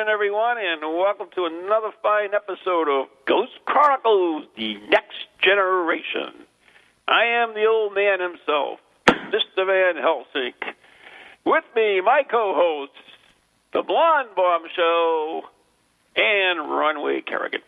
Good 0.00 0.08
everyone, 0.08 0.56
and 0.56 0.80
welcome 0.80 1.26
to 1.34 1.44
another 1.44 1.90
fine 2.02 2.30
episode 2.32 2.88
of 2.88 3.08
Ghost 3.26 3.52
Chronicles 3.66 4.46
The 4.56 4.78
Next 4.88 5.28
Generation. 5.42 6.46
I 7.06 7.24
am 7.42 7.52
the 7.52 7.66
old 7.66 7.94
man 7.94 8.18
himself, 8.18 8.78
Mr. 9.06 9.66
Van 9.66 10.02
Helsing. 10.02 10.54
With 11.44 11.64
me, 11.76 12.00
my 12.00 12.22
co 12.22 12.54
hosts, 12.56 12.96
the 13.74 13.82
Blonde 13.82 14.30
Bombshell 14.34 15.50
and 16.16 16.70
Runway 16.70 17.20
Kerrigan. 17.20 17.60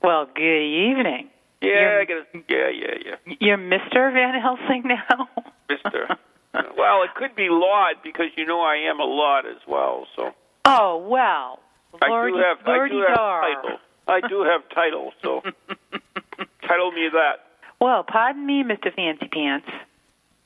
Well, 0.00 0.28
good 0.32 0.62
evening. 0.62 1.28
Yeah, 1.60 1.70
You're- 1.70 2.00
I 2.00 2.04
get. 2.04 2.44
Yeah, 2.48 2.68
yeah, 2.70 3.16
yeah. 3.26 3.34
You're 3.40 3.58
Mr. 3.58 4.12
Van 4.12 4.40
Helsing 4.40 4.84
now? 4.84 5.28
Mister. 5.68 6.06
well, 6.78 7.02
it 7.02 7.16
could 7.16 7.34
be 7.34 7.48
Lord 7.50 7.96
because 8.04 8.28
you 8.36 8.46
know 8.46 8.60
I 8.60 8.76
am 8.88 9.00
a 9.00 9.04
Lord 9.04 9.44
as 9.44 9.60
well, 9.66 10.06
so. 10.14 10.32
Oh, 10.64 11.06
well. 11.08 11.60
I 12.02 12.08
Lordy, 12.08 12.32
do 12.32 12.38
have, 12.38 12.58
I 12.66 12.88
do 12.88 12.98
have 13.00 13.16
dar. 13.16 13.40
title. 13.40 13.78
I 14.06 14.20
do 14.28 14.42
have 14.42 14.62
title, 14.74 15.12
so 15.22 15.42
title 16.66 16.92
me 16.92 17.08
that. 17.12 17.44
Well, 17.80 18.04
pardon 18.04 18.46
me, 18.46 18.62
Mr. 18.62 18.94
Fancy 18.94 19.28
Pants. 19.28 19.66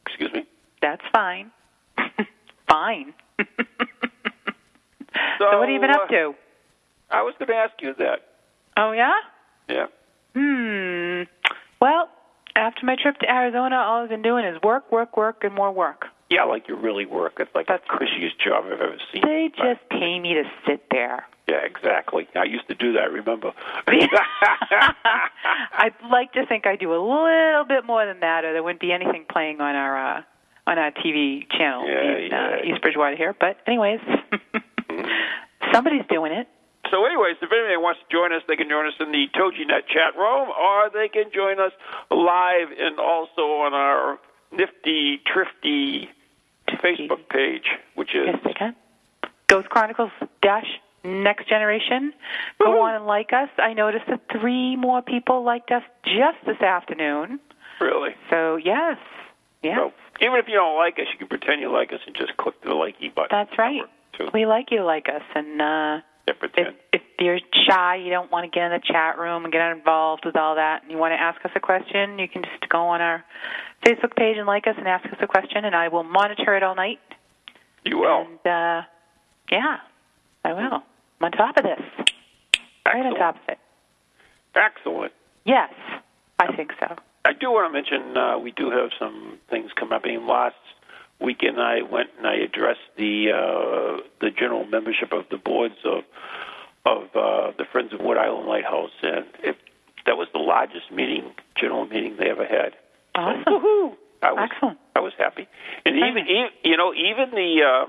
Excuse 0.06 0.32
me. 0.32 0.46
That's 0.80 1.02
fine. 1.12 1.50
fine. 2.68 3.14
so, 3.38 3.44
So, 5.38 5.58
what 5.58 5.68
have 5.68 5.74
you 5.74 5.80
been 5.80 5.90
up 5.90 6.02
uh, 6.04 6.12
to? 6.12 6.34
I 7.10 7.22
was 7.22 7.34
going 7.38 7.48
to 7.48 7.54
ask 7.54 7.72
you 7.80 7.94
that. 7.98 8.20
Oh, 8.76 8.92
yeah? 8.92 9.12
Yeah. 9.68 9.86
Hmm. 10.34 11.22
Well, 11.80 12.08
after 12.56 12.86
my 12.86 12.96
trip 13.00 13.18
to 13.18 13.30
Arizona, 13.30 13.76
all 13.76 14.02
I've 14.02 14.08
been 14.08 14.22
doing 14.22 14.44
is 14.44 14.60
work, 14.62 14.90
work, 14.92 15.16
work, 15.16 15.44
and 15.44 15.54
more 15.54 15.72
work. 15.72 16.06
Yeah, 16.32 16.44
like 16.44 16.66
you 16.66 16.76
really 16.76 17.04
work. 17.04 17.34
It's 17.40 17.54
like 17.54 17.66
That's- 17.66 17.86
the 17.90 17.98
cushiest 17.98 18.38
job 18.40 18.64
I've 18.66 18.80
ever 18.80 18.96
seen. 19.12 19.20
They 19.22 19.50
just 19.54 19.86
pay 19.90 20.18
me 20.18 20.32
to 20.34 20.44
sit 20.66 20.82
there. 20.90 21.26
Yeah, 21.46 21.60
exactly. 21.64 22.26
I 22.34 22.44
used 22.44 22.66
to 22.68 22.74
do 22.74 22.94
that. 22.94 23.12
Remember? 23.12 23.52
I'd 23.86 25.92
like 26.10 26.32
to 26.32 26.46
think 26.46 26.66
I 26.66 26.76
do 26.76 26.92
a 26.94 27.00
little 27.02 27.64
bit 27.68 27.84
more 27.84 28.06
than 28.06 28.20
that, 28.20 28.44
or 28.44 28.52
there 28.54 28.62
wouldn't 28.62 28.80
be 28.80 28.92
anything 28.92 29.26
playing 29.30 29.60
on 29.60 29.74
our 29.74 30.16
uh, 30.18 30.22
on 30.66 30.78
our 30.78 30.90
TV 30.92 31.46
channel 31.50 31.86
Yeah, 31.86 32.16
in 32.16 32.30
yeah. 32.30 32.56
Uh, 32.62 32.72
East 32.72 32.80
Bridgewater 32.82 33.16
here. 33.16 33.34
But 33.38 33.58
anyways, 33.66 34.00
somebody's 35.72 36.06
doing 36.08 36.32
it. 36.32 36.48
so, 36.90 37.04
anyways, 37.04 37.36
if 37.42 37.50
anybody 37.52 37.76
wants 37.76 38.00
to 38.00 38.06
join 38.16 38.32
us, 38.32 38.42
they 38.48 38.56
can 38.56 38.68
join 38.68 38.86
us 38.86 38.94
in 39.00 39.12
the 39.12 39.26
TogiNet 39.34 39.86
chat 39.88 40.16
room, 40.16 40.48
or 40.50 40.90
they 40.94 41.08
can 41.08 41.24
join 41.34 41.60
us 41.60 41.72
live 42.10 42.68
and 42.78 42.98
also 42.98 43.42
on 43.66 43.74
our 43.74 44.18
nifty, 44.52 45.20
thrifty 45.32 46.08
Facebook 46.78 47.28
page, 47.28 47.66
which 47.94 48.14
is 48.14 48.26
Yes, 48.26 48.38
they 48.44 48.52
can. 48.52 48.74
Ghost 49.48 49.68
Chronicles 49.68 50.10
dash 50.42 50.66
Next 51.04 51.48
Generation. 51.48 52.12
Go 52.60 52.66
Woohoo. 52.70 52.82
on 52.82 52.94
and 52.94 53.06
like 53.06 53.32
us. 53.32 53.48
I 53.58 53.74
noticed 53.74 54.04
that 54.08 54.20
three 54.30 54.76
more 54.76 55.02
people 55.02 55.42
liked 55.44 55.70
us 55.70 55.82
just 56.04 56.38
this 56.46 56.60
afternoon. 56.60 57.40
really. 57.80 58.14
So 58.30 58.56
yes, 58.56 58.98
yeah, 59.62 59.76
So, 59.76 59.92
even 60.20 60.38
if 60.38 60.46
you 60.48 60.54
don't 60.54 60.76
like 60.76 60.98
us, 60.98 61.06
you 61.12 61.18
can 61.18 61.28
pretend 61.28 61.60
you 61.60 61.70
like 61.72 61.92
us 61.92 62.00
and 62.06 62.14
just 62.16 62.36
click 62.36 62.60
the 62.62 62.70
likey 62.70 63.12
button. 63.14 63.28
that's 63.30 63.56
right. 63.58 63.82
We 64.34 64.46
like 64.46 64.70
you 64.70 64.78
to 64.78 64.84
like 64.84 65.08
us, 65.08 65.22
and 65.34 65.60
uh, 65.60 66.00
Yeah, 66.28 66.34
if 66.42 66.74
if 66.92 67.02
you're 67.18 67.38
shy, 67.68 67.96
you 67.96 68.10
don't 68.10 68.30
want 68.30 68.44
to 68.44 68.50
get 68.50 68.66
in 68.66 68.72
the 68.72 68.80
chat 68.84 69.18
room 69.18 69.44
and 69.44 69.52
get 69.52 69.72
involved 69.72 70.24
with 70.24 70.36
all 70.36 70.54
that, 70.56 70.82
and 70.82 70.90
you 70.90 70.98
want 70.98 71.12
to 71.12 71.20
ask 71.20 71.44
us 71.44 71.50
a 71.54 71.60
question, 71.60 72.18
you 72.18 72.28
can 72.28 72.42
just 72.42 72.68
go 72.68 72.78
on 72.88 73.00
our 73.00 73.24
Facebook 73.84 74.14
page 74.16 74.36
and 74.36 74.46
like 74.46 74.66
us 74.66 74.74
and 74.78 74.86
ask 74.86 75.04
us 75.06 75.18
a 75.20 75.26
question, 75.26 75.64
and 75.64 75.74
I 75.74 75.88
will 75.88 76.04
monitor 76.04 76.54
it 76.56 76.62
all 76.62 76.74
night. 76.74 77.00
You 77.84 77.98
will. 77.98 78.26
And 78.26 78.46
uh, 78.46 78.82
yeah, 79.50 79.78
I 80.44 80.52
will. 80.52 80.82
I'm 81.20 81.22
on 81.22 81.32
top 81.32 81.56
of 81.56 81.64
this. 81.64 81.80
Right 82.86 83.06
on 83.06 83.12
Excellent. 83.12 83.18
top 83.18 83.36
of 83.36 83.48
it. 83.48 83.58
Excellent. 84.54 85.12
Yes, 85.44 85.72
I 86.38 86.54
think 86.54 86.70
so. 86.78 86.96
I 87.24 87.32
do 87.32 87.50
want 87.50 87.68
to 87.68 87.72
mention 87.72 88.16
uh, 88.16 88.38
we 88.38 88.50
do 88.52 88.70
have 88.70 88.90
some 88.98 89.38
things 89.50 89.70
coming 89.78 89.94
up. 89.94 90.02
I 90.04 90.08
mean, 90.08 90.26
last 90.26 90.54
weekend 91.22 91.60
I 91.60 91.82
went 91.82 92.10
and 92.18 92.26
I 92.26 92.34
addressed 92.34 92.80
the 92.96 93.30
uh, 93.30 94.02
the 94.20 94.30
general 94.30 94.66
membership 94.66 95.12
of 95.12 95.24
the 95.30 95.38
boards 95.38 95.76
of 95.84 96.04
of 96.84 97.04
uh, 97.14 97.52
the 97.56 97.64
Friends 97.70 97.92
of 97.92 98.00
Wood 98.00 98.18
Island 98.18 98.48
Lighthouse, 98.48 98.90
and 99.02 99.26
it, 99.42 99.56
that 100.06 100.16
was 100.16 100.28
the 100.32 100.40
largest 100.40 100.90
meeting, 100.90 101.32
general 101.54 101.86
meeting 101.86 102.16
they 102.18 102.28
ever 102.28 102.44
had. 102.44 102.74
Awesome. 103.14 103.44
Woohoo! 103.46 103.96
I 104.22 104.32
was 104.32 104.48
Excellent. 104.52 104.78
I 104.96 105.00
was 105.00 105.12
happy, 105.18 105.48
and 105.84 105.94
Very 105.94 106.10
even, 106.10 106.24
even 106.28 106.48
you 106.64 106.76
know 106.76 106.92
even 106.94 107.30
the 107.30 107.62
uh, 107.62 107.86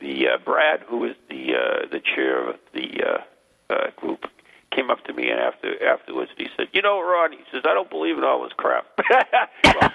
the 0.00 0.28
uh, 0.28 0.38
Brad, 0.44 0.80
who 0.88 1.04
is 1.04 1.16
the 1.28 1.54
uh, 1.54 1.86
the 1.90 2.00
chair 2.00 2.48
of 2.48 2.56
the 2.72 3.02
uh, 3.02 3.74
uh, 3.74 3.90
group, 3.96 4.26
came 4.74 4.90
up 4.90 5.04
to 5.04 5.12
me 5.12 5.30
and 5.30 5.40
after 5.40 5.84
afterwards 5.86 6.30
and 6.36 6.46
he 6.46 6.52
said, 6.56 6.68
"You 6.72 6.82
know, 6.82 7.00
Ron," 7.00 7.32
he 7.32 7.38
says, 7.52 7.62
"I 7.64 7.74
don't 7.74 7.90
believe 7.90 8.18
in 8.18 8.24
all 8.24 8.42
this 8.42 8.52
crap." 8.56 8.86
well, 9.64 9.92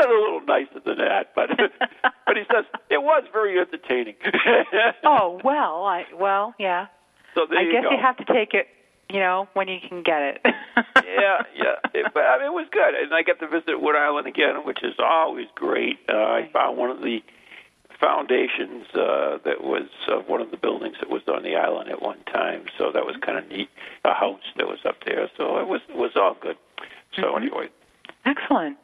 said 0.00 0.10
a 0.10 0.14
little 0.20 0.40
nicer 0.46 0.80
than 0.84 0.98
that, 0.98 1.32
but 1.34 1.50
but 2.26 2.36
he 2.36 2.42
says 2.52 2.64
it 2.90 3.02
was 3.02 3.24
very 3.32 3.58
entertaining. 3.58 4.14
Oh 5.04 5.40
well, 5.44 5.84
I 5.84 6.04
well 6.18 6.54
yeah. 6.58 6.86
so 7.34 7.46
there 7.48 7.58
I 7.58 7.62
you 7.62 7.72
guess 7.72 7.84
go. 7.84 7.90
you 7.90 7.98
have 8.00 8.16
to 8.18 8.24
take 8.24 8.54
it, 8.54 8.68
you 9.10 9.18
know, 9.20 9.48
when 9.54 9.68
you 9.68 9.78
can 9.88 10.02
get 10.02 10.22
it. 10.22 10.40
yeah, 10.44 11.42
yeah. 11.56 11.74
It, 11.94 12.12
but 12.14 12.20
I 12.24 12.38
mean, 12.38 12.46
it 12.48 12.52
was 12.52 12.66
good, 12.70 12.94
and 12.94 13.12
I 13.14 13.22
got 13.22 13.38
to 13.40 13.48
visit 13.48 13.80
Wood 13.80 13.96
Island 13.96 14.26
again, 14.26 14.64
which 14.64 14.82
is 14.82 14.94
always 14.98 15.46
great. 15.54 15.98
Uh, 16.08 16.12
I 16.16 16.48
found 16.52 16.76
one 16.78 16.90
of 16.90 17.00
the 17.00 17.20
foundations 18.00 18.86
uh, 18.94 19.38
that 19.44 19.62
was 19.62 19.86
uh, 20.08 20.16
one 20.26 20.40
of 20.40 20.50
the 20.50 20.56
buildings 20.56 20.96
that 21.00 21.10
was 21.10 21.22
on 21.28 21.42
the 21.42 21.54
island 21.56 21.90
at 21.90 22.00
one 22.00 22.18
time, 22.32 22.64
so 22.78 22.90
that 22.92 23.04
was 23.04 23.16
kind 23.24 23.38
of 23.38 23.48
neat. 23.48 23.68
A 24.04 24.14
house 24.14 24.40
that 24.56 24.66
was 24.66 24.78
up 24.86 24.96
there, 25.04 25.28
so 25.36 25.58
it 25.58 25.68
was 25.68 25.80
it 25.88 25.96
was 25.96 26.12
all 26.16 26.36
good. 26.40 26.56
So 27.16 27.22
Mhm. 27.22 27.36
anyway, 27.42 27.68
Excellent. 28.24 28.76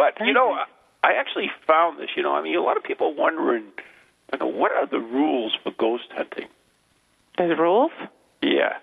But 0.00 0.16
Very 0.16 0.28
you 0.30 0.34
know, 0.34 0.54
nice. 0.54 0.66
I, 1.04 1.12
actually 1.20 1.50
found 1.66 2.00
this. 2.00 2.08
You 2.16 2.22
know, 2.22 2.32
I 2.34 2.40
mean, 2.42 2.56
a 2.56 2.62
lot 2.62 2.76
of 2.78 2.82
people 2.82 3.14
wondering, 3.14 3.64
you 4.32 4.38
know, 4.38 4.46
what 4.46 4.72
are 4.72 4.86
the 4.86 4.98
rules 4.98 5.52
for 5.62 5.72
ghost 5.78 6.08
hunting? 6.16 6.48
There's 7.36 7.58
rules. 7.58 7.92
Yeah, 8.42 8.78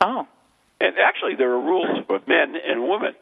Oh. 0.00 0.26
and 0.80 0.94
actually, 0.98 1.34
there 1.34 1.50
are 1.50 1.60
rules 1.60 2.06
for 2.06 2.20
men 2.28 2.54
and 2.70 2.88
women. 2.88 3.14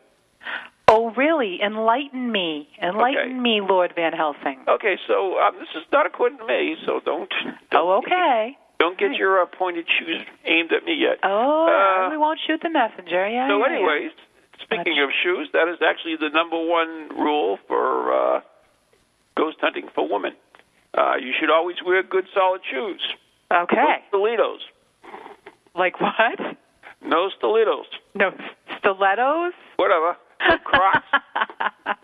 Oh 0.88 1.10
really? 1.16 1.52
Enlighten 1.62 2.30
me. 2.30 2.68
Enlighten 2.82 3.30
Okay. 3.30 3.46
me, 3.48 3.60
Lord 3.62 3.92
Van 3.96 4.12
Helsing. 4.12 4.58
Okay, 4.68 4.96
so 5.08 5.38
um, 5.40 5.54
this 5.58 5.68
is 5.74 5.84
not 5.90 6.04
according 6.04 6.38
to 6.38 6.46
me, 6.46 6.76
so 6.84 7.00
don't. 7.04 7.30
don't 7.70 7.82
Oh 7.88 8.02
okay. 8.04 8.58
Don't 8.78 8.98
get 8.98 9.14
your 9.14 9.40
uh, 9.40 9.46
pointed 9.46 9.86
shoes 9.96 10.20
aimed 10.44 10.72
at 10.72 10.84
me 10.84 10.94
yet. 10.94 11.16
Oh, 11.22 11.68
Uh, 11.70 12.10
we 12.10 12.16
won't 12.18 12.40
shoot 12.46 12.60
the 12.62 12.68
messenger. 12.68 13.26
Yeah. 13.28 13.48
so, 13.48 13.56
yeah, 13.64 13.78
yeah. 13.78 14.08
Speaking 14.60 15.00
of 15.02 15.10
shoes, 15.22 15.48
that 15.52 15.68
is 15.68 15.78
actually 15.86 16.16
the 16.16 16.28
number 16.28 16.56
one 16.58 17.08
rule 17.16 17.58
for 17.68 18.12
uh, 18.12 18.40
ghost 19.36 19.58
hunting 19.60 19.88
for 19.94 20.08
women. 20.08 20.32
Uh, 20.96 21.14
you 21.16 21.32
should 21.38 21.50
always 21.50 21.76
wear 21.84 22.02
good, 22.02 22.24
solid 22.34 22.60
shoes. 22.70 23.00
Okay. 23.50 23.76
No 23.76 23.96
stilettos. 24.08 24.60
Like 25.74 26.00
what? 26.00 26.38
No 27.04 27.30
stilettos. 27.36 27.86
No 28.14 28.30
stilettos. 28.78 29.52
whatever. 29.76 30.16
No 30.48 30.58
Crocs. 30.58 31.06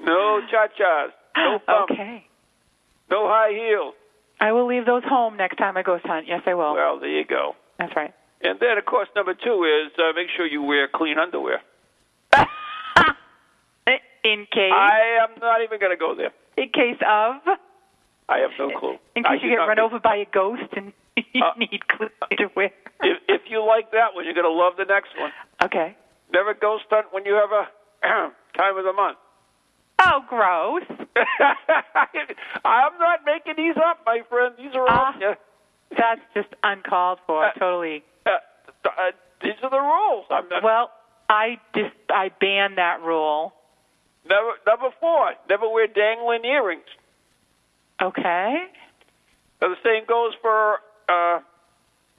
no 0.00 0.40
cha-chas. 0.50 1.12
No 1.36 1.58
bumps. 1.66 1.92
Okay. 1.92 2.26
No 3.10 3.28
high 3.28 3.52
heels. 3.52 3.94
I 4.40 4.52
will 4.52 4.66
leave 4.66 4.86
those 4.86 5.02
home 5.04 5.36
next 5.36 5.56
time 5.56 5.76
I 5.76 5.82
ghost 5.82 6.06
hunt. 6.06 6.26
Yes, 6.28 6.42
I 6.46 6.54
will. 6.54 6.74
Well, 6.74 7.00
there 7.00 7.10
you 7.10 7.24
go. 7.24 7.54
That's 7.78 7.94
right. 7.96 8.14
And 8.40 8.58
then, 8.60 8.78
of 8.78 8.84
course, 8.84 9.08
number 9.16 9.34
two 9.34 9.64
is 9.64 9.92
uh, 9.98 10.12
make 10.14 10.28
sure 10.36 10.46
you 10.46 10.62
wear 10.62 10.88
clean 10.88 11.18
underwear. 11.18 11.60
In 14.24 14.46
case, 14.52 14.72
I 14.74 15.18
am 15.22 15.40
not 15.40 15.62
even 15.62 15.78
going 15.80 15.92
to 15.92 15.96
go 15.96 16.14
there. 16.14 16.32
in 16.58 16.68
case 16.70 16.98
of, 17.00 17.36
I 18.28 18.38
have 18.40 18.50
no 18.58 18.68
clue. 18.78 18.96
in 19.16 19.24
I 19.24 19.36
case 19.36 19.44
you 19.44 19.50
get 19.50 19.56
run 19.56 19.76
think- 19.76 19.86
over 19.86 20.00
by 20.00 20.16
a 20.16 20.26
ghost 20.26 20.70
and 20.76 20.92
you 21.32 21.42
Uh, 21.42 21.52
need 21.56 21.86
clean 21.88 22.10
underwear. 22.30 22.70
If, 23.00 23.18
if 23.28 23.42
you 23.48 23.64
like 23.64 23.92
that 23.92 24.14
one, 24.14 24.24
you're 24.24 24.34
going 24.34 24.44
to 24.44 24.50
love 24.52 24.72
the 24.76 24.84
next 24.84 25.16
one. 25.18 25.30
Okay. 25.64 25.96
Never 26.32 26.52
ghost 26.52 26.84
hunt 26.90 27.06
when 27.12 27.24
you 27.24 27.34
have 27.34 27.52
a 27.52 27.68
time 28.58 28.76
of 28.76 28.84
the 28.84 28.92
month. 28.92 29.16
Oh, 30.04 30.20
gross. 30.28 30.82
I'm 32.64 32.98
not 32.98 33.20
making 33.24 33.54
these 33.56 33.76
up, 33.76 34.00
my 34.04 34.22
friend. 34.28 34.52
These 34.58 34.74
are 34.74 34.82
all. 34.82 34.88
Ah. 34.90 35.16
yeah, 35.20 35.34
That's 35.96 36.20
just 36.34 36.48
uncalled 36.64 37.20
for. 37.26 37.44
Uh, 37.46 37.52
totally. 37.52 38.02
Uh, 38.88 39.08
uh, 39.08 39.12
these 39.42 39.54
are 39.62 39.70
the 39.70 39.78
rules. 39.80 40.26
I'm 40.30 40.48
not, 40.48 40.62
Well, 40.62 40.90
I 41.28 41.58
just 41.74 41.94
I 42.10 42.30
ban 42.40 42.74
that 42.76 43.00
rule. 43.02 43.52
never, 44.28 44.52
number 44.66 44.88
four, 45.00 45.32
never 45.48 45.68
wear 45.68 45.86
dangling 45.86 46.44
earrings. 46.44 46.86
Okay. 48.02 48.64
The 49.60 49.74
same 49.84 50.04
goes 50.06 50.32
for 50.40 50.78
uh, 51.08 51.40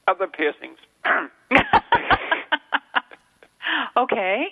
other 0.07 0.27
piercings. 0.27 0.77
okay. 3.97 4.47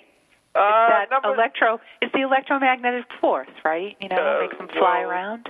Uh, 0.54 0.88
that 0.88 1.10
number, 1.10 1.34
electro 1.34 1.78
it's 2.00 2.12
the 2.12 2.22
electromagnetic 2.22 3.04
force, 3.20 3.48
right? 3.64 3.96
You 4.00 4.08
know, 4.08 4.16
Uh, 4.16 4.40
makes 4.42 4.56
them 4.58 4.68
fly 4.68 5.00
well- 5.00 5.10
around. 5.10 5.48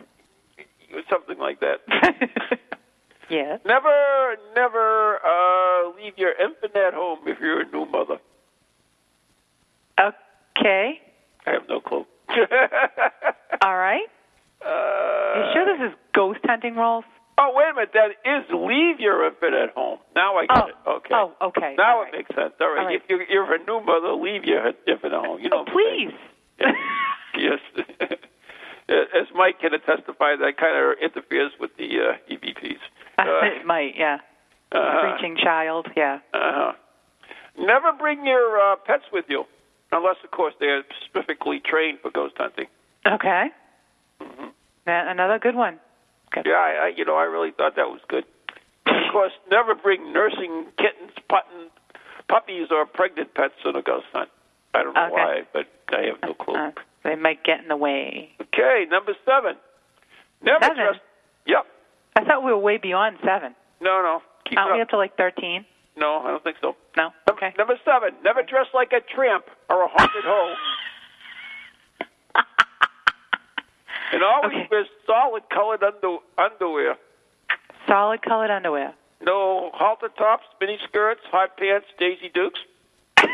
something 1.09 1.39
like 1.39 1.61
that. 1.61 1.81
yes. 3.31 3.61
never, 3.67 4.37
never 4.57 5.17
uh, 5.25 5.91
leave 6.03 6.15
your 6.17 6.33
infant 6.33 6.75
at 6.77 6.95
home 6.95 7.21
if 7.27 7.39
you're 7.41 7.61
a 7.63 7.71
new 7.71 7.87
mother. 7.87 8.19
Okay. 9.99 11.01
I 11.47 11.51
have 11.53 11.63
no 11.69 11.81
clue. 11.81 12.05
All 13.63 13.77
right. 13.77 14.07
uh, 14.65 15.39
you 15.39 15.53
sure 15.55 15.65
this 15.67 15.91
is 15.93 15.99
ghost 16.15 16.41
hunting 16.45 16.75
rules? 16.77 17.05
Oh, 17.41 17.53
wait 17.55 17.71
a 17.71 17.75
minute. 17.75 17.91
That 17.95 18.11
is 18.29 18.45
leave 18.51 18.99
your 19.01 19.25
infant 19.27 19.55
at 19.55 19.71
home. 19.75 19.99
Now 20.17 20.37
I 20.37 20.47
get 20.47 20.57
Oh. 20.59 20.67
it. 20.67 20.75
Okay. 20.89 21.15
Oh, 21.15 21.33
okay. 21.49 21.75
Now 21.79 21.97
All 21.99 22.03
it 22.03 22.05
right. 22.07 22.13
makes 22.15 22.35
sense. 22.35 22.53
All 22.61 22.69
right. 22.69 22.79
All 22.81 22.87
right. 22.87 22.97
If 22.97 23.03
you're, 23.09 23.23
you're 23.23 23.55
a 23.55 23.59
new 23.65 23.81
mother, 23.81 24.13
leave 24.13 24.45
your 24.45 24.67
infant 24.87 25.13
at 25.15 25.25
home. 25.25 25.41
You 25.41 25.49
know. 25.51 25.65
Oh, 25.67 25.71
please. 25.71 26.15
yes. 27.39 27.61
As 28.89 29.27
Mike 29.35 29.61
can 29.61 29.71
testify, 29.87 30.35
that 30.37 30.57
kind 30.59 30.75
of 30.77 30.99
interferes 31.01 31.53
with 31.61 31.71
the 31.77 31.87
uh, 32.01 32.33
EVPs. 32.33 32.81
it 33.43 33.67
might, 33.67 33.95
yeah. 33.97 34.19
uh, 34.73 35.01
Preaching 35.01 35.37
child, 35.43 35.87
yeah. 35.97 36.19
uh-huh. 36.35 36.73
Never 37.59 37.93
bring 37.93 38.25
your 38.27 38.59
uh, 38.61 38.77
pets 38.77 39.05
with 39.13 39.25
you, 39.29 39.45
unless, 39.93 40.17
of 40.25 40.31
course, 40.31 40.55
they're 40.61 40.85
specifically 41.07 41.61
trained 41.65 41.99
for 42.01 42.11
ghost 42.11 42.35
hunting. 42.37 42.67
Okay. 43.07 43.47
That- 44.87 45.09
Another 45.09 45.39
good 45.39 45.55
one. 45.57 45.79
Good. 46.31 46.45
Yeah, 46.47 46.53
I, 46.55 46.87
I, 46.87 46.93
you 46.97 47.05
know, 47.05 47.17
I 47.17 47.25
really 47.25 47.51
thought 47.51 47.77
that 47.77 47.89
was 47.89 48.01
good. 48.09 48.25
of 48.87 49.13
course, 49.13 49.33
never 49.51 49.75
bring 49.75 50.13
nursing 50.13 50.67
kittens, 50.77 51.13
putten, 51.29 51.71
puppies, 52.29 52.69
or 52.71 52.85
pregnant 52.87 53.33
pets 53.35 53.55
on 53.65 53.77
a 53.77 53.83
ghost 53.83 54.07
hunt. 54.13 54.29
I 54.75 54.83
don't 54.83 54.95
know 54.95 55.05
Okay. 55.07 55.13
why, 55.15 55.43
but 55.53 55.67
I 55.89 56.03
have 56.07 56.19
no 56.23 56.35
clue. 56.35 56.55
Uh, 56.55 56.71
they 57.03 57.17
might 57.17 57.43
get 57.45 57.61
in 57.61 57.69
the 57.69 57.77
way. 57.77 58.31
Okay, 58.41 58.85
number 58.91 59.15
seven. 59.25 59.57
Never 60.43 60.61
Seven? 60.63 60.77
dress. 60.77 60.97
Yep. 61.47 61.67
I 62.19 62.25
thought 62.25 62.43
we 62.45 62.51
were 62.51 62.59
way 62.59 62.79
beyond 62.79 63.17
seven. 63.25 63.55
No, 63.81 64.03
no. 64.03 64.23
Keep 64.45 64.59
Aren't 64.59 64.75
we 64.75 64.81
up. 64.81 64.87
up 64.87 64.91
to 64.91 64.97
like 64.97 65.17
13? 65.17 65.65
No, 65.97 66.19
I 66.25 66.31
don't 66.31 66.43
think 66.43 66.57
so. 66.61 66.75
No? 66.97 67.11
Okay. 67.31 67.55
Number 67.57 67.79
seven. 67.85 68.11
Never 68.25 68.43
dress 68.43 68.67
like 68.75 68.93
a 68.93 69.01
tramp 69.15 69.45
or 69.71 69.83
a 69.85 69.89
haunted 69.89 70.25
hoe. 70.25 70.55
And 74.11 74.23
always 74.25 74.51
Okay. 74.53 74.69
wear 74.71 74.87
solid 75.07 75.43
colored 75.51 75.83
under, 75.83 76.17
underwear. 76.39 76.97
Solid 77.87 78.23
colored 78.23 78.51
underwear. 78.51 78.95
No 79.21 79.71
halter 79.75 80.09
tops, 80.09 80.45
mini 80.61 80.79
skirts, 80.89 81.21
hot 81.31 81.57
pants, 81.59 81.87
Daisy 81.99 82.31
Dukes. 82.35 82.59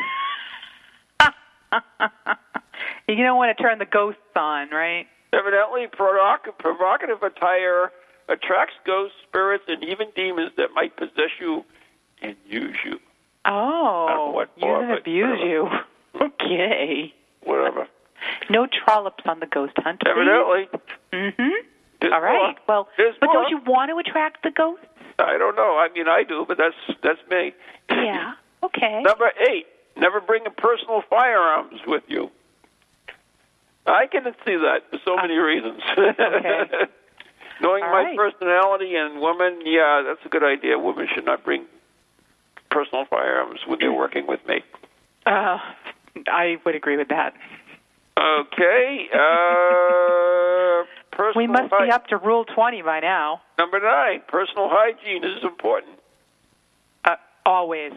You 3.07 3.17
don't 3.23 3.37
want 3.37 3.57
to 3.57 3.63
turn 3.63 3.79
the 3.79 3.85
ghosts 3.87 4.21
on, 4.35 4.71
right? 4.71 5.07
Evidently, 5.33 5.87
provocative 5.93 7.23
attire 7.23 7.91
attracts 8.29 8.75
ghosts, 8.87 9.17
spirits, 9.29 9.65
and 9.69 9.83
even 9.85 10.09
demons 10.17 10.51
that 10.57 10.69
might 10.75 10.97
possess 10.97 11.31
you 11.41 11.65
and 12.23 12.37
use 12.47 12.77
you. 12.85 12.99
Oh, 13.45 14.07
Uh, 14.31 14.33
what 14.33 14.51
use 14.57 14.65
and 14.67 14.93
abuse 14.99 15.41
you. 15.43 15.69
Okay. 16.21 17.13
Whatever. 17.43 17.89
No 18.49 18.67
trollops 18.67 19.25
on 19.27 19.41
the 19.41 19.47
ghost 19.47 19.73
hunt. 19.79 20.01
please. 20.01 20.11
Evidently. 20.11 20.69
Mm-hmm. 21.13 21.51
There's 22.01 22.13
All 22.13 22.21
right. 22.21 22.33
more. 22.39 22.55
Well, 22.69 22.89
There's 22.97 23.17
but 23.21 23.27
more. 23.27 23.35
don't 23.35 23.51
you 23.51 23.59
want 23.67 23.91
to 23.91 23.99
attract 23.99 24.43
the 24.45 24.51
ghosts? 24.51 24.85
I 25.19 25.37
don't 25.39 25.57
know. 25.57 25.77
I 25.77 25.89
mean, 25.95 26.07
I 26.09 26.23
do, 26.23 26.45
but 26.47 26.57
that's 26.57 26.75
that's 27.03 27.19
me. 27.31 27.53
Yeah. 27.91 28.35
Okay. 28.63 29.03
Number 29.03 29.31
eight. 29.51 29.67
Never 29.97 30.21
bring 30.21 30.47
a 30.47 30.51
personal 30.51 31.03
firearms 31.11 31.81
with 31.87 32.05
you. 32.09 32.31
I 33.87 34.07
can 34.07 34.25
see 34.47 34.57
that 34.57 34.83
for 34.91 34.99
so 35.05 35.17
many 35.17 35.35
reasons. 35.37 35.81
Okay. 35.99 36.63
Knowing 37.61 37.83
All 37.85 37.91
my 37.93 38.03
right. 38.05 38.17
personality 38.17 38.95
and 38.97 39.21
women, 39.21 39.61
yeah, 39.65 40.03
that's 40.07 40.25
a 40.25 40.29
good 40.29 40.43
idea. 40.45 40.79
Women 40.79 41.07
should 41.15 41.25
not 41.25 41.45
bring 41.45 41.65
personal 42.71 43.05
firearms 43.07 43.61
when 43.67 43.79
they're 43.81 43.93
working 43.93 44.27
with 44.27 44.41
me. 44.47 44.63
Uh, 45.27 45.59
I 46.27 46.57
would 46.67 46.75
agree 46.75 46.97
with 46.97 47.09
that. 47.09 47.35
Okay. 48.19 49.09
Uh, 49.15 50.85
We 51.37 51.47
must 51.47 51.71
hy- 51.73 51.87
be 51.87 51.93
up 51.93 52.09
to 52.09 52.17
Rule 52.17 52.45
20 52.45 52.83
by 52.83 52.99
now. 53.01 53.41
Number 53.57 53.79
nine. 53.79 54.23
Personal 54.27 54.69
hygiene 54.69 55.23
is 55.25 55.45
important. 55.45 55.99
Uh, 57.05 57.15
always. 57.47 57.93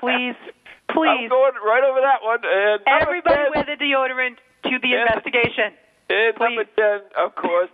Please, 0.00 0.34
please. 0.90 1.08
I'm 1.08 1.28
going 1.28 1.52
right 1.64 1.84
over 1.84 2.00
that 2.00 2.18
one. 2.22 2.40
And 2.44 2.80
everybody 2.86 3.36
10, 3.44 3.52
wear 3.54 3.64
the 3.64 3.76
deodorant 3.84 4.36
to 4.70 4.78
the 4.82 4.94
investigation. 5.00 5.72
And 6.10 6.34
number 6.38 6.64
ten, 6.76 7.00
of 7.16 7.34
course, 7.36 7.70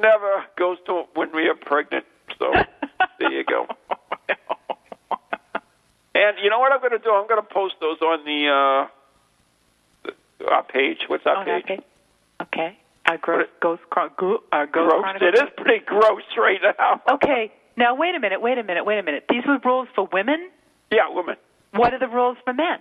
never 0.00 0.44
goes 0.58 0.78
to 0.86 1.04
when 1.14 1.32
we 1.34 1.48
are 1.48 1.54
pregnant. 1.54 2.04
So 2.38 2.52
there 3.20 3.32
you 3.32 3.44
go. 3.44 3.66
And 6.16 6.36
you 6.42 6.48
know 6.50 6.58
what 6.60 6.72
I'm 6.72 6.78
going 6.80 6.92
to 6.92 6.98
do? 6.98 7.10
I'm 7.10 7.26
going 7.26 7.42
to 7.42 7.48
post 7.54 7.74
those 7.80 8.00
on 8.00 8.24
the 8.24 8.88
uh, 10.08 10.50
our 10.50 10.62
page. 10.62 10.98
What's 11.08 11.26
our 11.26 11.44
page? 11.44 11.64
okay. 11.64 11.80
Okay. 12.42 12.78
Our 13.06 13.18
gross, 13.18 13.46
What- 13.60 13.60
ghost, 13.60 13.82
go, 14.16 14.42
our 14.52 14.66
Gross. 14.66 15.04
It 15.20 15.34
is 15.34 15.50
pretty 15.56 15.84
gross 15.84 16.22
right 16.38 16.60
now. 16.78 17.02
Okay. 17.14 17.52
Now 17.76 17.94
wait 17.96 18.14
a 18.14 18.20
minute. 18.20 18.40
Wait 18.40 18.56
a 18.58 18.62
minute. 18.62 18.84
Wait 18.86 18.98
a 18.98 19.02
minute. 19.02 19.24
These 19.28 19.44
were 19.46 19.58
rules 19.64 19.88
for 19.94 20.08
women. 20.12 20.50
Yeah, 20.90 21.08
women. 21.10 21.36
What 21.72 21.92
are 21.92 21.98
the 21.98 22.08
rules 22.08 22.36
for 22.44 22.52
men? 22.54 22.78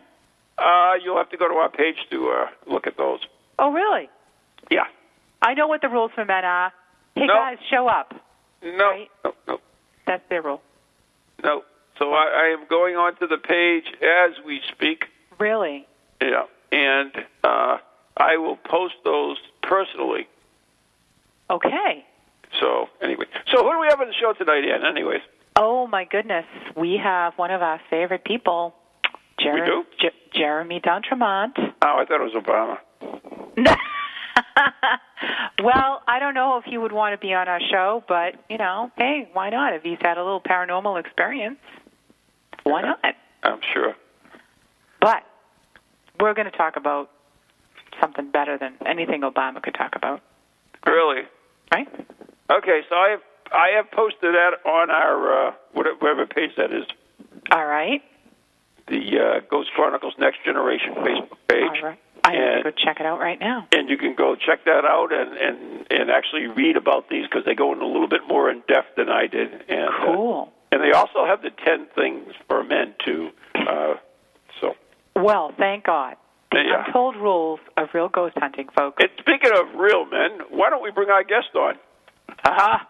Uh, 0.58 0.94
you'll 1.04 1.18
have 1.18 1.30
to 1.32 1.38
go 1.38 1.48
to 1.48 1.56
our 1.56 1.70
page 1.70 1.96
to 2.12 2.30
uh, 2.30 2.72
look 2.72 2.86
at 2.88 2.96
those. 2.98 3.20
Oh, 3.58 3.72
really? 3.72 4.08
Yeah. 4.72 4.84
I 5.42 5.54
know 5.54 5.68
what 5.68 5.82
the 5.82 5.90
rules 5.90 6.12
for 6.16 6.26
men 6.26 6.46
are. 6.46 6.72
Hey 7.16 7.26
No. 7.28 7.34
guys, 7.34 7.58
show 7.70 7.88
up. 7.88 8.14
No. 8.64 8.86
Right. 8.90 9.08
No. 9.24 9.34
No. 9.48 9.58
That's 10.08 10.24
their 10.30 10.42
rule. 10.42 10.62
No. 11.44 11.64
So 12.00 12.12
I, 12.14 12.48
I 12.48 12.58
am 12.60 12.66
going 12.70 12.96
on 12.96 13.16
to 13.18 13.28
the 13.28 13.38
page 13.38 13.86
as 14.02 14.44
we 14.46 14.62
speak. 14.74 15.06
Really? 15.40 15.86
Yeah. 16.22 16.44
And 16.72 17.12
uh, 17.44 17.78
I 18.18 18.38
will 18.38 18.58
post 18.58 18.96
those 19.04 19.38
personally. 19.62 20.28
Okay. 21.50 22.06
So 22.60 22.88
anyway, 23.02 23.26
so 23.52 23.64
who 23.64 23.72
do 23.72 23.80
we 23.80 23.88
have 23.90 24.00
on 24.00 24.08
the 24.08 24.14
show 24.20 24.34
tonight, 24.34 24.64
Ann? 24.64 24.86
Anyways, 24.86 25.22
Oh 25.56 25.86
my 25.88 26.06
goodness, 26.06 26.46
we 26.76 27.00
have 27.04 27.34
one 27.36 27.52
of 27.52 27.62
our 27.62 27.80
favorite 27.90 28.24
people, 28.26 28.74
Jer- 29.40 29.66
do? 29.66 29.84
Je- 30.00 30.10
Jeremy 30.40 30.82
oh, 30.86 30.96
I 31.82 32.06
thought 32.06 32.22
it 32.22 32.34
was 32.34 32.34
Obama. 32.34 32.78
well, 35.64 36.02
I 36.08 36.20
don't 36.20 36.34
know 36.34 36.58
if 36.58 36.66
he 36.66 36.78
would 36.78 36.92
want 36.92 37.14
to 37.14 37.18
be 37.18 37.34
on 37.34 37.48
our 37.48 37.60
show, 37.72 38.04
but 38.08 38.36
you 38.50 38.58
know, 38.58 38.92
hey, 38.98 39.30
why 39.34 39.50
not? 39.50 39.74
If 39.74 39.84
he's 39.84 39.98
had 40.02 40.18
a 40.18 40.24
little 40.24 40.42
paranormal 40.42 41.00
experience, 41.00 41.58
why 42.64 42.82
Yeah. 42.82 42.94
not? 43.04 43.16
I'm 43.44 43.60
sure. 43.74 43.96
But 45.00 45.24
we're 46.20 46.34
going 46.34 46.50
to 46.50 46.58
talk 46.58 46.76
about 46.78 47.10
something 48.02 48.32
better 48.32 48.58
than 48.58 48.76
anything 48.86 49.22
Obama 49.22 49.62
could 49.62 49.74
talk 49.76 49.96
about, 49.96 50.22
Really? 50.86 51.24
right? 51.74 51.88
Okay, 52.52 52.82
so 52.90 52.96
I 52.96 53.10
have 53.12 53.22
I 53.54 53.68
have 53.76 53.92
posted 53.92 54.34
that 54.34 54.52
on 54.66 54.90
our 54.90 55.48
uh, 55.50 55.52
whatever 55.74 56.26
page 56.26 56.52
that 56.58 56.72
is. 56.72 56.86
All 57.52 57.66
right. 57.66 58.02
the 58.88 59.20
uh, 59.20 59.40
Ghost 59.50 59.70
Chronicles 59.76 60.14
Next 60.18 60.44
Generation 60.44 60.94
Facebook 60.96 61.38
page. 61.48 61.64
All 61.64 61.90
right. 61.90 62.00
I'm 62.26 62.34
going 62.36 62.58
to 62.58 62.64
go 62.64 62.72
check 62.72 63.00
it 63.00 63.06
out 63.06 63.20
right 63.20 63.40
now. 63.40 63.68
and 63.72 63.90
you 63.90 63.98
can 63.98 64.16
go 64.16 64.36
check 64.36 64.64
that 64.66 64.86
out 64.86 65.12
and 65.12 65.34
and 65.38 65.88
and 65.92 66.10
actually 66.10 66.48
read 66.48 66.78
about 66.78 67.10
these 67.10 67.26
because 67.26 67.44
they 67.46 67.56
go 67.56 67.74
in 67.74 67.82
a 67.82 67.86
little 67.86 68.08
bit 68.08 68.22
more 68.28 68.50
in 68.50 68.62
depth 68.68 68.96
than 68.98 69.10
I 69.10 69.28
did. 69.28 69.52
And 69.68 69.90
uh, 69.90 70.06
Cool. 70.06 70.54
and 70.72 70.82
they 70.82 70.92
also 70.92 71.26
have 71.26 71.42
the 71.42 71.52
ten 71.66 71.88
things 71.96 72.34
for 72.48 72.64
men 72.64 72.96
too. 73.06 73.30
Uh, 73.56 73.96
so, 74.62 74.76
Well, 75.16 75.52
thank 75.58 75.84
God. 75.86 76.16
The 76.52 76.60
Yeah. 76.66 76.86
untold 76.86 77.16
rules 77.18 77.60
of 77.78 77.90
real 77.94 78.10
ghost 78.10 78.36
hunting, 78.38 78.68
folks. 78.78 79.02
and 79.04 79.10
speaking 79.20 79.52
of 79.52 79.74
real 79.76 80.06
men, 80.06 80.40
why 80.50 80.70
don't 80.70 80.84
we 80.84 80.92
bring 80.92 81.10
our 81.10 81.24
guest 81.24 81.50
on? 81.56 81.76
Aha. 82.46 82.88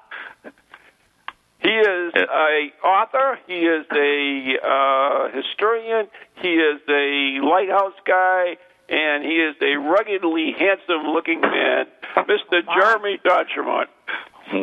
He 1.60 1.70
is 1.70 2.13
a 2.16 2.74
author. 2.86 3.40
He 3.48 3.60
is 3.66 3.86
a 3.96 4.58
uh, 4.62 5.30
historian. 5.32 6.08
He 6.42 6.56
is 6.56 6.82
a 6.90 7.40
lighthouse 7.42 7.94
guy, 8.06 8.58
and 8.90 9.24
he 9.24 9.32
is 9.40 9.56
a 9.62 9.75
ruggedly 9.78 10.54
handsome-looking 10.58 11.42
man, 11.42 11.86
Mr. 12.28 12.62
Jeremy 12.78 13.20
D'Entremont. 13.24 13.88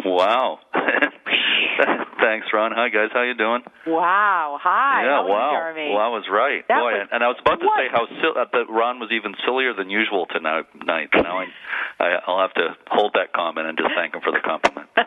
Wow. 0.05 0.59
Thanks, 2.21 2.47
Ron. 2.53 2.73
Hi, 2.77 2.91
guys. 2.91 3.09
How 3.13 3.23
you 3.23 3.35
doing? 3.35 3.63
Wow. 3.87 4.59
Hi. 4.63 5.03
yeah, 5.05 5.09
How 5.11 5.25
are 5.25 5.29
wow. 5.29 5.51
Jeremy? 5.53 5.89
Well, 5.95 6.05
I 6.05 6.09
was 6.09 6.25
right. 6.31 6.63
That 6.69 6.79
Boy, 6.81 6.93
was- 7.01 7.09
and 7.11 7.25
I 7.25 7.29
was 7.29 7.37
about 7.41 7.61
to 7.61 7.67
what? 7.67 7.81
say 7.81 7.89
how 7.91 8.05
sil- 8.21 8.37
uh, 8.37 8.45
that 8.53 8.69
Ron 8.69 9.01
was 9.01 9.09
even 9.11 9.35
sillier 9.45 9.73
than 9.73 9.89
usual 9.89 10.27
tonight. 10.27 10.67
Night. 10.85 11.09
Now 11.15 11.39
I, 11.41 11.47
I, 11.99 12.09
I'll 12.27 12.41
have 12.41 12.53
to 12.55 12.77
hold 12.89 13.13
that 13.15 13.33
comment 13.33 13.67
and 13.69 13.79
just 13.79 13.91
thank 13.97 14.15
him 14.15 14.21
for 14.21 14.33
the 14.33 14.41
compliment. 14.45 14.89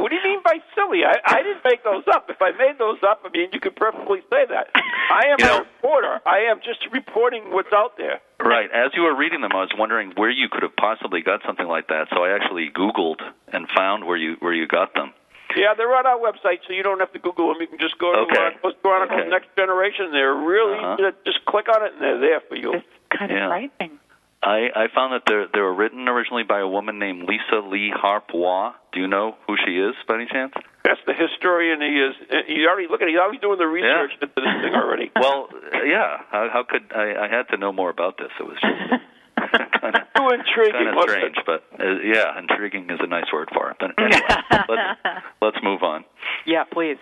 What 0.00 0.08
do 0.10 0.16
you 0.16 0.24
mean 0.24 0.40
by 0.42 0.58
silly? 0.74 1.04
I, 1.04 1.20
I 1.26 1.42
didn't 1.42 1.62
make 1.64 1.84
those 1.84 2.04
up. 2.08 2.26
If 2.30 2.40
I 2.40 2.52
made 2.52 2.78
those 2.78 2.98
up, 3.06 3.20
I 3.24 3.28
mean, 3.28 3.48
you 3.52 3.60
could 3.60 3.76
perfectly 3.76 4.20
say 4.30 4.46
that. 4.48 4.68
I 4.74 5.28
am 5.28 5.36
You 5.38 5.46
a 5.46 5.58
reporter. 5.60 6.20
I 6.24 6.48
am 6.50 6.60
just 6.64 6.80
reporting 6.92 7.52
what's 7.52 7.72
out 7.72 7.98
there. 7.98 8.20
Right. 8.40 8.70
As 8.72 8.92
you 8.94 9.02
were 9.02 9.14
reading 9.14 9.42
them, 9.42 9.52
I 9.52 9.60
was 9.60 9.70
wondering 9.76 10.12
where 10.16 10.30
you 10.30 10.48
could 10.48 10.62
have 10.62 10.74
possibly 10.76 11.20
got 11.20 11.40
something 11.46 11.66
like 11.68 11.88
that. 11.88 12.08
So 12.14 12.24
I 12.24 12.34
actually 12.34 12.70
Googled 12.74 13.20
and 13.52 13.68
found 13.76 14.04
where 14.06 14.16
you 14.16 14.36
where 14.40 14.54
you 14.54 14.66
got 14.66 14.94
them. 14.94 15.12
Yeah, 15.56 15.74
they're 15.76 15.92
on 15.94 16.06
our 16.06 16.16
website, 16.16 16.60
so 16.66 16.72
you 16.72 16.82
don't 16.84 17.00
have 17.00 17.12
to 17.12 17.18
Google 17.18 17.48
them. 17.52 17.60
You 17.60 17.66
can 17.66 17.78
just 17.80 17.98
go 17.98 18.12
to 18.12 18.18
Okay. 18.20 18.36
uh, 18.64 18.70
Chronicles 18.82 19.18
Okay. 19.20 19.28
Next 19.28 19.48
Generation. 19.56 20.12
They're 20.12 20.32
really 20.34 20.78
Uh-huh. 20.78 21.10
just 21.26 21.44
click 21.44 21.66
on 21.68 21.84
it, 21.84 21.92
and 21.92 22.00
they're 22.00 22.20
there 22.20 22.40
for 22.48 22.54
you. 22.56 22.72
It's 22.74 22.86
kind 23.10 23.30
of 23.32 23.36
Yeah. 23.36 23.48
frightening. 23.48 23.98
I, 24.42 24.68
I 24.74 24.86
found 24.94 25.12
that 25.12 25.22
they 25.26 25.44
they 25.52 25.60
were 25.60 25.74
written 25.74 26.08
originally 26.08 26.44
by 26.44 26.60
a 26.60 26.66
woman 26.68 26.98
named 26.98 27.28
Lisa 27.28 27.60
Lee 27.66 27.92
Harp 27.94 28.30
Waugh. 28.32 28.72
Do 28.92 29.00
you 29.00 29.06
know 29.06 29.36
who 29.46 29.56
she 29.66 29.72
is 29.76 29.94
by 30.08 30.14
any 30.16 30.26
chance? 30.26 30.52
That's 30.82 31.00
the 31.06 31.12
historian. 31.12 31.80
He 31.82 32.00
is. 32.00 32.14
He 32.48 32.64
already 32.66 32.88
looking. 32.90 33.08
at. 33.08 33.10
He's 33.12 33.20
already 33.20 33.38
doing 33.38 33.58
the 33.58 33.66
research 33.66 34.12
into 34.20 34.32
this 34.34 34.44
thing 34.64 34.74
already. 34.74 35.10
Well, 35.20 35.48
uh, 35.52 35.82
yeah. 35.84 36.24
How, 36.30 36.48
how 36.50 36.64
could 36.68 36.90
I, 36.96 37.26
I 37.26 37.28
had 37.28 37.48
to 37.52 37.58
know 37.58 37.70
more 37.72 37.90
about 37.90 38.16
this? 38.16 38.30
It 38.40 38.44
was 38.44 38.56
just 38.56 39.02
kind 39.82 39.94
of 39.94 40.02
Too 40.16 40.28
intriguing. 40.32 40.88
kind 40.88 40.96
of 40.96 41.04
strange, 41.04 41.36
it? 41.36 41.44
but 41.44 41.64
uh, 41.78 42.00
yeah, 42.02 42.38
intriguing 42.38 42.88
is 42.88 42.98
a 43.02 43.06
nice 43.06 43.30
word 43.32 43.50
for 43.52 43.70
it. 43.70 43.76
But 43.78 43.90
anyway, 43.98 44.20
let's 44.68 44.98
let's 45.42 45.56
move 45.62 45.82
on. 45.82 46.04
Yeah, 46.46 46.64
please. 46.64 46.96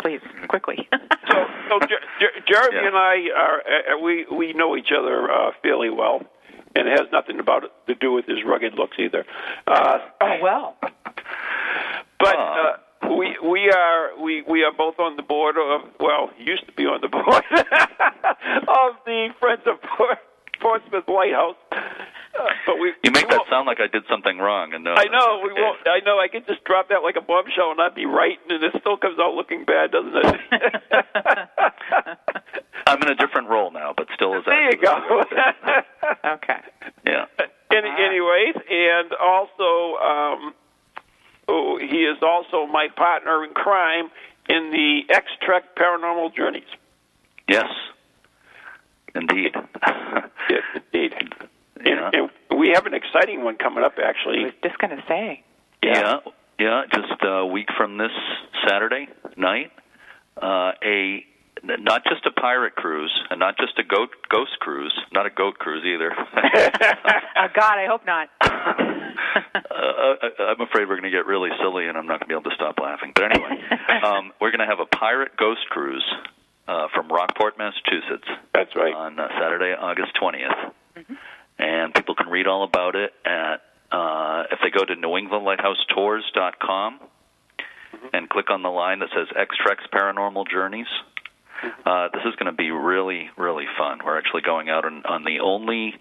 Please, 0.00 0.20
quickly. 0.48 0.88
So, 1.30 1.36
so 1.70 1.78
Jer- 1.86 2.04
Jer- 2.20 2.42
Jeremy 2.46 2.76
Yeah. 2.82 2.88
and 2.88 2.96
I 2.96 3.14
are 3.36 3.58
uh, 3.96 3.98
we 4.02 4.26
we 4.30 4.52
know 4.52 4.76
each 4.76 4.90
other 4.96 5.30
uh, 5.30 5.52
fairly 5.62 5.90
well, 5.90 6.20
and 6.74 6.88
it 6.88 6.98
has 6.98 7.08
nothing 7.12 7.38
about 7.40 7.64
it 7.64 7.70
to 7.86 7.94
do 7.94 8.12
with 8.12 8.26
his 8.26 8.38
rugged 8.46 8.74
looks 8.74 8.96
either. 8.98 9.24
Uh, 9.66 9.98
oh, 10.20 10.36
well. 10.42 10.76
But 12.18 12.36
uh, 12.36 12.76
we 13.18 13.36
we 13.42 13.70
are 13.70 14.22
we 14.22 14.42
we 14.48 14.62
are 14.62 14.72
both 14.72 14.98
on 14.98 15.16
the 15.16 15.22
board 15.22 15.56
of 15.56 15.90
well 15.98 16.30
used 16.38 16.66
to 16.66 16.72
be 16.72 16.84
on 16.84 17.00
the 17.00 17.08
board 17.16 17.24
of 17.28 18.96
the 19.04 19.28
Friends 19.40 19.62
of 19.66 19.80
Port, 19.96 20.18
Portsmouth 20.62 21.08
Lighthouse. 21.08 21.58
Uh, 21.72 22.46
but 22.66 22.78
we 22.78 22.94
You 23.02 23.10
make 23.10 23.28
we 23.28 23.36
that 23.36 23.50
sound 23.50 23.66
like 23.66 23.80
I 23.80 23.88
did 23.90 24.04
something 24.08 24.38
wrong, 24.38 24.72
and 24.72 24.84
no, 24.84 24.94
I 24.94 25.10
know 25.10 25.42
we 25.42 25.50
okay. 25.50 25.60
won't. 25.60 25.78
I 25.84 25.98
know 26.06 26.18
I 26.22 26.28
could 26.28 26.46
just 26.46 26.64
drop 26.64 26.88
that 26.88 27.02
like 27.02 27.16
a 27.16 27.20
bombshell 27.20 27.72
and 27.72 27.80
I'd 27.80 27.94
be 27.94 28.06
right, 28.06 28.38
and 28.48 28.62
it 28.62 28.72
still 28.80 28.96
comes 28.96 29.18
out 29.18 29.34
looking 29.34 29.64
bad, 29.66 29.90
doesn't 29.90 30.14
it? 30.14 30.40
I'm 32.86 33.02
in 33.02 33.10
a 33.10 33.14
different 33.14 33.48
role 33.50 33.70
now, 33.70 33.92
but 33.96 34.06
still 34.14 34.34
as 34.38 34.44
there 34.46 34.70
you 34.70 34.78
go. 34.80 35.24
Okay. 36.24 36.60
Yeah. 37.06 37.26
Any, 37.70 37.88
anyways, 37.88 38.54
and 38.70 39.12
also, 39.14 39.96
um, 39.98 40.54
oh, 41.48 41.78
he 41.78 42.04
is 42.04 42.18
also 42.22 42.66
my 42.70 42.88
partner 42.96 43.44
in 43.44 43.54
crime 43.54 44.10
in 44.48 44.70
the 44.70 45.14
X 45.14 45.26
Trek 45.40 45.74
Paranormal 45.76 46.34
Journeys. 46.34 46.68
Yes. 47.48 47.70
Indeed. 49.14 49.54
Yes, 50.52 50.62
indeed. 50.92 51.12
Yeah. 51.84 52.10
And, 52.12 52.30
and 52.50 52.60
we 52.60 52.70
have 52.74 52.84
an 52.86 52.92
exciting 52.94 53.42
one 53.42 53.56
coming 53.56 53.82
up, 53.84 53.94
I 53.98 54.08
actually. 54.08 54.44
was 54.44 54.52
just 54.62 54.78
going 54.78 54.94
to 54.96 55.02
say. 55.08 55.42
Yeah, 55.82 56.18
yeah. 56.58 56.82
Just 56.94 57.22
a 57.22 57.46
week 57.46 57.68
from 57.76 57.96
this 57.98 58.12
Saturday 58.68 59.08
night, 59.36 59.72
uh, 60.40 60.72
a 60.84 61.24
not 61.64 62.02
just 62.04 62.26
a 62.26 62.32
pirate 62.32 62.74
cruise 62.74 63.12
and 63.30 63.38
not 63.38 63.56
just 63.56 63.78
a 63.78 63.82
goat 63.84 64.10
ghost 64.28 64.58
cruise, 64.60 64.92
not 65.12 65.26
a 65.26 65.30
goat 65.30 65.58
cruise 65.58 65.84
either. 65.84 66.12
Oh, 67.34 67.48
God, 67.58 67.74
I 67.78 67.86
hope 67.86 68.06
not. 68.06 68.28
uh, 68.42 68.48
I- 69.66 70.54
I'm 70.54 70.60
afraid 70.60 70.86
we're 70.86 71.00
going 71.00 71.10
to 71.10 71.10
get 71.10 71.26
really 71.26 71.50
silly, 71.60 71.88
and 71.88 71.98
I'm 71.98 72.06
not 72.06 72.20
going 72.20 72.28
to 72.28 72.34
be 72.34 72.34
able 72.34 72.48
to 72.50 72.54
stop 72.54 72.78
laughing. 72.80 73.10
But 73.14 73.24
anyway, 73.32 73.58
um, 74.04 74.30
we're 74.40 74.50
going 74.52 74.60
to 74.60 74.66
have 74.66 74.78
a 74.78 74.86
pirate 74.86 75.32
ghost 75.36 75.66
cruise 75.70 76.04
uh, 76.68 76.88
from 76.94 77.08
Rockport, 77.08 77.58
Massachusetts, 77.58 78.28
That's 78.54 78.74
right. 78.76 78.94
on 78.94 79.18
uh, 79.18 79.28
Saturday, 79.40 79.74
August 79.78 80.12
20th. 80.20 80.72
And 81.58 81.94
people 81.94 82.14
can 82.14 82.28
read 82.28 82.46
all 82.46 82.64
about 82.64 82.94
it 82.96 83.12
at 83.24 83.62
uh, 83.90 84.44
if 84.50 84.58
they 84.62 84.70
go 84.70 84.84
to 84.84 84.94
NewEnglandLighthouseTours.com 84.94 87.00
and 88.12 88.28
click 88.28 88.50
on 88.50 88.62
the 88.62 88.68
line 88.70 88.98
that 89.00 89.08
says 89.14 89.28
X-Trex 89.36 89.88
Paranormal 89.92 90.48
Journeys. 90.50 90.86
Uh, 91.84 92.08
this 92.12 92.22
is 92.26 92.34
going 92.36 92.50
to 92.50 92.56
be 92.56 92.70
really, 92.70 93.28
really 93.36 93.66
fun. 93.78 93.98
We're 94.04 94.18
actually 94.18 94.42
going 94.42 94.68
out 94.70 94.84
on, 94.84 95.02
on 95.04 95.24
the 95.24 95.40
only 95.40 95.94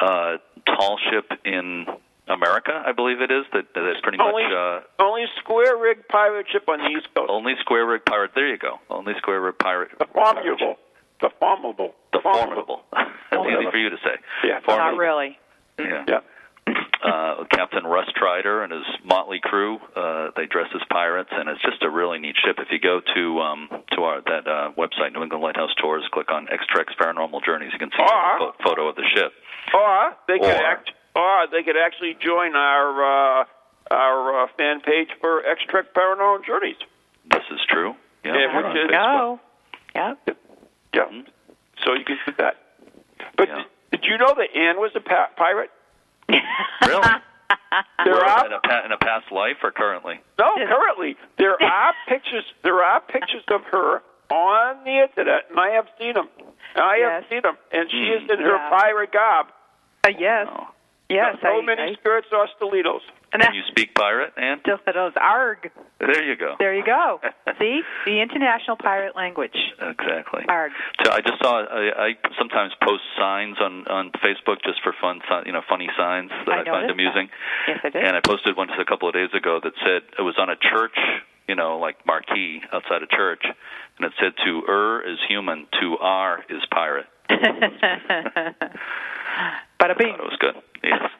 uh, 0.00 0.36
tall 0.66 0.98
ship 1.10 1.30
in 1.44 1.86
America, 2.30 2.82
I 2.86 2.92
believe 2.92 3.20
it 3.20 3.30
is, 3.30 3.44
that, 3.52 3.64
that 3.74 3.90
is 3.90 3.96
pretty 4.02 4.18
Only, 4.18 4.44
much 4.44 4.52
uh, 4.52 5.02
only 5.02 5.24
square 5.40 5.76
rig 5.76 6.06
pirate 6.08 6.46
ship 6.50 6.64
on 6.68 6.78
the 6.78 6.88
East 6.88 7.08
Coast. 7.14 7.28
only 7.30 7.54
square 7.60 7.86
rig 7.86 8.04
pirate. 8.04 8.32
There 8.34 8.48
you 8.48 8.58
go. 8.58 8.78
Only 8.88 9.12
square 9.18 9.40
rig 9.40 9.58
pirate. 9.58 9.90
The 9.98 10.06
formidable. 10.12 10.76
The 11.20 11.30
formidable. 11.38 11.94
The 12.12 12.20
formidable. 12.22 12.82
That's 12.92 13.46
easy 13.46 13.70
for 13.70 13.76
you 13.78 13.90
to 13.90 13.96
say. 14.04 14.16
Yeah. 14.44 14.60
not 14.66 14.96
really. 14.96 15.38
Yeah. 15.78 16.04
Yeah. 16.08 16.20
uh, 17.04 17.44
Captain 17.50 17.84
Russ 17.84 18.06
Strider 18.10 18.62
and 18.62 18.72
his 18.72 18.84
motley 19.04 19.40
crew. 19.42 19.78
Uh, 19.96 20.28
they 20.36 20.46
dress 20.46 20.68
as 20.74 20.80
pirates, 20.90 21.30
and 21.32 21.48
it's 21.48 21.60
just 21.62 21.82
a 21.82 21.90
really 21.90 22.18
neat 22.18 22.36
ship. 22.44 22.56
If 22.58 22.68
you 22.70 22.78
go 22.78 23.00
to 23.14 23.40
um, 23.40 23.68
to 23.96 24.02
our 24.02 24.20
that 24.22 24.46
uh, 24.46 24.70
website, 24.78 25.12
New 25.12 25.22
England 25.22 25.42
Lighthouse 25.42 25.70
Tours, 25.80 26.04
click 26.12 26.30
on 26.30 26.48
X-Trex 26.50 26.94
Paranormal 27.00 27.44
Journeys. 27.44 27.70
You 27.72 27.78
can 27.78 27.90
see 27.90 28.02
Or- 28.02 28.36
a 28.36 28.38
pho- 28.38 28.54
photo 28.62 28.88
of 28.88 28.96
the 28.96 29.04
ship. 29.14 29.32
Or 29.74 30.12
they 30.28 30.38
could 30.38 30.48
Or- 30.50 30.66
act, 30.66 30.90
or 31.14 31.46
they 31.50 31.62
could 31.62 31.76
actually 31.76 32.14
join 32.20 32.54
our 32.54 33.40
uh, 33.40 33.44
our 33.90 34.44
uh, 34.44 34.46
fan 34.56 34.80
page 34.80 35.08
for 35.20 35.44
X 35.46 35.60
Trek 35.68 35.86
Paranormal 35.94 36.44
Journeys. 36.46 36.76
This 37.30 37.42
is 37.50 37.60
true. 37.68 37.94
Yeah, 38.24 38.34
Yeah, 38.36 38.46
we're 38.54 38.56
which 38.56 38.66
on 38.66 38.76
is- 38.76 38.90
No. 38.90 39.40
Yep. 39.94 40.38
Yeah. 40.94 41.04
Mhm. 41.04 41.26
So 41.84 41.94
you 41.94 42.04
can 42.04 42.18
do 42.26 42.32
that. 42.38 42.56
But 43.36 43.48
Yeah. 43.48 43.56
did, 43.90 44.00
did 44.02 44.04
you 44.10 44.18
know 44.18 44.34
that 44.36 44.54
Anne 44.56 44.78
was 44.78 44.92
a 44.94 45.00
pa- 45.00 45.30
pirate? 45.36 45.70
Really? 46.86 47.08
There 48.04 48.14
Or 48.16 48.24
are 48.24 48.46
in, 48.46 48.52
a 48.52 48.60
pa- 48.60 48.82
in 48.84 48.92
a 48.92 48.96
past 48.98 49.30
life 49.30 49.58
or 49.62 49.70
currently? 49.70 50.20
no 50.38 50.54
currently 50.56 51.16
there 51.38 51.60
are 51.62 51.94
pictures. 52.08 52.44
There 52.62 52.82
are 52.82 53.00
pictures 53.00 53.44
of 53.48 53.62
her 53.70 54.02
on 54.30 54.84
the 54.84 55.02
internet, 55.02 55.46
and 55.50 55.58
I 55.58 55.70
have 55.70 55.86
seen 55.98 56.14
them. 56.14 56.28
I 56.76 56.98
have 56.98 57.24
seen 57.28 57.42
them, 57.42 57.56
and 57.72 57.90
she 57.90 57.96
is 58.10 58.22
Hmm. 58.24 58.30
in 58.32 58.38
her 58.40 58.56
Yeah. 58.56 58.70
pirate 58.70 59.12
garb. 59.12 59.46
Uh, 60.04 60.10
yes. 60.18 60.46
Oh. 60.50 60.68
Yes. 61.10 61.36
no 61.42 61.58
I, 61.60 61.64
mini 61.66 61.82
I 61.82 61.94
skirts 62.00 62.28
or 62.32 62.46
stilettos. 62.56 63.02
and 63.32 63.42
Can 63.42 63.54
you 63.54 63.62
speak 63.68 63.94
pirate, 63.94 64.32
Ann? 64.38 64.58
still 64.62 64.78
said 64.84 64.94
those 64.94 65.12
arg. 65.20 65.70
There 65.98 66.22
you 66.22 66.36
go. 66.36 66.54
There 66.58 66.74
you 66.74 66.84
go. 66.84 67.20
See? 67.58 67.82
The 68.06 68.20
international 68.22 68.76
pirate 68.76 69.14
language. 69.16 69.56
Exactly. 69.80 70.44
Arg. 70.48 70.70
So 71.04 71.12
I 71.12 71.20
just 71.20 71.38
saw. 71.42 71.64
I, 71.66 72.08
I 72.08 72.10
sometimes 72.38 72.72
post 72.82 73.02
signs 73.18 73.56
on 73.60 73.86
on 73.88 74.10
Facebook 74.24 74.62
just 74.64 74.80
for 74.82 74.94
fun, 75.00 75.20
you 75.46 75.52
know, 75.52 75.62
funny 75.68 75.88
signs 75.98 76.30
that 76.46 76.48
I 76.48 76.60
I, 76.62 76.64
find 76.64 76.86
noticed 76.86 76.92
amusing. 76.92 77.28
Yes, 77.68 77.80
I 77.84 77.88
did. 77.90 78.04
And 78.04 78.16
I 78.16 78.20
posted 78.20 78.56
one 78.56 78.68
just 78.68 78.80
a 78.80 78.84
couple 78.86 79.08
of 79.08 79.14
days 79.14 79.30
ago 79.34 79.60
that 79.62 79.72
said 79.84 80.02
it 80.18 80.22
was 80.22 80.36
on 80.38 80.48
a 80.48 80.56
church, 80.56 80.96
you 81.48 81.54
know, 81.56 81.78
like 81.78 82.06
marquee 82.06 82.62
outside 82.72 83.02
a 83.02 83.06
church, 83.10 83.42
and 83.98 84.06
it 84.06 84.12
said 84.20 84.32
to 84.46 84.62
err 84.68 85.00
is 85.02 85.18
human, 85.28 85.66
to 85.80 85.98
R 86.00 86.44
is 86.48 86.62
pirate. 86.70 87.06
Bada 87.30 88.54
I 89.80 89.94
bing. 89.94 90.12
thought 90.12 90.20
it 90.20 90.30
was 90.30 90.36
good. 90.40 90.54
Yes. 90.82 91.10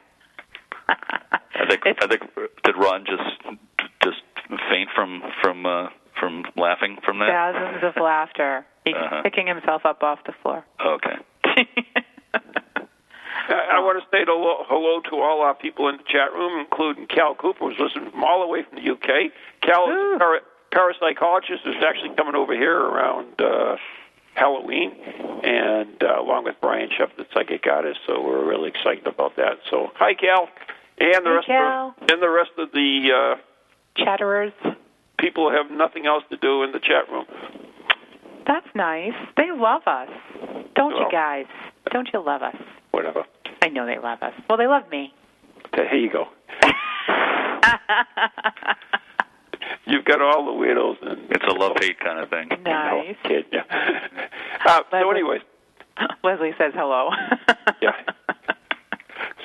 I 0.89 1.65
think 1.69 1.85
It's- 1.85 1.97
I 2.01 2.07
think 2.07 2.21
did 2.63 2.75
Ron 2.77 3.05
just 3.05 3.59
just 4.03 4.21
faint 4.69 4.89
from 4.95 5.21
from 5.41 5.65
uh, 5.65 5.89
from 6.19 6.43
laughing 6.55 6.97
from 7.05 7.19
that? 7.19 7.29
Thousands 7.29 7.83
of 7.83 8.01
laughter. 8.01 8.65
He's 8.85 8.95
Uh-huh. 8.95 9.21
picking 9.21 9.47
himself 9.47 9.85
up 9.85 10.01
off 10.03 10.19
the 10.25 10.33
floor. 10.41 10.65
Okay. 10.83 11.15
I, 12.33 13.77
I 13.77 13.79
want 13.79 13.99
to 14.01 14.05
say 14.15 14.23
hello, 14.25 14.63
hello 14.67 15.01
to 15.09 15.15
all 15.21 15.41
our 15.41 15.53
people 15.53 15.87
in 15.89 15.97
the 15.97 16.03
chat 16.03 16.33
room, 16.33 16.59
including 16.59 17.07
Cal 17.07 17.35
Cooper, 17.35 17.65
who's 17.69 17.79
listening 17.79 18.09
from 18.11 18.23
all 18.23 18.41
the 18.41 18.47
way 18.47 18.63
from 18.63 18.79
the 18.83 18.91
UK. 18.91 19.31
Cal 19.61 19.89
is 19.89 20.15
a 20.15 20.17
para- 20.19 20.41
parapsychologist 20.71 21.61
who's 21.63 21.83
actually 21.85 22.15
coming 22.15 22.35
over 22.35 22.53
here 22.53 22.77
around 22.77 23.39
uh, 23.41 23.75
Halloween, 24.33 24.91
and 25.43 26.01
uh, 26.01 26.21
along 26.21 26.45
with 26.45 26.55
Brian 26.61 26.89
Sheff, 26.89 27.15
the 27.17 27.25
psychic 27.33 27.63
goddess. 27.63 27.97
So 28.07 28.21
we're 28.21 28.47
really 28.47 28.69
excited 28.69 29.05
about 29.07 29.35
that. 29.37 29.57
So 29.69 29.87
hi, 29.95 30.13
Cal, 30.13 30.47
and 30.99 31.25
the 31.25 31.29
Hey, 31.29 31.35
rest 31.35 31.47
Cal. 31.47 31.95
of 32.01 32.09
and 32.09 32.21
the 32.21 32.29
rest 32.29 32.51
of 32.57 32.71
the 32.71 33.35
uh, 33.37 34.03
Chatterers. 34.03 34.53
people 35.19 35.51
have 35.51 35.69
nothing 35.71 36.05
else 36.07 36.23
to 36.31 36.37
do 36.37 36.63
in 36.63 36.71
the 36.71 36.79
chat 36.79 37.09
room. 37.11 37.25
That's 38.47 38.67
nice. 38.73 39.13
They 39.37 39.51
love 39.51 39.83
us. 39.85 40.09
Don't 40.75 40.93
Well. 40.93 41.03
you 41.03 41.11
guys? 41.11 41.45
Don't 41.91 42.09
you 42.13 42.23
love 42.25 42.41
us? 42.41 42.55
Whatever. 42.91 43.23
I 43.61 43.67
know 43.69 43.85
they 43.85 43.99
love 43.99 44.21
us. 44.23 44.33
Well, 44.49 44.57
they 44.57 44.67
love 44.67 44.89
me. 44.89 45.13
Here 45.75 45.93
you 45.95 46.09
go. 46.11 46.25
You've 49.85 50.05
got 50.05 50.21
all 50.21 50.45
the 50.45 50.51
weirdos 50.51 51.01
and 51.01 51.29
It's 51.31 51.43
a 51.43 51.53
love 51.53 51.73
hate 51.79 51.99
kind 51.99 52.19
of 52.19 52.29
thing. 52.29 52.49
nice. 52.63 53.15
kid. 53.23 53.45
Yeah. 53.51 53.63
Uh, 54.63 54.81
so, 54.91 54.97
Leslie. 54.97 55.09
anyways, 55.21 55.41
Leslie 56.23 56.53
says 56.57 56.71
hello. 56.75 57.09
Yeah. 57.81 57.93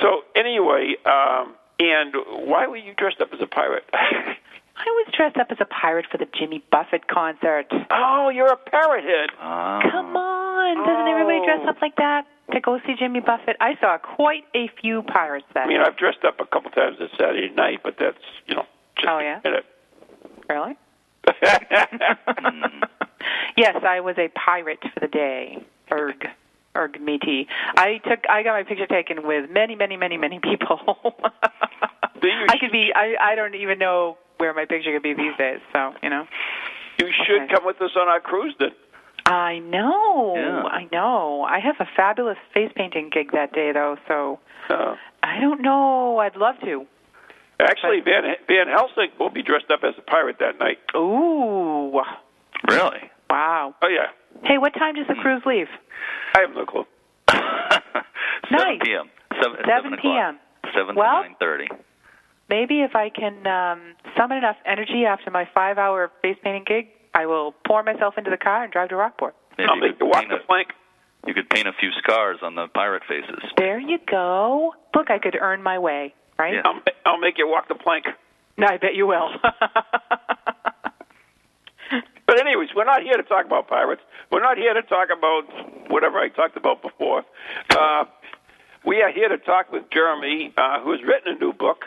so 0.00 0.22
anyway, 0.34 0.94
um, 1.06 1.54
and 1.80 2.12
why 2.46 2.66
were 2.66 2.76
you 2.76 2.92
dressed 2.98 3.20
up 3.20 3.28
as 3.32 3.40
a 3.40 3.46
pirate? 3.46 3.84
I 3.92 4.84
was 4.84 5.06
dressed 5.16 5.38
up 5.38 5.46
as 5.50 5.56
a 5.60 5.64
pirate 5.64 6.04
for 6.12 6.18
the 6.18 6.26
Jimmy 6.38 6.62
Buffett 6.70 7.08
concert. 7.08 7.66
oh, 7.90 8.28
you're 8.28 8.52
a 8.52 8.56
parrot 8.58 9.04
head. 9.04 9.30
Oh. 9.40 9.80
Come 9.90 10.16
on, 10.16 10.76
doesn't 10.86 11.08
everybody 11.08 11.40
dress 11.46 11.66
up 11.66 11.80
like 11.80 11.96
that 11.96 12.26
to 12.52 12.60
go 12.60 12.78
see 12.86 12.94
Jimmy 12.98 13.20
Buffett? 13.20 13.56
I 13.60 13.76
saw 13.80 13.96
quite 13.96 14.44
a 14.54 14.68
few 14.80 15.02
pirates 15.02 15.46
that 15.54 15.64
I 15.64 15.68
mean, 15.68 15.80
I've 15.80 15.96
dressed 15.96 16.24
up 16.26 16.40
a 16.40 16.46
couple 16.46 16.70
times 16.72 16.98
this 16.98 17.10
Saturday 17.18 17.48
night, 17.54 17.80
but 17.82 17.96
that's 17.98 18.18
you 18.46 18.54
know 18.54 18.66
just 18.96 19.08
Oh, 19.08 19.18
yeah? 19.18 19.40
a 19.42 19.48
minute. 19.48 19.64
Really? 20.48 20.76
yes, 23.56 23.76
I 23.82 24.00
was 24.00 24.16
a 24.18 24.28
pirate 24.28 24.78
for 24.94 25.00
the 25.00 25.08
day. 25.08 25.64
Erg. 25.90 26.28
Erg 26.76 27.00
me 27.00 27.18
tea. 27.18 27.46
I 27.76 27.98
took 28.06 28.20
I 28.28 28.42
got 28.42 28.52
my 28.52 28.62
picture 28.62 28.86
taken 28.86 29.26
with 29.26 29.50
many, 29.50 29.74
many, 29.74 29.96
many, 29.96 30.16
many 30.18 30.38
people. 30.40 30.78
I 32.22 32.56
could 32.60 32.70
be 32.72 32.92
I 32.94 33.14
I 33.20 33.34
don't 33.34 33.54
even 33.54 33.78
know 33.78 34.18
where 34.38 34.52
my 34.52 34.66
picture 34.66 34.92
could 34.92 35.02
be 35.02 35.14
these 35.14 35.34
days, 35.38 35.60
so, 35.72 35.94
you 36.02 36.10
know. 36.10 36.26
you 36.98 37.08
should 37.26 37.42
Okay. 37.44 37.54
come 37.54 37.64
with 37.64 37.80
us 37.80 37.92
on 37.96 38.06
our 38.08 38.20
cruise 38.20 38.54
then. 38.58 38.72
I 39.24 39.58
know. 39.60 40.34
Yeah. 40.36 40.62
I 40.64 40.86
know. 40.92 41.42
I 41.42 41.58
have 41.58 41.76
a 41.80 41.86
fabulous 41.96 42.36
face 42.52 42.70
painting 42.76 43.08
gig 43.12 43.32
that 43.32 43.52
day 43.52 43.72
though, 43.72 43.96
so 44.06 44.38
Uh, 44.68 44.96
I 45.22 45.40
don't 45.40 45.62
know. 45.62 46.18
I'd 46.18 46.36
love 46.36 46.56
to. 46.64 46.86
Actually, 47.60 48.00
Van 48.04 48.22
Van 48.48 48.66
Helsing 48.68 49.10
will 49.18 49.30
be 49.30 49.42
dressed 49.42 49.70
up 49.70 49.80
as 49.82 49.94
a 49.98 50.02
pirate 50.02 50.36
that 50.40 50.58
night. 50.58 50.78
Ooh. 50.96 52.00
Really? 52.68 53.10
Wow. 53.30 53.74
Oh 53.82 53.88
yeah, 53.88 54.10
Hey, 54.44 54.58
what 54.58 54.72
time 54.74 54.94
does 54.94 55.06
the 55.08 55.14
cruise 55.14 55.42
leave? 55.46 55.66
I 56.34 56.40
have 56.40 56.50
no 56.54 56.64
clue. 56.66 56.84
7 57.30 57.40
Nice. 58.50 58.80
p.m. 58.84 59.10
7, 59.42 59.56
7 59.66 59.98
p.m. 60.02 60.38
7 60.74 60.94
Well- 60.94 61.22
to 61.24 61.44
9.30. 61.44 61.66
Maybe 62.48 62.82
if 62.82 62.94
I 62.94 63.08
can 63.10 63.44
um, 63.46 63.94
summon 64.16 64.38
enough 64.38 64.54
energy 64.64 65.04
after 65.04 65.32
my 65.32 65.48
five-hour 65.52 66.12
face 66.22 66.36
painting 66.44 66.62
gig, 66.64 66.86
I 67.12 67.26
will 67.26 67.52
pour 67.66 67.82
myself 67.82 68.14
into 68.18 68.30
the 68.30 68.36
car 68.36 68.62
and 68.62 68.72
drive 68.72 68.90
to 68.90 68.96
Rockport. 68.96 69.34
Maybe 69.58 69.68
I'll 69.68 69.74
you 69.76 69.82
make 69.82 69.98
could 69.98 70.04
you 70.04 70.10
walk 70.12 70.24
the 70.28 70.36
plank. 70.46 70.68
You 71.26 71.34
could 71.34 71.48
paint 71.50 71.66
a 71.66 71.72
few 71.80 71.90
scars 71.98 72.38
on 72.42 72.54
the 72.54 72.68
pirate 72.72 73.02
faces. 73.08 73.42
There 73.58 73.80
you 73.80 73.98
go. 74.08 74.74
Look, 74.94 75.10
I 75.10 75.18
could 75.18 75.36
earn 75.40 75.60
my 75.60 75.80
way, 75.80 76.14
right? 76.38 76.54
Yeah. 76.54 76.62
I'll, 76.64 76.80
I'll 77.04 77.18
make 77.18 77.38
you 77.38 77.48
walk 77.48 77.68
the 77.68 77.74
plank. 77.74 78.06
No, 78.56 78.66
I 78.66 78.78
bet 78.78 78.94
you 78.94 79.06
will. 79.06 79.28
But 82.26 82.40
anyways, 82.40 82.70
we're 82.74 82.84
not 82.84 83.02
here 83.02 83.16
to 83.16 83.22
talk 83.22 83.46
about 83.46 83.68
pirates. 83.68 84.02
We're 84.32 84.42
not 84.42 84.58
here 84.58 84.74
to 84.74 84.82
talk 84.82 85.08
about 85.16 85.44
whatever 85.88 86.18
I 86.18 86.28
talked 86.28 86.56
about 86.56 86.82
before. 86.82 87.22
Uh, 87.70 88.04
we 88.84 89.00
are 89.00 89.12
here 89.12 89.28
to 89.28 89.38
talk 89.38 89.70
with 89.72 89.84
Jeremy, 89.90 90.52
uh, 90.56 90.80
who 90.80 90.90
has 90.90 91.00
written 91.02 91.36
a 91.36 91.38
new 91.38 91.52
book 91.52 91.84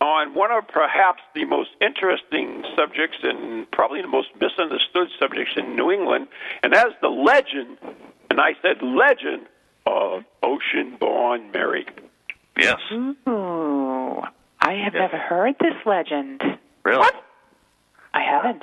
on 0.00 0.34
one 0.34 0.50
of 0.50 0.66
perhaps 0.68 1.22
the 1.34 1.44
most 1.44 1.70
interesting 1.80 2.64
subjects 2.76 3.18
and 3.22 3.70
probably 3.70 4.02
the 4.02 4.08
most 4.08 4.28
misunderstood 4.40 5.08
subjects 5.18 5.52
in 5.56 5.76
New 5.76 5.90
England, 5.92 6.26
and 6.62 6.72
that's 6.72 6.94
the 7.00 7.08
legend, 7.08 7.78
and 8.28 8.40
I 8.40 8.54
said 8.62 8.82
legend, 8.82 9.46
of 9.86 10.24
Ocean-born 10.42 11.52
Mary. 11.52 11.86
Yes. 12.58 12.76
Ooh, 12.92 13.14
I 14.66 14.74
have 14.84 14.94
Yeah. 14.94 15.00
never 15.02 15.16
heard 15.18 15.54
this 15.60 15.74
legend. 15.86 16.40
Really? 16.84 16.98
What? 16.98 17.14
I 18.14 18.22
haven't. 18.22 18.62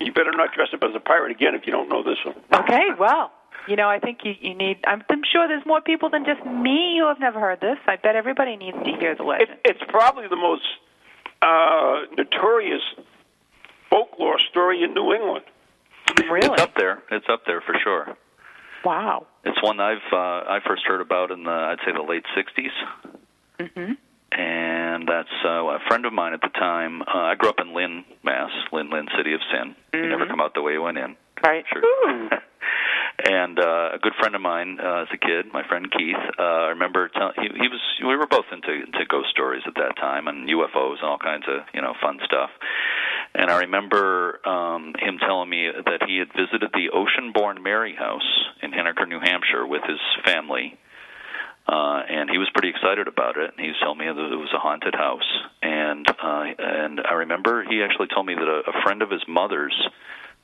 You 0.00 0.12
better 0.12 0.32
not 0.32 0.52
dress 0.54 0.68
up 0.74 0.82
as 0.82 0.94
a 0.94 1.00
pirate 1.00 1.30
again 1.32 1.54
if 1.54 1.66
you 1.66 1.72
don't 1.72 1.88
know 1.88 2.02
this 2.02 2.18
one. 2.24 2.34
Okay, 2.62 2.88
well, 2.98 3.32
you 3.66 3.76
know, 3.76 3.88
I 3.88 3.98
think 3.98 4.18
you, 4.24 4.34
you 4.40 4.54
need. 4.54 4.78
I'm, 4.86 5.02
I'm 5.10 5.22
sure 5.30 5.46
there's 5.48 5.66
more 5.66 5.80
people 5.80 6.08
than 6.10 6.24
just 6.24 6.44
me 6.46 6.98
who 7.00 7.06
have 7.08 7.20
never 7.20 7.38
heard 7.40 7.60
this. 7.60 7.76
I 7.86 7.96
bet 7.96 8.16
everybody 8.16 8.56
needs 8.56 8.76
to 8.78 8.92
hear 8.98 9.14
the 9.14 9.22
It, 9.24 9.26
legend. 9.26 9.58
it's 9.64 9.82
probably 9.88 10.26
the 10.28 10.36
most 10.36 10.64
uh, 11.42 12.02
notorious 12.16 12.82
folklore 13.90 14.38
story 14.50 14.82
in 14.82 14.94
New 14.94 15.12
England. 15.12 15.44
really? 16.30 16.48
It's 16.54 16.62
up 16.62 16.74
there. 16.76 17.02
It's 17.10 17.26
up 17.28 17.42
there 17.46 17.60
for 17.60 17.74
sure. 17.82 18.16
Wow. 18.84 19.26
It's 19.44 19.62
one 19.62 19.78
I've 19.80 19.98
uh, 20.12 20.16
I 20.48 20.60
first 20.66 20.82
heard 20.86 21.00
about 21.02 21.30
in 21.30 21.44
the 21.44 21.50
I'd 21.50 21.78
say 21.84 21.92
the 21.92 22.02
late 22.02 22.24
'60s, 22.36 22.70
Mm-hmm. 23.58 23.92
and 24.32 24.79
that's 25.06 25.28
uh, 25.44 25.64
a 25.64 25.78
friend 25.88 26.06
of 26.06 26.12
mine 26.12 26.32
at 26.34 26.40
the 26.40 26.48
time. 26.48 27.02
Uh, 27.02 27.32
I 27.32 27.34
grew 27.36 27.48
up 27.48 27.60
in 27.60 27.74
Lynn, 27.74 28.04
Mass, 28.24 28.50
Lynn, 28.72 28.90
Lynn, 28.90 29.06
city 29.16 29.34
of 29.34 29.40
sin. 29.52 29.74
You 29.92 30.08
never 30.08 30.26
come 30.26 30.40
out 30.40 30.54
the 30.54 30.62
way 30.62 30.72
you 30.72 30.82
went 30.82 30.98
in. 30.98 31.16
Right. 31.42 31.64
Sure. 31.72 32.28
and 33.24 33.58
uh, 33.58 33.90
a 33.94 33.98
good 34.00 34.12
friend 34.18 34.34
of 34.34 34.40
mine 34.40 34.78
uh, 34.82 35.02
as 35.02 35.08
a 35.12 35.18
kid, 35.18 35.46
my 35.52 35.66
friend 35.66 35.90
Keith, 35.90 36.16
uh, 36.38 36.42
I 36.42 36.68
remember 36.70 37.08
tell- 37.08 37.32
he, 37.36 37.48
he 37.48 37.68
was 37.68 37.80
we 38.00 38.16
were 38.16 38.26
both 38.26 38.46
into 38.52 38.72
into 38.72 39.04
ghost 39.08 39.28
stories 39.30 39.62
at 39.66 39.74
that 39.74 39.96
time 39.96 40.28
and 40.28 40.48
UFOs 40.48 41.00
and 41.00 41.08
all 41.08 41.18
kinds 41.18 41.44
of 41.48 41.64
you 41.74 41.80
know 41.80 41.94
fun 42.02 42.18
stuff. 42.24 42.50
And 43.34 43.50
I 43.50 43.60
remember 43.60 44.40
um, 44.46 44.94
him 44.98 45.18
telling 45.18 45.48
me 45.48 45.68
that 45.70 46.02
he 46.06 46.18
had 46.18 46.28
visited 46.34 46.70
the 46.72 46.90
Ocean-born 46.92 47.62
Mary 47.62 47.94
House 47.94 48.26
in 48.60 48.72
Henniker, 48.72 49.06
New 49.06 49.20
Hampshire, 49.20 49.64
with 49.64 49.82
his 49.86 50.00
family. 50.24 50.76
Uh, 51.66 52.02
and 52.08 52.30
he 52.30 52.38
was 52.38 52.48
pretty 52.52 52.68
excited 52.68 53.06
about 53.06 53.36
it. 53.36 53.50
And 53.50 53.60
he 53.60 53.68
was 53.68 53.76
telling 53.80 53.98
me 53.98 54.06
that 54.06 54.32
it 54.32 54.36
was 54.36 54.52
a 54.54 54.58
haunted 54.58 54.94
house. 54.94 55.28
And 55.62 56.08
uh, 56.08 56.44
and 56.58 57.00
I 57.00 57.14
remember 57.14 57.64
he 57.64 57.82
actually 57.82 58.08
told 58.08 58.26
me 58.26 58.34
that 58.34 58.48
a, 58.48 58.70
a 58.70 58.82
friend 58.82 59.02
of 59.02 59.10
his 59.10 59.22
mother's 59.28 59.76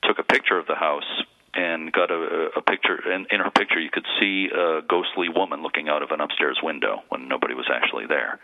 took 0.05 0.19
a 0.19 0.23
picture 0.23 0.59
of 0.59 0.67
the 0.67 0.77
house 0.77 1.09
and 1.55 1.91
got 1.91 2.11
a, 2.11 2.51
a 2.57 2.61
picture. 2.61 3.01
And 3.11 3.27
in 3.31 3.41
her 3.41 3.51
picture, 3.51 3.81
you 3.81 3.91
could 3.91 4.07
see 4.21 4.49
a 4.55 4.83
ghostly 4.87 5.29
woman 5.29 5.63
looking 5.63 5.89
out 5.89 6.03
of 6.03 6.11
an 6.11 6.21
upstairs 6.21 6.61
window 6.63 7.03
when 7.09 7.29
nobody 7.29 7.55
was 7.55 7.67
actually 7.73 8.07
there. 8.07 8.39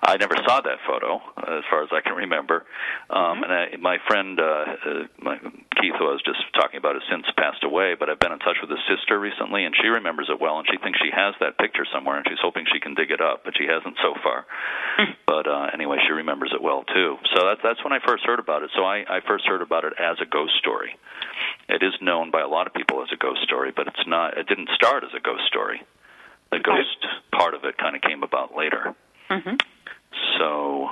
I 0.00 0.16
never 0.16 0.38
saw 0.46 0.62
that 0.62 0.78
photo, 0.86 1.18
as 1.42 1.66
far 1.68 1.82
as 1.82 1.90
I 1.90 2.00
can 2.00 2.14
remember. 2.14 2.64
Um, 3.10 3.42
and 3.42 3.50
I, 3.52 3.64
my 3.82 3.98
friend, 4.06 4.38
uh, 4.38 4.44
uh, 4.44 5.04
my, 5.18 5.36
Keith, 5.74 5.98
who 5.98 6.06
I 6.06 6.14
was 6.14 6.22
just 6.22 6.38
talking 6.54 6.78
about, 6.78 6.94
has 6.94 7.02
since 7.10 7.26
passed 7.34 7.66
away. 7.66 7.98
But 7.98 8.08
I've 8.08 8.22
been 8.22 8.30
in 8.30 8.38
touch 8.38 8.62
with 8.62 8.70
his 8.70 8.78
sister 8.86 9.18
recently, 9.18 9.66
and 9.66 9.74
she 9.74 9.90
remembers 9.90 10.30
it 10.30 10.38
well, 10.40 10.62
and 10.62 10.66
she 10.70 10.78
thinks 10.78 11.02
she 11.02 11.10
has 11.10 11.34
that 11.42 11.58
picture 11.58 11.82
somewhere, 11.90 12.22
and 12.22 12.26
she's 12.30 12.38
hoping 12.40 12.64
she 12.70 12.78
can 12.78 12.94
dig 12.94 13.10
it 13.10 13.20
up, 13.20 13.42
but 13.42 13.58
she 13.58 13.66
hasn't 13.66 13.98
so 13.98 14.14
far. 14.22 14.46
but 15.26 15.50
uh, 15.50 15.74
anyway, 15.74 15.98
she 16.06 16.14
remembers 16.14 16.54
it 16.54 16.62
well 16.62 16.86
too. 16.94 17.18
So 17.34 17.44
that's 17.50 17.60
that's 17.66 17.82
when 17.82 17.92
I 17.92 17.98
first 18.06 18.22
heard 18.22 18.38
about 18.38 18.62
it. 18.62 18.70
So 18.78 18.86
I, 18.86 19.02
I 19.02 19.18
first 19.26 19.50
heard 19.50 19.62
about 19.66 19.82
it 19.82 19.98
as 19.98 20.22
a 20.22 20.30
ghost 20.30 20.54
story. 20.62 20.94
It 21.68 21.82
is 21.82 21.92
known 22.00 22.30
by 22.30 22.40
a 22.40 22.48
lot 22.48 22.70
of 22.70 22.72
people 22.72 23.02
as 23.02 23.10
a 23.12 23.18
ghost 23.18 23.42
story, 23.42 23.74
but 23.74 23.90
it's 23.90 24.06
not. 24.06 24.38
It 24.38 24.46
didn't 24.46 24.70
start 24.78 25.02
as 25.02 25.10
a 25.10 25.20
ghost 25.20 25.42
story. 25.50 25.82
The 26.54 26.62
ghost 26.62 27.02
part 27.34 27.54
of 27.54 27.64
it 27.66 27.76
kind 27.76 27.98
of 27.98 28.02
came 28.02 28.22
about 28.22 28.56
later. 28.56 28.94
hmm 29.28 29.58
So, 30.38 30.88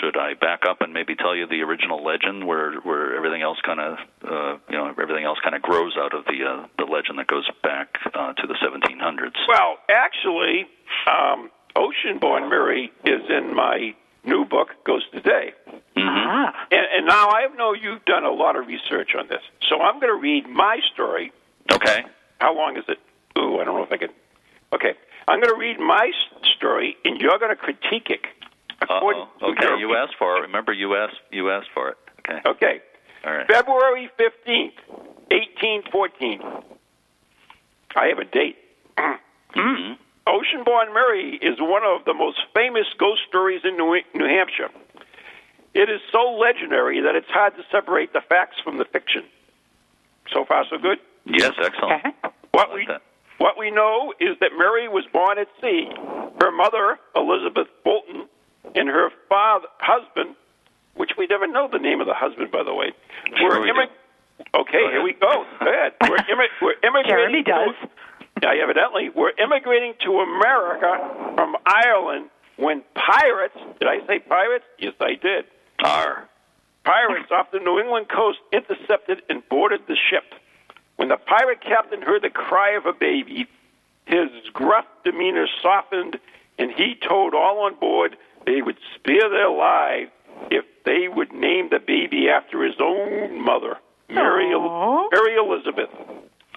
should 0.00 0.16
I 0.16 0.34
back 0.34 0.62
up 0.68 0.80
and 0.80 0.92
maybe 0.92 1.14
tell 1.14 1.34
you 1.34 1.46
the 1.46 1.62
original 1.62 2.02
legend, 2.04 2.46
where 2.46 2.74
where 2.80 3.16
everything 3.16 3.42
else 3.42 3.58
kind 3.64 3.80
of, 3.80 3.98
uh, 4.24 4.56
you 4.70 4.76
know, 4.76 4.88
everything 5.00 5.24
else 5.24 5.38
kind 5.42 5.54
of 5.54 5.62
grows 5.62 5.94
out 5.98 6.14
of 6.14 6.24
the 6.26 6.44
uh, 6.44 6.66
the 6.78 6.84
legend 6.84 7.18
that 7.18 7.26
goes 7.26 7.48
back 7.62 7.96
uh, 8.14 8.32
to 8.34 8.46
the 8.46 8.54
1700s? 8.54 9.32
Well, 9.48 9.76
actually, 9.90 10.66
um, 11.10 11.50
Ocean-born 11.76 12.48
Mary 12.48 12.92
is 13.04 13.20
in 13.28 13.54
my 13.54 13.94
new 14.24 14.44
book, 14.44 14.68
Ghost 14.84 15.06
Today. 15.12 15.52
hmm 15.96 16.02
Ah. 16.06 16.66
And, 16.70 16.86
and 16.96 17.06
now 17.06 17.28
I 17.28 17.46
know 17.56 17.74
you've 17.74 18.04
done 18.04 18.24
a 18.24 18.30
lot 18.32 18.56
of 18.56 18.66
research 18.66 19.10
on 19.18 19.28
this, 19.28 19.42
so 19.68 19.80
I'm 19.80 20.00
going 20.00 20.12
to 20.14 20.20
read 20.20 20.48
my 20.48 20.78
story. 20.92 21.32
Okay. 21.72 22.04
How 22.40 22.54
long 22.56 22.76
is 22.76 22.84
it? 22.88 22.98
Ooh, 23.38 23.58
I 23.60 23.64
don't 23.64 23.76
know 23.76 23.84
if 23.84 23.92
I 23.92 23.96
can. 23.96 24.08
Okay, 24.72 24.94
I'm 25.28 25.40
going 25.40 25.52
to 25.54 25.58
read 25.58 25.78
my 25.78 26.10
story, 26.56 26.96
and 27.04 27.20
you're 27.20 27.38
going 27.38 27.50
to 27.50 27.56
critique 27.56 28.10
it. 28.10 28.20
According 28.84 29.22
Uh-oh. 29.22 29.54
to 29.54 29.60
Okay. 29.66 29.80
You 29.80 29.94
asked 29.96 30.14
for 30.18 30.36
it. 30.38 30.40
Remember, 30.42 30.72
you 30.72 30.94
asked 30.96 31.20
you 31.30 31.50
asked 31.50 31.68
for 31.74 31.90
it. 31.90 31.96
Okay. 32.20 32.40
Okay. 32.48 32.80
All 33.26 33.32
right. 33.34 33.46
February 33.46 34.10
15th, 34.18 34.76
1814. 35.30 36.40
I 37.96 38.06
have 38.06 38.18
a 38.18 38.24
date. 38.24 38.56
hmm 39.54 39.92
Oceanborn 40.26 40.92
Mary 40.94 41.38
is 41.42 41.56
one 41.60 41.82
of 41.84 42.04
the 42.06 42.14
most 42.14 42.38
famous 42.54 42.86
ghost 42.98 43.20
stories 43.28 43.60
in 43.62 43.76
New, 43.76 44.00
New 44.14 44.24
Hampshire. 44.24 44.70
It 45.74 45.90
is 45.90 46.00
so 46.12 46.32
legendary 46.40 47.00
that 47.02 47.14
it's 47.14 47.28
hard 47.28 47.54
to 47.56 47.62
separate 47.70 48.12
the 48.14 48.22
facts 48.28 48.56
from 48.64 48.78
the 48.78 48.86
fiction. 48.86 49.22
So 50.32 50.44
far, 50.46 50.64
so 50.70 50.78
good. 50.78 50.98
Yes, 51.26 51.52
excellent. 51.62 52.06
Okay. 52.06 52.10
What 52.52 52.70
Like 52.70 52.76
we 52.78 52.86
that. 52.86 53.02
what 53.38 53.58
we 53.58 53.70
know 53.70 54.14
is 54.18 54.36
that 54.40 54.52
Mary 54.56 54.88
was 54.88 55.04
born 55.12 55.38
at 55.38 55.48
sea. 55.60 55.90
Her 56.40 56.50
mother, 56.50 56.98
Elizabeth 57.14 57.68
Bolton, 57.84 58.26
and 58.74 58.88
her 58.88 59.10
father 59.28 59.66
husband, 59.80 60.34
which 60.94 61.12
we 61.18 61.26
never 61.26 61.46
know 61.46 61.68
the 61.70 61.78
name 61.78 62.00
of 62.00 62.06
the 62.06 62.14
husband, 62.14 62.50
by 62.50 62.62
the 62.62 62.74
way, 62.74 62.92
Sure 63.36 63.48
were 63.58 63.60
we 63.62 63.66
do. 63.68 63.74
immig- 63.74 63.90
Okay, 64.54 64.80
Go 64.80 64.90
here 64.90 65.02
we 65.02 65.12
go. 65.12 65.44
Go 65.60 65.66
ahead. 65.70 65.92
We're, 66.08 66.16
immi- 66.16 66.48
we're 66.60 66.74
immigrating. 66.82 67.08
Jeremy 67.08 67.42
does. 67.44 67.74
To, 67.82 67.88
yeah, 68.42 68.62
evidently, 68.62 69.08
we're 69.14 69.30
immigrating 69.38 69.94
to 70.04 70.18
America 70.18 71.32
from 71.36 71.54
Ireland 71.64 72.30
when 72.56 72.82
pirates. 72.94 73.56
Did 73.78 73.88
I 73.88 74.04
say 74.08 74.18
pirates? 74.18 74.64
Yes, 74.78 74.94
I 75.00 75.14
did. 75.14 75.44
R. 75.84 76.28
Pirates 76.84 77.30
off 77.30 77.52
the 77.52 77.60
New 77.60 77.78
England 77.78 78.08
coast 78.08 78.38
intercepted 78.52 79.22
and 79.30 79.48
boarded 79.48 79.82
the 79.86 79.96
ship. 80.10 80.24
When 80.96 81.08
the 81.08 81.16
pirate 81.16 81.60
captain 81.60 82.02
heard 82.02 82.22
the 82.22 82.30
cry 82.30 82.72
of 82.76 82.86
a 82.86 82.92
baby, 82.92 83.46
his 84.06 84.28
gruff 84.52 84.84
demeanor 85.04 85.46
softened, 85.62 86.18
and 86.58 86.72
he 86.72 86.96
told 86.96 87.34
all 87.34 87.60
on 87.66 87.76
board 87.76 88.16
they 88.46 88.62
would 88.62 88.76
spare 88.96 89.28
their 89.30 89.50
lives 89.50 90.10
if 90.50 90.64
they 90.84 91.08
would 91.08 91.32
name 91.32 91.68
the 91.70 91.78
baby 91.78 92.28
after 92.28 92.64
his 92.64 92.74
own 92.80 93.42
mother, 93.44 93.76
Mary, 94.08 94.52
Aw. 94.52 95.08
Mary 95.10 95.36
Elizabeth. 95.36 95.88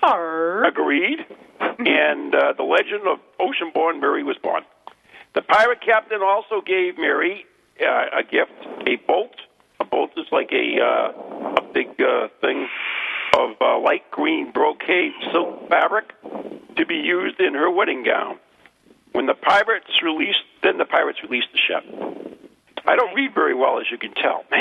Arr. 0.04 0.64
Agreed. 0.66 1.20
and 1.60 2.36
uh, 2.36 2.54
the 2.58 2.64
legend 2.64 3.08
of 3.08 3.20
Oceanborn 3.40 4.00
Mary 4.00 4.24
was 4.24 4.38
born. 4.42 4.64
The 5.34 5.42
pirate 5.42 5.80
captain 5.86 6.22
also 6.22 6.62
gave 6.66 6.98
Mary 6.98 7.46
uh, 7.82 8.20
a 8.20 8.24
gift, 8.24 8.52
a 8.88 8.96
bolt. 9.08 9.36
A 9.80 9.86
bolt 9.86 10.12
is 10.18 10.26
like 10.32 10.52
a 10.52 10.82
uh, 10.82 11.56
a 11.58 11.74
big 11.74 11.90
uh, 12.02 12.28
thing 12.42 12.68
of 13.38 13.52
uh, 13.62 13.80
light 13.80 14.10
green 14.12 14.52
brocade 14.52 15.12
silk 15.32 15.70
fabric 15.70 16.12
to 16.76 16.86
be 16.86 16.96
used 16.96 17.40
in 17.40 17.54
her 17.54 17.70
wedding 17.70 18.04
gown. 18.04 18.40
When 19.14 19.26
the 19.26 19.34
pirates 19.34 19.88
released, 20.04 20.44
then 20.64 20.78
the 20.78 20.86
pirates 20.86 21.20
released 21.24 21.48
the 21.54 21.60
ship. 21.60 21.84
I 22.86 22.96
don't 22.96 23.14
read 23.16 23.34
very 23.34 23.54
well, 23.56 23.80
as 23.80 23.86
you 23.92 23.98
can 23.98 24.14
tell. 24.14 24.44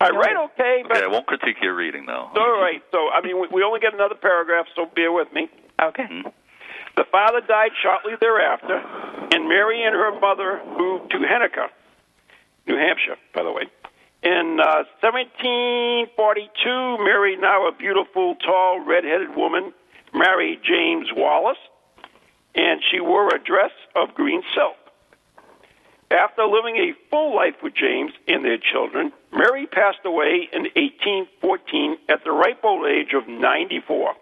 I 0.00 0.10
write 0.10 0.36
okay, 0.52 0.82
but 0.86 0.96
Okay, 0.98 1.06
I 1.06 1.08
won't 1.08 1.26
critique 1.26 1.56
your 1.62 1.74
reading 1.74 2.06
though. 2.06 2.28
all 2.36 2.60
right. 2.60 2.82
So, 2.92 3.08
I 3.10 3.20
mean, 3.22 3.40
we, 3.40 3.48
we 3.52 3.62
only 3.64 3.80
get 3.80 3.94
another 3.94 4.14
paragraph, 4.14 4.66
so 4.76 4.86
bear 4.86 5.10
with 5.12 5.32
me. 5.32 5.48
Okay. 5.82 6.22
The 6.96 7.04
father 7.10 7.40
died 7.40 7.70
shortly 7.82 8.12
thereafter, 8.20 8.76
and 9.32 9.48
Mary 9.48 9.84
and 9.84 9.94
her 9.94 10.18
mother 10.20 10.60
moved 10.78 11.10
to 11.12 11.18
Henniker, 11.18 11.68
New 12.66 12.76
Hampshire, 12.76 13.16
by 13.34 13.42
the 13.44 13.52
way. 13.52 13.64
In 14.22 14.58
uh, 14.60 14.82
1742, 15.00 16.98
Mary, 17.04 17.36
now 17.36 17.68
a 17.68 17.72
beautiful, 17.72 18.34
tall, 18.36 18.80
red-headed 18.84 19.36
woman, 19.36 19.72
married 20.12 20.60
James 20.64 21.06
Wallace, 21.14 21.58
and 22.54 22.80
she 22.90 23.00
wore 23.00 23.28
a 23.28 23.42
dress 23.42 23.72
of 23.94 24.14
green 24.14 24.42
silk. 24.54 24.76
After 26.10 26.44
living 26.44 26.76
a 26.76 26.94
full 27.10 27.36
life 27.36 27.56
with 27.62 27.74
James 27.74 28.12
and 28.26 28.44
their 28.44 28.58
children, 28.58 29.12
Mary 29.30 29.66
passed 29.66 30.04
away 30.04 30.48
in 30.52 30.62
1814 30.62 31.98
at 32.08 32.24
the 32.24 32.32
ripe 32.32 32.64
old 32.64 32.86
age 32.86 33.12
of 33.12 33.28
94. 33.28 34.14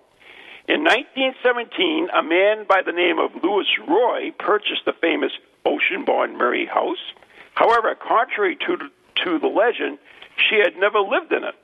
In 0.68 0.82
1917, 0.82 2.08
a 2.12 2.22
man 2.24 2.66
by 2.68 2.82
the 2.82 2.90
name 2.90 3.20
of 3.20 3.30
Louis 3.40 3.66
Roy 3.86 4.32
purchased 4.36 4.84
the 4.84 4.94
famous 5.00 5.30
Ocean 5.64 6.04
Oceanborn 6.04 6.36
Mary 6.36 6.66
house. 6.66 7.12
However, 7.54 7.94
contrary 7.94 8.56
to, 8.66 8.78
to 9.24 9.38
the 9.38 9.46
legend, 9.46 9.98
she 10.36 10.56
had 10.56 10.76
never 10.76 10.98
lived 10.98 11.32
in 11.32 11.44
it. 11.44 11.54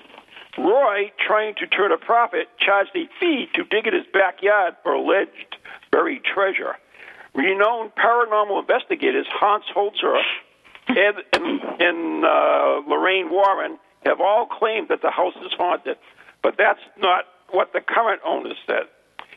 Roy, 0.58 1.12
trying 1.18 1.54
to 1.56 1.66
turn 1.66 1.92
a 1.92 1.98
profit, 1.98 2.48
charged 2.58 2.90
a 2.94 3.08
fee 3.18 3.48
to 3.54 3.64
dig 3.64 3.86
in 3.86 3.94
his 3.94 4.06
backyard 4.12 4.76
for 4.82 4.92
alleged 4.92 5.56
buried 5.90 6.24
treasure. 6.24 6.76
Renowned 7.34 7.92
paranormal 7.94 8.60
investigators 8.60 9.26
Hans 9.30 9.64
Holzer 9.74 10.20
and, 10.88 11.16
and, 11.80 12.24
uh, 12.24 12.82
Lorraine 12.86 13.30
Warren 13.30 13.78
have 14.04 14.20
all 14.20 14.46
claimed 14.46 14.88
that 14.88 15.00
the 15.00 15.10
house 15.10 15.34
is 15.44 15.52
haunted, 15.56 15.96
but 16.42 16.56
that's 16.58 16.80
not 16.98 17.24
what 17.50 17.72
the 17.72 17.80
current 17.80 18.20
owner 18.26 18.54
said. 18.66 18.84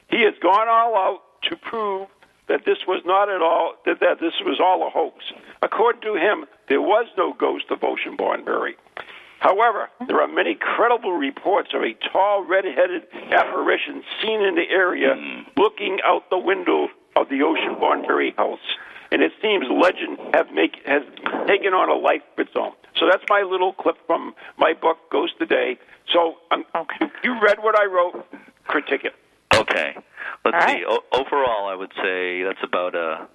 He 0.09 0.21
has 0.23 0.33
gone 0.41 0.67
all 0.67 0.95
out 0.97 1.21
to 1.49 1.55
prove 1.55 2.07
that 2.47 2.65
this 2.65 2.77
was 2.87 3.01
not 3.05 3.29
at 3.29 3.41
all 3.41 3.75
that, 3.85 3.99
that 4.01 4.19
this 4.19 4.33
was 4.45 4.59
all 4.59 4.85
a 4.85 4.89
hoax. 4.89 5.23
According 5.61 6.01
to 6.01 6.15
him, 6.15 6.45
there 6.67 6.81
was 6.81 7.07
no 7.17 7.33
ghost 7.33 7.65
of 7.69 7.79
Oceanborn 7.79 8.45
Mary. 8.45 8.75
However, 9.39 9.89
there 10.07 10.21
are 10.21 10.27
many 10.27 10.55
credible 10.55 11.13
reports 11.13 11.69
of 11.73 11.81
a 11.83 11.93
tall, 12.11 12.43
red-headed 12.45 13.03
apparition 13.31 14.03
seen 14.21 14.41
in 14.41 14.55
the 14.55 14.67
area 14.69 15.15
looking 15.57 15.99
out 16.03 16.29
the 16.29 16.37
window 16.37 16.87
of 17.15 17.29
the 17.29 17.35
Oceanborn 17.41 18.01
Mary 18.03 18.33
house. 18.37 18.59
And 19.11 19.21
it 19.21 19.31
seems 19.41 19.65
legend 19.69 20.17
have 20.33 20.51
make, 20.51 20.77
has 20.85 21.03
taken 21.47 21.73
on 21.73 21.89
a 21.89 21.93
life 21.93 22.21
of 22.37 22.47
its 22.47 22.55
own. 22.55 22.71
So 22.97 23.05
that's 23.09 23.23
my 23.29 23.41
little 23.41 23.71
clip 23.73 23.97
from 24.07 24.33
my 24.57 24.73
book, 24.73 24.97
Ghost 25.11 25.33
Today. 25.37 25.77
So 26.11 26.35
um, 26.51 26.65
Okay. 26.73 27.05
you 27.23 27.39
read 27.41 27.59
what 27.61 27.77
I 27.79 27.85
wrote, 27.85 28.25
critique 28.67 29.03
it. 29.05 29.13
Okay. 29.53 29.95
Let's 30.43 30.55
All 30.55 30.59
right. 30.59 30.77
see. 30.79 30.85
O- 30.87 31.03
overall, 31.13 31.67
I 31.67 31.75
would 31.75 31.91
say 32.01 32.43
that's 32.43 32.63
about 32.63 32.95
a 32.95 33.27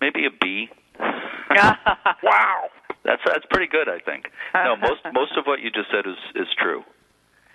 maybe 0.00 0.26
a 0.26 0.30
B. 0.30 0.68
Wow. 2.22 2.68
That's 3.04 3.22
that's 3.26 3.44
pretty 3.50 3.66
good, 3.70 3.88
I 3.88 3.98
think. 4.00 4.26
No, 4.54 4.76
most 4.80 5.00
most 5.12 5.32
of 5.36 5.44
what 5.46 5.60
you 5.60 5.70
just 5.70 5.90
said 5.90 6.06
is 6.06 6.16
is 6.34 6.48
true. 6.58 6.82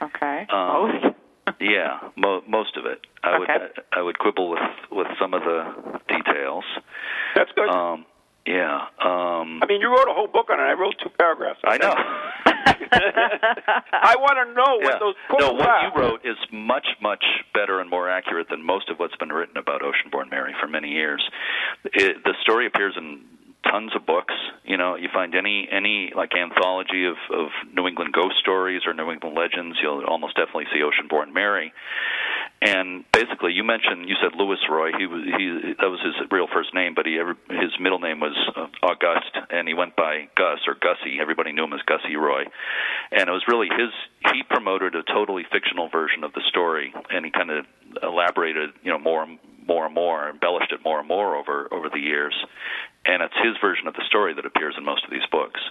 okay. 0.01 0.47
Um, 0.51 0.91
Most. 1.01 1.05
Yeah, 1.59 1.97
mo- 2.15 2.43
most 2.47 2.77
of 2.77 2.85
it. 2.85 2.99
I 3.23 3.35
Okay. 3.37 3.53
would 3.59 3.83
I 3.91 4.01
would 4.03 4.19
quibble 4.19 4.49
with 4.51 4.59
with 4.91 5.07
some 5.19 5.33
of 5.33 5.41
the 5.41 5.99
details. 6.07 6.63
That's 7.35 7.49
good. 7.55 7.67
Um, 7.69 8.05
yeah. 8.45 8.85
Um, 9.03 9.59
I 9.61 9.65
mean, 9.67 9.81
you 9.81 9.89
wrote 9.89 10.07
a 10.07 10.13
whole 10.13 10.27
book 10.27 10.49
on 10.51 10.59
it. 10.59 10.63
I 10.63 10.73
wrote 10.73 10.93
two 11.01 11.09
paragraphs. 11.17 11.59
I 11.63 11.77
know. 11.77 11.93
I 12.91 14.15
want 14.17 14.37
to 14.47 14.53
know 14.53 14.77
what 14.77 14.93
yeah. 14.93 14.99
those 14.99 15.15
No, 15.39 15.49
quotes 15.49 15.59
what 15.59 15.69
are. 15.69 15.83
you 15.85 15.91
wrote 16.01 16.21
is 16.25 16.37
much, 16.51 16.87
much 17.01 17.23
better 17.53 17.79
and 17.79 17.89
more 17.89 18.09
accurate 18.09 18.47
than 18.49 18.63
most 18.65 18.89
of 18.89 18.97
what's 18.99 19.15
been 19.17 19.29
written 19.29 19.57
about 19.57 19.81
Oceanborn 19.81 20.29
Mary 20.29 20.53
for 20.59 20.67
many 20.67 20.89
years. 20.89 21.21
It, 21.85 22.23
the 22.23 22.33
story 22.41 22.65
appears 22.67 22.95
in 22.97 23.21
tons 23.63 23.91
of 23.95 24.05
books. 24.05 24.33
You 24.63 24.77
know, 24.77 24.95
you 24.95 25.09
find 25.13 25.35
any 25.35 25.67
any 25.71 26.11
like 26.15 26.31
anthology 26.35 27.05
of 27.05 27.17
of 27.33 27.47
New 27.73 27.87
England 27.87 28.13
ghost 28.13 28.35
stories 28.39 28.81
or 28.85 28.93
New 28.93 29.11
England 29.11 29.35
legends, 29.35 29.77
you'll 29.81 30.05
almost 30.05 30.35
definitely 30.35 30.65
see 30.73 30.81
Oceanborn 30.81 31.33
Mary. 31.33 31.73
And 32.61 33.05
basically, 33.13 33.53
you 33.53 33.63
mentioned 33.63 34.09
you 34.09 34.15
said 34.21 34.35
Louis 34.37 34.59
Roy. 34.69 34.91
He 34.97 35.05
was 35.05 35.23
he 35.23 35.73
that 35.79 35.89
was 35.89 35.99
his 36.03 36.15
real 36.31 36.47
first 36.51 36.73
name, 36.73 36.93
but 36.93 37.05
he 37.05 37.17
his 37.49 37.71
middle 37.79 37.99
name 37.99 38.19
was 38.19 38.35
uh, 38.55 38.67
August, 38.83 39.31
and 39.49 39.67
he 39.67 39.73
went 39.73 39.95
by 39.95 40.27
Gus 40.35 40.59
or 40.67 40.75
Gussie. 40.75 41.19
Everybody 41.21 41.51
knew 41.51 41.63
him 41.63 41.73
as 41.73 41.81
Gussie 41.87 42.15
Roy, 42.15 42.43
and 43.11 43.29
it 43.29 43.31
was 43.31 43.43
really 43.47 43.67
his. 43.67 43.91
He 44.33 44.43
promoted 44.43 44.95
a 44.95 45.03
totally 45.03 45.45
fictional 45.51 45.89
version 45.89 46.23
of 46.23 46.33
the 46.33 46.41
story, 46.49 46.93
and 47.09 47.23
he 47.23 47.31
kind 47.31 47.49
of 47.49 47.65
elaborated, 48.03 48.71
you 48.83 48.91
know, 48.91 48.99
more 48.99 49.25
more 49.69 49.85
and 49.85 49.93
more, 49.93 50.27
embellished 50.29 50.71
it 50.73 50.81
more 50.83 50.97
and 50.99 51.07
more 51.07 51.37
over 51.37 51.69
over 51.71 51.87
the 51.93 51.99
years, 52.01 52.33
and 53.05 53.21
it's 53.21 53.37
his 53.45 53.53
version 53.61 53.85
of 53.87 53.93
the 53.93 54.03
story 54.09 54.33
that 54.33 54.45
appears 54.45 54.73
in 54.77 54.83
most 54.83 55.05
of 55.05 55.11
these 55.11 55.25
books. 55.31 55.61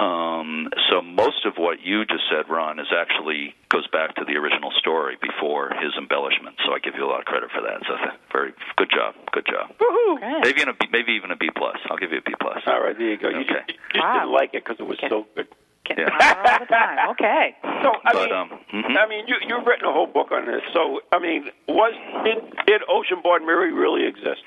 Um, 0.00 0.68
so 0.90 1.00
most 1.00 1.46
of 1.46 1.54
what 1.56 1.78
you 1.80 2.04
just 2.04 2.24
said, 2.28 2.50
Ron, 2.50 2.78
is 2.80 2.90
actually 2.90 3.54
goes 3.70 3.86
back 3.88 4.14
to 4.16 4.24
the 4.26 4.34
original 4.34 4.72
story 4.78 5.16
before 5.22 5.70
his 5.80 5.94
embellishment. 5.96 6.56
So 6.66 6.74
I 6.74 6.78
give 6.82 6.94
you 6.98 7.04
a 7.06 7.10
lot 7.10 7.20
of 7.20 7.26
credit 7.26 7.48
for 7.54 7.62
that. 7.62 7.78
So 7.86 7.94
very 8.32 8.52
good 8.76 8.90
job, 8.90 9.14
good 9.32 9.46
job. 9.46 9.70
Woohoo! 9.78 10.18
Good. 10.20 10.42
Maybe 10.44 10.60
even 10.60 10.68
a 10.74 10.74
B, 10.74 10.86
maybe 10.92 11.12
even 11.12 11.30
a 11.30 11.36
B 11.36 11.48
plus. 11.56 11.78
I'll 11.88 11.96
give 11.96 12.10
you 12.12 12.18
a 12.18 12.26
B 12.26 12.34
plus. 12.40 12.58
All 12.66 12.82
right, 12.82 12.98
there 12.98 13.08
you 13.08 13.16
go. 13.16 13.28
You 13.30 13.46
Okay. 13.46 13.62
just, 13.66 13.78
you 13.94 14.00
just 14.02 14.04
Wow. 14.04 14.12
didn't 14.18 14.32
like 14.34 14.50
it 14.54 14.64
because 14.64 14.76
it 14.80 14.86
was 14.86 14.98
Okay. 14.98 15.08
so 15.08 15.26
good. 15.34 15.46
Getting 15.84 16.06
Yeah. 16.06 16.42
all 16.46 16.58
the 16.60 16.66
time. 16.66 16.98
Okay. 17.14 17.54
So 17.82 17.92
I 18.04 18.12
But, 18.12 18.30
mean, 18.30 18.32
um, 18.32 18.50
mhm. 18.72 18.96
I 18.96 19.06
mean, 19.06 19.24
you 19.28 19.36
you've 19.46 19.66
written 19.66 19.86
a 19.86 19.92
whole 19.92 20.06
book 20.06 20.32
on 20.32 20.46
this. 20.46 20.62
So 20.72 21.00
I 21.12 21.18
mean, 21.18 21.50
was 21.68 21.92
did 22.24 22.38
did 22.66 22.82
Oceanborn 22.88 23.44
Mary 23.46 23.72
really 23.72 24.06
exist? 24.06 24.42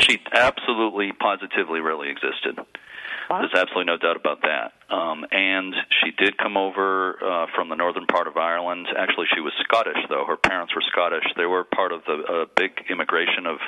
She 0.00 0.20
absolutely, 0.32 1.12
positively, 1.12 1.80
really 1.80 2.08
existed. 2.08 2.58
Wow. 3.30 3.38
There's 3.40 3.54
absolutely 3.54 3.84
no 3.86 3.96
doubt 3.96 4.16
about 4.16 4.42
that. 4.42 4.72
Um, 4.94 5.24
and 5.30 5.74
she 6.02 6.10
did 6.10 6.36
come 6.36 6.56
over 6.58 7.16
uh, 7.24 7.46
from 7.54 7.68
the 7.70 7.74
northern 7.76 8.04
part 8.06 8.26
of 8.26 8.36
Ireland. 8.36 8.88
Actually, 8.98 9.26
she 9.34 9.40
was 9.40 9.52
Scottish, 9.62 9.96
though. 10.10 10.24
Her 10.26 10.36
parents 10.36 10.74
were 10.74 10.82
Scottish. 10.92 11.24
They 11.36 11.46
were 11.46 11.64
part 11.64 11.92
of 11.92 12.02
the 12.06 12.14
uh, 12.28 12.44
big 12.54 12.72
immigration 12.90 13.46
of 13.46 13.58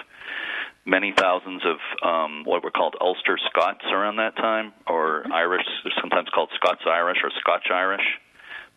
many 0.87 1.13
thousands 1.17 1.63
of 1.67 1.79
um, 2.09 2.45
what 2.45 2.63
were 2.63 2.71
called 2.71 2.97
Ulster 3.01 3.39
Scots 3.51 3.85
around 3.91 4.17
that 4.17 4.37
time, 4.37 4.73
or 4.87 5.27
Irish, 5.33 5.67
sometimes 6.01 6.29
called 6.35 6.51
Scots 6.55 6.83
Irish 6.87 7.19
or 7.23 7.31
Scotch 7.41 7.67
Irish. 7.73 8.07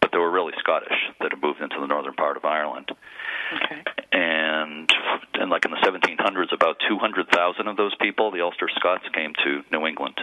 but 0.01 0.11
they 0.11 0.17
were 0.17 0.31
really 0.31 0.53
Scottish 0.59 0.97
that 1.19 1.31
had 1.31 1.41
moved 1.41 1.61
into 1.61 1.75
the 1.79 1.87
northern 1.87 2.13
part 2.13 2.37
of 2.37 2.45
Ireland. 2.45 2.89
Okay. 3.53 3.83
And 4.11 4.89
and 5.35 5.49
like 5.49 5.65
in 5.65 5.71
the 5.71 5.77
1700s, 5.77 6.53
about 6.53 6.77
200,000 6.87 7.67
of 7.67 7.77
those 7.77 7.95
people, 8.01 8.31
the 8.31 8.41
Ulster 8.41 8.69
Scots, 8.75 9.03
came 9.13 9.33
to 9.43 9.61
New 9.71 9.85
England. 9.85 10.19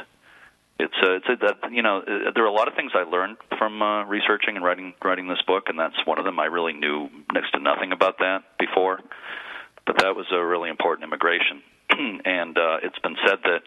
It's 0.79 0.95
uh, 1.03 1.17
it's 1.17 1.29
a, 1.29 1.37
that 1.47 1.73
you 1.73 1.83
know 1.83 1.99
uh, 1.99 2.33
there 2.35 2.45
are 2.45 2.49
a 2.49 2.53
lot 2.53 2.69
of 2.69 2.75
things 2.75 2.93
I 2.95 3.05
learned 3.05 3.39
from 3.59 3.81
uh, 3.81 4.05
researching 4.05 4.57
and 4.57 4.65
writing 4.65 4.93
writing 5.03 5.29
this 5.29 5.41
book, 5.47 5.65
and 5.69 5.79
that's 5.79 5.97
one 6.05 6.19
of 6.19 6.25
them. 6.25 6.39
I 6.39 6.47
really 6.47 6.75
knew 6.75 7.09
next 7.33 7.53
to 7.53 7.61
nothing 7.61 7.93
about 7.93 8.19
that 8.19 8.45
before, 8.59 9.01
but 9.87 9.97
that 9.99 10.15
was 10.15 10.27
a 10.33 10.45
really 10.45 10.69
important 10.69 11.05
immigration. 11.05 11.63
and 12.25 12.57
uh, 12.59 12.79
it's 12.83 12.99
been 12.99 13.17
said 13.27 13.39
that 13.45 13.63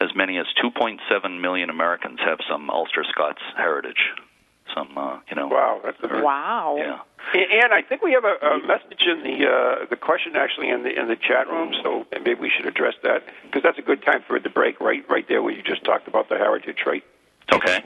as 0.00 0.10
many 0.14 0.38
as 0.38 0.46
2.7 0.62 1.40
million 1.40 1.70
Americans 1.70 2.18
have 2.24 2.38
some 2.48 2.70
Ulster 2.70 3.04
Scots 3.10 3.40
heritage. 3.56 4.10
Some, 4.74 4.96
uh, 4.96 5.20
you 5.28 5.36
know. 5.36 5.48
Wow, 5.48 5.80
that's 5.84 5.98
a 6.02 6.22
Wow. 6.22 6.76
Yeah. 6.78 6.98
And 7.32 7.72
I 7.72 7.82
think 7.82 8.02
we 8.02 8.12
have 8.12 8.24
a, 8.24 8.34
a 8.44 8.66
message 8.66 9.02
in 9.06 9.22
the 9.22 9.46
uh, 9.46 9.86
the 9.88 9.96
question 9.96 10.36
actually 10.36 10.68
in 10.68 10.82
the 10.82 10.90
in 10.90 11.08
the 11.08 11.16
chat 11.16 11.48
room, 11.48 11.72
so 11.82 12.04
maybe 12.12 12.34
we 12.34 12.50
should 12.50 12.66
address 12.66 12.94
that 13.02 13.24
because 13.44 13.62
that's 13.62 13.78
a 13.78 13.82
good 13.82 14.04
time 14.04 14.22
for 14.26 14.36
it 14.36 14.42
to 14.44 14.50
break 14.50 14.80
right 14.80 15.04
right 15.08 15.26
there 15.28 15.42
where 15.42 15.52
you 15.52 15.62
just 15.62 15.84
talked 15.84 16.06
about 16.06 16.28
the 16.28 16.36
heritage, 16.36 16.78
right? 16.86 17.02
Okay. 17.52 17.84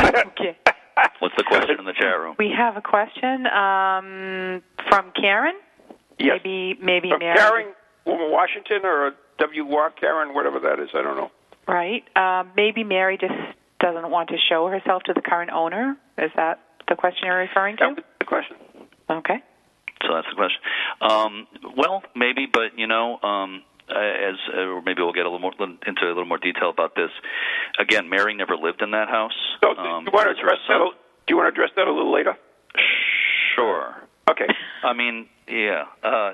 Okay. 0.00 0.56
What's 1.18 1.34
the 1.36 1.44
question 1.44 1.78
in 1.78 1.86
the 1.86 1.92
chat 1.92 2.18
room? 2.18 2.36
We 2.38 2.52
have 2.56 2.76
a 2.76 2.82
question 2.82 3.46
um, 3.46 4.62
from 4.88 5.12
Karen. 5.12 5.56
Yes. 6.18 6.40
Maybe 6.44 6.78
maybe 6.80 7.10
From 7.10 7.20
Mary. 7.20 7.36
Karen, 7.36 7.66
Woman 8.06 8.30
Washington, 8.30 8.84
or 8.84 9.12
W. 9.38 9.64
Karen, 10.00 10.34
whatever 10.34 10.60
that 10.60 10.78
is. 10.80 10.88
I 10.94 11.02
don't 11.02 11.16
know. 11.16 11.30
Right. 11.66 12.04
Um, 12.16 12.50
maybe 12.56 12.84
Mary 12.84 13.16
just 13.18 13.32
doesn't 13.80 14.10
want 14.10 14.28
to 14.30 14.36
show 14.48 14.68
herself 14.68 15.02
to 15.04 15.12
the 15.14 15.20
current 15.22 15.50
owner. 15.50 15.96
Is 16.18 16.30
that 16.36 16.60
the 16.88 16.94
question 16.94 17.26
you're 17.26 17.38
referring 17.38 17.76
That 17.80 17.86
to? 17.86 17.94
was 17.94 18.04
the 18.20 18.24
question. 18.26 18.56
Okay. 19.10 19.38
So 20.02 20.12
that's 20.14 20.26
the 20.28 20.36
question. 20.36 20.60
Um, 21.00 21.46
well, 21.76 22.02
maybe, 22.14 22.46
but 22.52 22.76
you 22.78 22.86
know, 22.86 23.18
um, 23.22 23.62
uh, 23.88 23.98
as 23.98 24.34
uh, 24.54 24.60
or 24.60 24.82
maybe 24.82 25.02
we'll 25.02 25.12
get 25.12 25.24
a 25.26 25.30
little 25.30 25.38
more 25.40 25.52
into 25.60 26.02
a 26.04 26.08
little 26.08 26.26
more 26.26 26.38
detail 26.38 26.68
about 26.70 26.94
this. 26.94 27.10
Again, 27.78 28.08
Mary 28.08 28.34
never 28.34 28.56
lived 28.56 28.82
in 28.82 28.90
that 28.92 29.08
house. 29.08 29.32
So, 29.62 29.70
Um, 29.70 30.04
do 30.04 30.10
you 30.10 30.16
want 30.16 30.26
to 30.28 30.40
address 30.40 30.58
that? 30.68 30.76
a- 30.80 30.90
Do 31.26 31.32
you 31.32 31.36
want 31.36 31.46
to 31.54 31.60
address 31.60 31.70
that 31.76 31.88
a 31.88 31.92
little 31.92 32.12
later? 32.12 32.36
Sure. 33.54 33.94
Okay. 34.30 34.46
I 34.82 34.92
mean, 34.92 35.26
yeah. 35.48 35.84
Uh, 36.02 36.32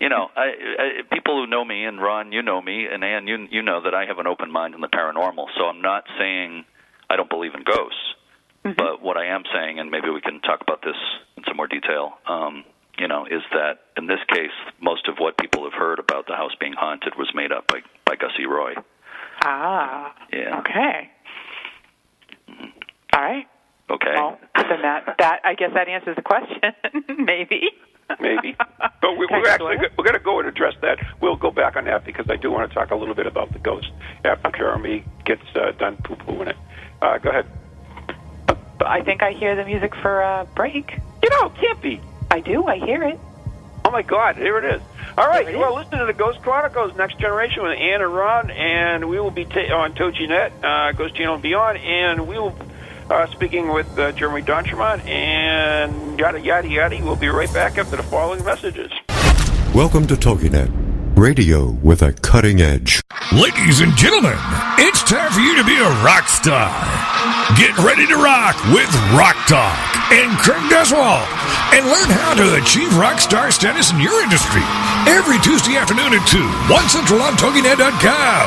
you 0.00 0.08
know, 0.08 0.28
I, 0.36 0.46
I, 0.78 1.14
people 1.14 1.40
who 1.40 1.46
know 1.46 1.64
me, 1.64 1.84
and 1.84 2.00
Ron, 2.00 2.32
you 2.32 2.42
know 2.42 2.60
me, 2.60 2.86
and 2.90 3.02
Ann, 3.02 3.26
you 3.26 3.46
you 3.50 3.62
know 3.62 3.82
that 3.82 3.94
I 3.94 4.06
have 4.06 4.18
an 4.18 4.26
open 4.26 4.50
mind 4.50 4.74
in 4.74 4.80
the 4.80 4.88
paranormal. 4.88 5.46
So 5.58 5.64
I'm 5.64 5.80
not 5.80 6.04
saying 6.18 6.64
I 7.08 7.16
don't 7.16 7.30
believe 7.30 7.54
in 7.54 7.62
ghosts, 7.64 8.74
but 8.76 9.00
what 9.00 9.16
I 9.16 9.26
am 9.26 9.44
saying, 9.54 9.78
and 9.78 9.90
maybe 9.90 10.10
we 10.10 10.20
can 10.20 10.40
talk 10.40 10.60
about 10.60 10.82
this 10.82 10.96
in 11.36 11.44
some 11.46 11.56
more 11.56 11.66
detail. 11.66 12.18
Um, 12.26 12.64
you 12.98 13.08
know, 13.08 13.26
is 13.26 13.42
that 13.52 13.80
in 13.96 14.06
this 14.06 14.20
case, 14.28 14.56
most 14.80 15.08
of 15.08 15.16
what 15.18 15.36
people 15.38 15.64
have 15.64 15.74
heard 15.74 15.98
about 15.98 16.26
the 16.26 16.34
house 16.34 16.52
being 16.58 16.72
haunted 16.72 17.14
was 17.16 17.30
made 17.34 17.52
up 17.52 17.66
by 17.66 17.80
by 18.04 18.16
Gussie 18.16 18.46
Roy. 18.46 18.74
Ah. 19.42 20.14
Yeah. 20.32 20.60
Okay. 20.60 21.10
All 23.12 23.22
right. 23.22 23.46
Okay. 23.88 24.14
Well, 24.14 24.38
then 24.54 24.82
that 24.82 25.14
that 25.18 25.40
I 25.44 25.54
guess 25.54 25.70
that 25.74 25.88
answers 25.88 26.16
the 26.16 26.22
question. 26.22 26.72
maybe. 27.24 27.70
Maybe. 28.20 28.56
But 29.00 29.18
we, 29.18 29.26
we're 29.30 29.48
actually 29.48 29.76
we're 29.96 30.04
going 30.04 30.14
to 30.14 30.24
go 30.24 30.38
and 30.38 30.48
address 30.48 30.74
that. 30.82 30.98
We'll 31.20 31.36
go 31.36 31.50
back 31.50 31.76
on 31.76 31.84
that 31.84 32.04
because 32.04 32.28
I 32.30 32.36
do 32.36 32.50
want 32.50 32.68
to 32.70 32.74
talk 32.74 32.90
a 32.90 32.96
little 32.96 33.14
bit 33.14 33.26
about 33.26 33.52
the 33.52 33.58
ghost 33.58 33.90
after 34.24 34.50
Jeremy 34.50 35.04
gets 35.24 35.42
uh, 35.54 35.72
done 35.72 35.96
poo 35.96 36.16
pooing 36.16 36.48
it. 36.48 36.56
Uh, 37.02 37.18
go 37.18 37.30
ahead. 37.30 37.46
I 38.80 39.02
think 39.02 39.22
I 39.22 39.32
hear 39.32 39.56
the 39.56 39.64
music 39.64 39.94
for 39.94 40.20
a 40.20 40.46
break. 40.54 40.98
You 41.22 41.30
know, 41.30 41.48
can't 41.50 41.80
be. 41.80 42.00
I 42.30 42.40
do. 42.40 42.64
I 42.66 42.76
hear 42.78 43.02
it. 43.02 43.18
Oh 43.84 43.90
my 43.90 44.02
God, 44.02 44.36
here 44.36 44.58
it 44.58 44.64
is. 44.76 44.82
All 45.16 45.26
right, 45.26 45.48
you 45.48 45.62
are 45.62 45.72
listening 45.72 46.00
to 46.00 46.06
the 46.06 46.12
Ghost 46.12 46.42
Chronicles 46.42 46.96
Next 46.96 47.18
Generation 47.18 47.62
with 47.62 47.78
Ann 47.78 48.02
and 48.02 48.12
Ron, 48.14 48.50
and 48.50 49.08
we 49.08 49.18
will 49.20 49.30
be 49.30 49.44
ta- 49.44 49.74
on 49.74 49.94
TogiNet, 49.94 50.64
uh, 50.64 50.92
Ghost 50.92 51.14
Channel 51.14 51.34
and 51.34 51.42
Beyond, 51.42 51.78
and 51.78 52.26
we 52.28 52.38
will 52.38 52.50
uh, 53.10 53.26
speaking 53.28 53.72
with 53.72 53.98
uh, 53.98 54.12
Jeremy 54.12 54.42
D'Entremont 54.42 55.04
and 55.06 56.18
yada 56.18 56.40
yada 56.40 56.68
yada. 56.68 56.98
We'll 57.02 57.16
be 57.16 57.28
right 57.28 57.52
back 57.52 57.78
after 57.78 57.96
the 57.96 58.02
following 58.02 58.44
messages. 58.44 58.92
Welcome 59.74 60.06
to 60.06 60.14
TogiNet, 60.14 61.16
radio 61.16 61.70
with 61.70 62.02
a 62.02 62.12
cutting 62.12 62.60
edge. 62.60 63.02
Ladies 63.32 63.80
and 63.80 63.94
gentlemen, 63.96 64.38
it's 64.78 65.02
time 65.02 65.30
for 65.32 65.40
you 65.40 65.56
to 65.56 65.64
be 65.64 65.76
a 65.76 65.88
rock 66.02 66.28
star. 66.28 66.70
Get 67.56 67.76
ready 67.78 68.06
to 68.06 68.16
rock 68.16 68.56
with 68.72 68.92
Rock 69.12 69.36
Talk 69.46 70.12
and 70.12 70.36
Craig 70.38 70.62
Duswalt 70.70 71.26
and 71.74 71.86
learn 71.86 72.10
how 72.10 72.34
to 72.34 72.62
achieve 72.62 72.96
rock 72.96 73.18
star 73.18 73.50
status 73.50 73.92
in 73.92 74.00
your 74.00 74.22
industry 74.22 74.62
every 75.06 75.38
Tuesday 75.38 75.78
afternoon 75.78 76.14
at 76.14 76.24
2, 76.26 76.42
1 76.70 76.88
Central 76.90 77.22
on 77.22 77.34
TogiNet.com. 77.38 78.44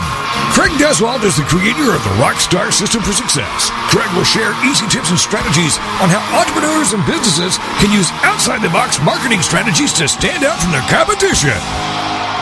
Craig 0.52 0.76
Duswalt 0.76 1.24
is 1.24 1.36
the 1.40 1.48
creator 1.48 1.96
of 1.96 2.04
the 2.04 2.16
Rockstar 2.20 2.72
System 2.72 3.02
for 3.02 3.16
Success. 3.16 3.72
Craig 3.88 4.10
will 4.16 4.28
share 4.28 4.52
easy 4.68 4.88
tips 4.88 5.10
and 5.10 5.20
strategies 5.20 5.80
on 6.04 6.12
how 6.12 6.20
entrepreneurs 6.36 6.92
and 6.92 7.06
businesses 7.08 7.58
can 7.80 7.92
use 7.92 8.12
outside 8.28 8.60
the 8.62 8.72
box 8.76 9.00
marketing 9.02 9.42
strategies 9.42 9.94
to 9.94 10.08
stand 10.08 10.44
out 10.44 10.60
from 10.60 10.72
their 10.72 10.86
competition. 10.92 11.56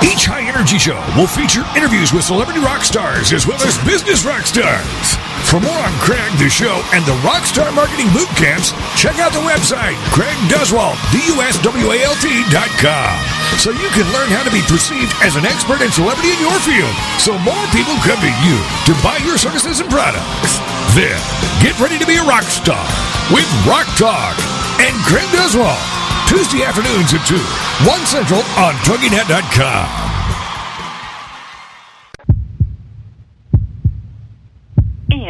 Each 0.06 0.30
high 0.30 0.46
energy 0.46 0.78
show 0.78 0.98
will 1.18 1.30
feature 1.30 1.66
interviews 1.74 2.14
with 2.14 2.24
celebrity 2.24 2.60
rock 2.60 2.86
stars 2.86 3.34
as 3.34 3.46
well 3.46 3.62
as 3.66 3.78
business 3.86 4.26
rock 4.26 4.46
stars. 4.46 5.27
For 5.48 5.64
more 5.64 5.80
on 5.80 5.96
Craig, 6.04 6.28
the 6.44 6.52
show, 6.52 6.84
and 6.92 7.08
the 7.08 7.16
Rockstar 7.24 7.72
Marketing 7.72 8.12
Boot 8.12 8.28
Camps, 8.36 8.76
check 9.00 9.16
out 9.24 9.32
the 9.32 9.40
website, 9.48 9.96
Craig 10.12 10.36
Duswalt, 10.52 11.00
D-U-S-W-A-L-T.com, 11.16 13.16
so 13.56 13.72
you 13.72 13.88
can 13.96 14.04
learn 14.12 14.28
how 14.28 14.44
to 14.44 14.52
be 14.52 14.60
perceived 14.68 15.08
as 15.24 15.40
an 15.40 15.48
expert 15.48 15.80
and 15.80 15.88
celebrity 15.88 16.36
in 16.36 16.40
your 16.44 16.60
field, 16.68 16.92
so 17.16 17.40
more 17.48 17.64
people 17.72 17.96
come 18.04 18.20
to 18.20 18.34
you 18.44 18.60
to 18.92 18.94
buy 19.00 19.24
your 19.24 19.40
services 19.40 19.80
and 19.80 19.88
products. 19.88 20.60
Then, 21.00 21.16
get 21.64 21.80
ready 21.80 21.96
to 21.96 22.04
be 22.04 22.20
a 22.20 22.28
rock 22.28 22.52
star 22.52 22.84
with 23.32 23.48
Rock 23.64 23.88
Talk 23.96 24.36
and 24.84 24.92
Craig 25.08 25.32
Duswalt. 25.32 25.80
Tuesday 26.28 26.68
afternoons 26.68 27.16
at 27.16 27.24
2, 27.24 27.40
1 27.88 28.04
Central 28.04 28.44
on 28.60 28.76
TogiNet.com. 28.84 30.07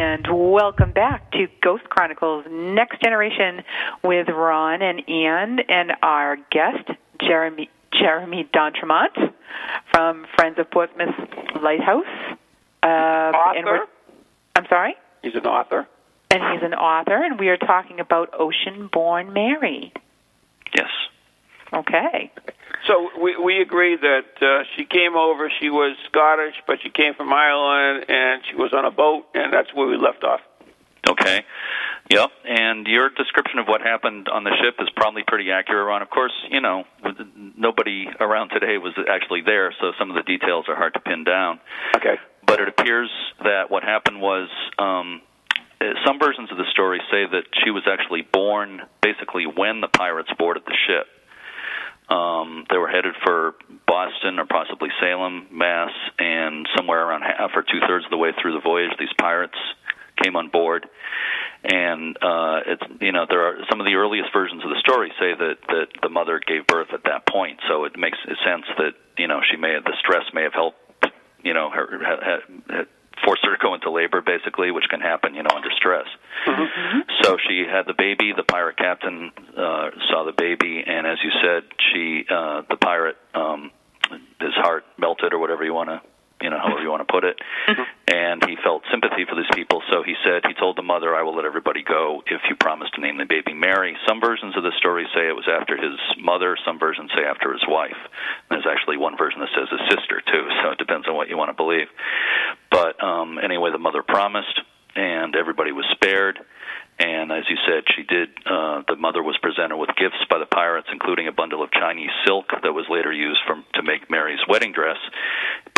And 0.08 0.26
welcome 0.54 0.92
back 0.92 1.30
to 1.32 1.48
Ghost 1.60 1.84
Chronicles 1.90 2.46
Next 2.50 3.02
Generation 3.02 3.62
with 4.02 4.26
Ron 4.30 4.80
and 4.80 5.06
Ann 5.06 5.58
and 5.68 5.92
our 6.02 6.36
guest, 6.50 6.88
Jeremy 7.20 7.68
Jeremy 7.92 8.48
D'Entremont 8.50 9.34
from 9.92 10.26
Friends 10.34 10.58
of 10.58 10.70
Portsmouth 10.70 11.14
Lighthouse. 11.62 12.06
Uh, 12.82 12.86
and 12.86 13.66
we're- 13.66 13.80
Author. 13.80 13.88
I'm 14.56 14.66
sorry? 14.70 14.96
He's 15.22 15.34
an 15.34 15.44
author. 15.44 15.86
And 16.30 16.42
he's 16.54 16.62
an 16.62 16.72
author, 16.72 17.22
and 17.22 17.38
we 17.38 17.50
are 17.50 17.58
talking 17.58 18.00
about 18.00 18.30
Ocean 18.32 18.88
Born 18.90 19.34
Mary. 19.34 19.92
Yes. 20.74 20.88
Okay. 21.72 22.30
So 22.86 23.10
we 23.20 23.36
we 23.36 23.60
agree 23.60 23.96
that 23.96 24.30
uh, 24.40 24.64
she 24.76 24.84
came 24.84 25.16
over. 25.16 25.50
She 25.60 25.68
was 25.68 25.96
Scottish, 26.08 26.54
but 26.66 26.78
she 26.82 26.90
came 26.90 27.14
from 27.14 27.32
Ireland, 27.32 28.06
and 28.08 28.42
she 28.48 28.56
was 28.56 28.72
on 28.72 28.84
a 28.84 28.90
boat, 28.90 29.26
and 29.34 29.52
that's 29.52 29.72
where 29.74 29.86
we 29.86 29.96
left 29.96 30.24
off. 30.24 30.40
Okay. 31.08 31.44
Yep. 32.10 32.30
And 32.44 32.86
your 32.86 33.10
description 33.10 33.58
of 33.58 33.66
what 33.66 33.82
happened 33.82 34.28
on 34.28 34.44
the 34.44 34.52
ship 34.62 34.76
is 34.80 34.88
probably 34.96 35.22
pretty 35.26 35.50
accurate, 35.50 35.86
Ron. 35.86 36.02
Of 36.02 36.10
course, 36.10 36.32
you 36.50 36.60
know, 36.60 36.84
nobody 37.56 38.06
around 38.20 38.48
today 38.50 38.78
was 38.78 38.94
actually 39.10 39.42
there, 39.44 39.74
so 39.80 39.92
some 39.98 40.10
of 40.10 40.16
the 40.16 40.22
details 40.22 40.66
are 40.68 40.76
hard 40.76 40.94
to 40.94 41.00
pin 41.00 41.24
down. 41.24 41.60
Okay. 41.96 42.16
But 42.46 42.60
it 42.60 42.68
appears 42.68 43.10
that 43.42 43.70
what 43.70 43.82
happened 43.82 44.20
was 44.22 44.48
um, 44.78 45.20
uh, 45.80 45.84
some 46.06 46.18
versions 46.18 46.50
of 46.50 46.56
the 46.56 46.64
story 46.72 47.00
say 47.10 47.26
that 47.30 47.44
she 47.62 47.70
was 47.70 47.82
actually 47.86 48.22
born 48.22 48.80
basically 49.02 49.44
when 49.46 49.80
the 49.80 49.88
pirates 49.88 50.30
boarded 50.38 50.64
the 50.66 50.76
ship. 50.86 51.06
Um, 52.08 52.64
they 52.70 52.78
were 52.78 52.88
headed 52.88 53.14
for 53.24 53.54
Boston 53.86 54.38
or 54.38 54.46
possibly 54.46 54.88
Salem, 55.00 55.46
Mass, 55.52 55.92
and 56.18 56.66
somewhere 56.76 57.06
around 57.06 57.22
half 57.22 57.50
or 57.54 57.62
two 57.62 57.80
thirds 57.86 58.04
of 58.06 58.10
the 58.10 58.16
way 58.16 58.30
through 58.40 58.54
the 58.54 58.60
voyage, 58.60 58.90
these 58.98 59.12
pirates 59.18 59.58
came 60.22 60.36
on 60.36 60.48
board. 60.48 60.86
And 61.64 62.16
uh, 62.22 62.60
it's 62.66 62.82
you 63.00 63.12
know 63.12 63.26
there 63.28 63.42
are 63.42 63.56
some 63.68 63.80
of 63.80 63.86
the 63.86 63.94
earliest 63.94 64.30
versions 64.32 64.62
of 64.62 64.70
the 64.70 64.78
story 64.78 65.10
say 65.18 65.34
that 65.34 65.56
that 65.68 65.88
the 66.00 66.08
mother 66.08 66.40
gave 66.46 66.66
birth 66.66 66.88
at 66.94 67.02
that 67.04 67.26
point, 67.26 67.58
so 67.68 67.84
it 67.84 67.98
makes 67.98 68.16
sense 68.24 68.64
that 68.78 68.92
you 69.18 69.26
know 69.26 69.40
she 69.50 69.56
may 69.56 69.72
have, 69.72 69.84
the 69.84 69.96
stress 69.98 70.22
may 70.32 70.44
have 70.44 70.54
helped 70.54 70.78
you 71.42 71.54
know 71.54 71.68
her, 71.68 71.98
ha, 72.00 72.16
ha, 72.70 72.84
forced 73.24 73.44
her 73.44 73.56
to 73.56 73.62
go 73.62 73.74
into 73.74 73.90
labor 73.90 74.20
basically, 74.20 74.70
which 74.70 74.88
can 74.88 75.00
happen 75.00 75.34
you 75.34 75.42
know 75.42 75.50
under 75.54 75.70
stress. 75.76 76.06
So 77.22 77.36
she 77.48 77.64
had 77.70 77.86
the 77.86 77.94
baby. 77.96 78.32
The 78.36 78.42
pirate 78.42 78.76
captain 78.76 79.32
uh, 79.56 79.90
saw 80.10 80.24
the 80.24 80.32
baby, 80.36 80.82
and 80.86 81.06
as 81.06 81.18
you 81.22 81.30
said, 81.42 81.64
she 81.92 82.24
uh, 82.30 82.62
the 82.68 82.76
pirate 82.76 83.16
um, 83.34 83.70
his 84.40 84.54
heart 84.54 84.84
melted 84.98 85.32
or 85.32 85.38
whatever 85.38 85.64
you 85.64 85.74
want 85.74 85.90
to 85.90 86.00
you 86.40 86.50
know, 86.50 86.58
however 86.58 86.82
you 86.82 86.90
want 86.90 87.06
to 87.06 87.12
put 87.12 87.24
it. 87.24 87.38
And 88.08 88.42
he 88.46 88.56
felt 88.62 88.82
sympathy 88.90 89.26
for 89.28 89.34
these 89.34 89.50
people, 89.54 89.82
so 89.92 90.02
he 90.02 90.14
said 90.24 90.42
he 90.46 90.54
told 90.54 90.76
the 90.76 90.86
mother, 90.86 91.14
"I 91.14 91.22
will 91.22 91.34
let 91.34 91.44
everybody 91.44 91.82
go 91.82 92.22
if 92.26 92.40
you 92.48 92.56
promise 92.56 92.88
to 92.94 93.00
name 93.00 93.18
the 93.18 93.26
baby 93.26 93.52
Mary." 93.52 93.96
Some 94.06 94.20
versions 94.20 94.56
of 94.56 94.62
the 94.62 94.72
story 94.78 95.06
say 95.14 95.28
it 95.28 95.36
was 95.36 95.48
after 95.48 95.76
his 95.76 95.98
mother. 96.18 96.56
Some 96.64 96.78
versions 96.78 97.10
say 97.14 97.24
after 97.24 97.52
his 97.52 97.62
wife. 97.66 97.98
There's 98.50 98.66
actually 98.66 98.96
one 98.96 99.16
version 99.16 99.40
that 99.40 99.50
says 99.54 99.68
his 99.68 99.84
sister 99.90 100.22
too, 100.24 100.48
so 100.62 100.70
it 100.70 100.78
depends 100.78 101.06
on 101.06 101.14
what 101.14 101.28
you 101.28 101.36
want 101.36 101.50
to 101.50 101.58
believe. 101.58 101.88
But 102.70 103.02
um, 103.02 103.38
anyway, 103.42 103.70
the 103.72 103.78
mother 103.78 104.02
promised, 104.02 104.60
and 104.94 105.34
everybody 105.36 105.72
was 105.72 105.84
spared. 105.92 106.38
And 106.98 107.30
as 107.30 107.44
you 107.48 107.56
said, 107.62 107.84
she 107.94 108.02
did. 108.02 108.28
Uh, 108.44 108.82
the 108.88 108.96
mother 108.96 109.22
was 109.22 109.38
presented 109.38 109.76
with 109.76 109.90
gifts 109.94 110.18
by 110.28 110.38
the 110.38 110.50
pirates, 110.50 110.88
including 110.90 111.28
a 111.28 111.32
bundle 111.32 111.62
of 111.62 111.70
Chinese 111.70 112.10
silk 112.26 112.50
that 112.50 112.74
was 112.74 112.86
later 112.90 113.12
used 113.12 113.38
from, 113.46 113.64
to 113.74 113.82
make 113.84 114.10
Mary's 114.10 114.42
wedding 114.48 114.72
dress. 114.72 114.98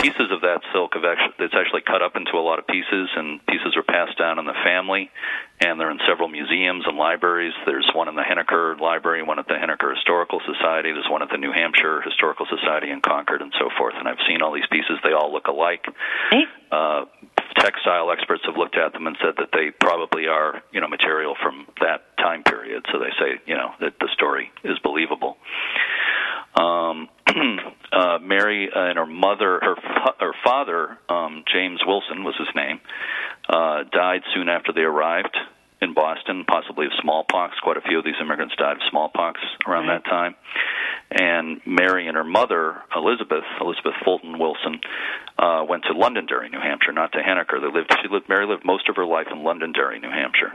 Pieces 0.00 0.32
of 0.32 0.40
that 0.40 0.64
silk 0.72 0.96
have 0.96 1.04
actually 1.04 1.44
it's 1.44 1.52
actually 1.52 1.82
cut 1.84 2.00
up 2.00 2.16
into 2.16 2.40
a 2.40 2.40
lot 2.40 2.58
of 2.58 2.66
pieces, 2.66 3.12
and 3.16 3.44
pieces 3.44 3.76
are 3.76 3.84
passed 3.84 4.16
down 4.16 4.38
in 4.38 4.46
the 4.46 4.56
family. 4.64 5.10
And 5.60 5.78
they're 5.78 5.90
in 5.90 6.00
several 6.08 6.28
museums 6.28 6.84
and 6.88 6.96
libraries. 6.96 7.52
There's 7.66 7.88
one 7.92 8.08
in 8.08 8.16
the 8.16 8.24
Henniker 8.24 8.80
Library, 8.80 9.22
one 9.22 9.38
at 9.38 9.46
the 9.46 9.60
Henniker 9.60 9.92
Historical 9.92 10.40
Society. 10.40 10.88
There's 10.92 11.10
one 11.10 11.20
at 11.20 11.28
the 11.28 11.36
New 11.36 11.52
Hampshire 11.52 12.00
Historical 12.00 12.46
Society 12.48 12.88
in 12.88 13.02
Concord, 13.04 13.42
and 13.42 13.52
so 13.60 13.68
forth. 13.76 13.92
And 13.98 14.08
I've 14.08 14.24
seen 14.26 14.40
all 14.40 14.54
these 14.56 14.68
pieces; 14.72 14.96
they 15.04 15.12
all 15.12 15.30
look 15.30 15.48
alike. 15.48 15.84
Uh, 16.72 17.04
textile 17.60 18.10
experts 18.10 18.42
have 18.46 18.56
looked 18.56 18.76
at 18.76 18.92
them 18.92 19.06
and 19.06 19.16
said 19.20 19.34
that 19.38 19.50
they 19.52 19.70
probably 19.80 20.26
are, 20.26 20.62
you 20.72 20.80
know, 20.80 20.88
material 20.88 21.34
from 21.40 21.66
that 21.80 22.16
time 22.18 22.42
period. 22.42 22.84
So 22.92 22.98
they 22.98 23.10
say, 23.18 23.40
you 23.46 23.54
know, 23.54 23.70
that 23.80 23.94
the 24.00 24.08
story 24.14 24.50
is 24.64 24.78
believable. 24.82 25.36
Um, 26.54 27.08
uh, 27.92 28.18
Mary 28.20 28.68
and 28.74 28.98
her 28.98 29.06
mother, 29.06 29.60
her 29.62 29.76
fa- 29.76 30.16
her 30.18 30.32
father, 30.42 30.98
um, 31.08 31.44
James 31.52 31.80
Wilson 31.86 32.24
was 32.24 32.34
his 32.38 32.48
name, 32.56 32.80
uh, 33.48 33.84
died 33.92 34.22
soon 34.34 34.48
after 34.48 34.72
they 34.72 34.82
arrived 34.82 35.36
in 35.80 35.94
Boston, 35.94 36.44
possibly 36.46 36.86
of 36.86 36.92
smallpox. 37.00 37.58
Quite 37.62 37.76
a 37.76 37.80
few 37.80 37.98
of 37.98 38.04
these 38.04 38.20
immigrants 38.20 38.54
died 38.56 38.76
of 38.76 38.82
smallpox 38.90 39.40
around 39.66 39.86
that 39.86 40.04
time. 40.04 40.34
And 41.10 41.60
Mary 41.66 42.06
and 42.06 42.16
her 42.16 42.24
mother, 42.24 42.82
Elizabeth, 42.94 43.44
Elizabeth 43.60 43.94
Fulton 44.04 44.38
Wilson, 44.38 44.80
uh, 45.38 45.64
went 45.68 45.84
to 45.84 45.92
Londonderry, 45.92 46.50
New 46.50 46.60
Hampshire, 46.60 46.92
not 46.92 47.12
to 47.12 47.18
Henniker. 47.18 47.60
They 47.60 47.72
lived. 47.72 47.92
She 48.02 48.08
lived. 48.08 48.28
Mary 48.28 48.46
lived 48.46 48.64
most 48.64 48.88
of 48.88 48.96
her 48.96 49.06
life 49.06 49.26
in 49.32 49.42
Londonderry, 49.42 49.98
New 49.98 50.10
Hampshire, 50.10 50.52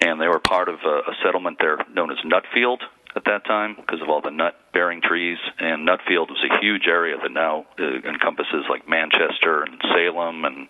and 0.00 0.20
they 0.20 0.26
were 0.26 0.40
part 0.40 0.68
of 0.68 0.76
a, 0.84 1.10
a 1.10 1.14
settlement 1.22 1.58
there 1.60 1.78
known 1.92 2.10
as 2.10 2.18
Nutfield 2.24 2.80
at 3.14 3.24
that 3.26 3.44
time 3.44 3.76
because 3.76 4.00
of 4.00 4.08
all 4.08 4.20
the 4.20 4.30
nut 4.30 4.54
bearing 4.72 5.00
trees 5.02 5.38
and 5.58 5.86
Nutfield 5.86 6.28
was 6.28 6.44
a 6.44 6.60
huge 6.60 6.86
area 6.86 7.16
that 7.22 7.32
now 7.32 7.66
uh, 7.78 8.08
encompasses 8.08 8.64
like 8.68 8.88
Manchester 8.88 9.62
and 9.62 9.80
Salem 9.94 10.44
and 10.44 10.68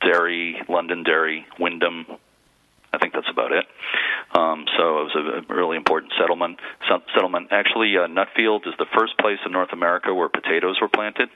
Derry, 0.00 0.56
Londonderry, 0.68 1.46
Windham, 1.58 2.06
I 2.94 2.98
think 2.98 3.12
that's 3.12 3.28
about 3.30 3.50
it. 3.50 3.66
Um, 4.34 4.64
so 4.78 5.00
it 5.00 5.04
was 5.10 5.16
a, 5.48 5.52
a 5.52 5.56
really 5.56 5.76
important 5.76 6.12
settlement. 6.18 6.58
Settlement. 7.14 7.48
Actually, 7.50 7.96
uh, 7.98 8.06
Nutfield 8.06 8.66
is 8.66 8.74
the 8.78 8.86
first 8.96 9.18
place 9.18 9.38
in 9.44 9.52
North 9.52 9.72
America 9.72 10.14
where 10.14 10.28
potatoes 10.28 10.78
were 10.80 10.88
planted 10.88 11.28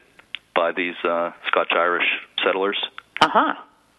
by 0.54 0.72
these 0.72 0.94
uh, 1.04 1.32
Scotch 1.48 1.72
Irish 1.72 2.06
settlers. 2.44 2.78
Uh-huh. 3.20 3.54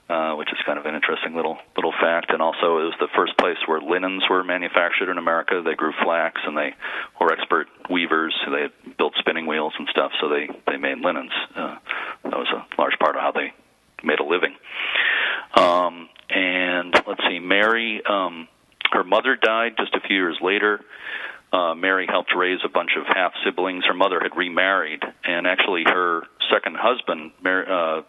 Uh, 0.10 0.34
which 0.36 0.50
is 0.52 0.58
kind 0.66 0.80
of 0.80 0.88
an 0.88 0.96
interesting 0.96 1.36
little 1.36 1.60
little 1.76 1.94
fact. 2.02 2.32
And 2.34 2.42
also, 2.42 2.82
it 2.82 2.90
was 2.90 2.98
the 3.00 3.14
first 3.16 3.38
place 3.38 3.58
where 3.68 3.80
linens 3.80 4.24
were 4.28 4.44
manufactured 4.44 5.12
in 5.12 5.20
America. 5.20 5.62
They 5.64 5.76
grew 5.76 5.94
flax, 6.02 6.42
and 6.46 6.58
they 6.58 6.74
were 7.22 7.32
expert 7.32 7.68
weavers. 7.92 8.34
They 8.50 8.62
had 8.62 8.98
built 8.98 9.14
spinning 9.20 9.46
wheels 9.46 9.74
and 9.78 9.88
stuff, 9.92 10.12
so 10.20 10.28
they 10.28 10.50
they 10.66 10.78
made 10.78 10.98
linens. 11.06 11.32
Uh, 11.56 11.78
that 12.24 12.40
was 12.42 12.50
a 12.50 12.66
large 12.82 12.98
part 12.98 13.18
of 13.18 13.22
how 13.22 13.32
they 13.32 13.54
made 14.04 14.20
a 14.20 14.24
living. 14.24 14.56
Um, 15.56 16.10
and 16.30 16.94
let's 17.08 17.22
see, 17.28 17.40
Mary, 17.40 18.02
um, 18.08 18.48
her 18.92 19.04
mother 19.04 19.36
died 19.36 19.74
just 19.78 19.94
a 19.96 20.00
few 20.02 20.16
years 20.16 20.38
later. 20.42 20.80
Uh, 21.52 21.74
Mary 21.74 22.06
helped 22.08 22.34
raise 22.36 22.60
a 22.64 22.70
bunch 22.70 22.92
of 22.98 23.06
half 23.08 23.34
siblings. 23.44 23.84
Her 23.86 23.94
mother 23.96 24.20
had 24.22 24.38
remarried, 24.38 25.02
and 25.24 25.48
actually, 25.48 25.84
her 25.86 26.22
second 26.54 26.78
husband, 26.80 27.32
Mary, 27.42 27.66
uh, 27.70 28.02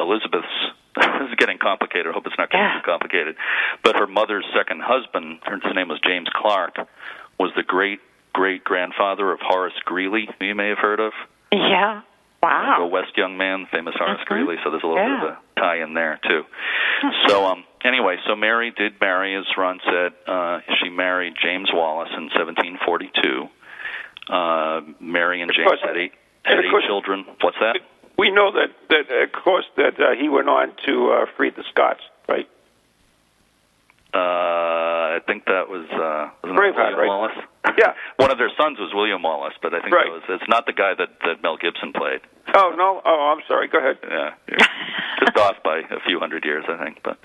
Elizabeth's. 0.00 0.46
this 0.96 1.06
is 1.30 1.34
getting 1.38 1.56
complicated. 1.58 2.08
I 2.08 2.12
hope 2.12 2.26
it's 2.26 2.36
not 2.36 2.50
getting 2.50 2.66
Yeah. 2.66 2.80
too 2.80 2.84
complicated. 2.84 3.36
But 3.82 3.96
her 3.96 4.06
mother's 4.06 4.44
second 4.54 4.82
husband, 4.82 5.38
his 5.64 5.74
name 5.74 5.88
was 5.88 5.98
James 6.06 6.28
Clark, 6.34 6.76
was 7.38 7.50
the 7.56 7.62
great 7.62 8.00
great 8.34 8.64
grandfather 8.64 9.30
of 9.32 9.40
Horace 9.42 9.74
Greeley, 9.84 10.26
who 10.38 10.46
you 10.46 10.54
may 10.54 10.68
have 10.70 10.78
heard 10.78 11.00
of. 11.00 11.12
Yeah. 11.52 12.00
Go 12.42 12.48
Wow. 12.48 12.86
West 12.86 13.16
Young 13.16 13.36
Man, 13.36 13.66
famous 13.70 13.94
Horace 13.96 14.20
Mhm. 14.22 14.26
Greeley. 14.26 14.56
So 14.64 14.70
there's 14.70 14.82
a 14.82 14.86
little 14.86 15.02
bit 15.04 15.12
of 15.28 15.36
a 15.56 15.60
tie 15.60 15.76
in 15.76 15.94
there 15.94 16.18
too. 16.26 16.44
So 17.28 17.46
um, 17.46 17.64
anyway, 17.84 18.18
so 18.26 18.34
Mary 18.34 18.70
did 18.70 19.00
marry, 19.00 19.34
as 19.36 19.44
Ron 19.56 19.80
said. 19.84 20.12
Uh, 20.26 20.60
she 20.82 20.88
married 20.88 21.34
James 21.40 21.70
Wallace 21.72 22.10
in 22.16 22.30
1742. 22.30 23.48
Uh, 24.28 24.80
Mary 25.00 25.40
and 25.42 25.52
James 25.52 25.66
course- 25.68 25.80
had 25.82 25.96
eight 25.96 26.12
had 26.44 26.58
eight 26.64 26.70
course- 26.70 26.84
children. 26.84 27.24
What's 27.40 27.58
that? 27.60 27.78
We 28.18 28.30
know 28.30 28.50
that, 28.52 28.70
that 28.90 29.10
of 29.10 29.32
course, 29.32 29.64
that 29.76 29.98
uh, 30.00 30.10
he 30.12 30.28
went 30.28 30.48
on 30.48 30.72
to 30.86 31.12
uh, 31.12 31.26
free 31.36 31.50
the 31.50 31.62
Scots, 31.70 32.02
right? 32.02 32.11
Uh, 34.14 35.16
I 35.16 35.20
think 35.26 35.44
that 35.46 35.68
was 35.68 35.88
uh, 35.90 36.28
wasn't 36.42 36.58
Braveheart, 36.60 36.96
William 36.96 36.98
right? 36.98 37.08
Wallace. 37.08 37.38
Yeah. 37.78 37.94
One 38.16 38.30
of 38.30 38.36
their 38.38 38.50
sons 38.60 38.78
was 38.78 38.92
William 38.92 39.22
Wallace, 39.22 39.54
but 39.62 39.72
I 39.72 39.80
think 39.80 39.94
Right. 39.94 40.04
that 40.04 40.12
was 40.12 40.22
it's 40.28 40.48
not 40.48 40.66
the 40.66 40.72
guy 40.74 40.92
that 40.98 41.08
that 41.24 41.42
Mel 41.42 41.56
Gibson 41.56 41.92
played. 41.94 42.20
Oh 42.54 42.74
no! 42.76 43.00
Oh, 43.04 43.32
I'm 43.32 43.42
sorry. 43.48 43.68
Go 43.68 43.78
ahead. 43.78 43.96
Yeah, 44.02 44.34
just 45.20 45.36
off 45.38 45.56
by 45.64 45.78
a 45.78 46.00
few 46.06 46.18
hundred 46.18 46.44
years, 46.44 46.64
I 46.68 46.76
think, 46.84 46.98
but 47.02 47.16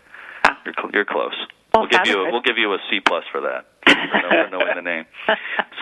Ah. 0.46 0.58
you're 0.64 0.74
cl- 0.78 0.92
you're 0.94 1.06
close. 1.06 1.36
Well, 1.74 1.84
we'll 1.84 1.90
give 1.90 2.08
you 2.08 2.22
a, 2.22 2.32
we'll 2.32 2.42
give 2.46 2.58
you 2.58 2.72
a 2.74 2.78
C 2.90 3.02
plus 3.02 3.26
for 3.32 3.42
that. 3.42 3.66
For 3.88 4.22
know- 4.22 4.44
for 4.46 4.50
knowing 4.52 4.76
the 4.76 4.82
name. 4.82 5.06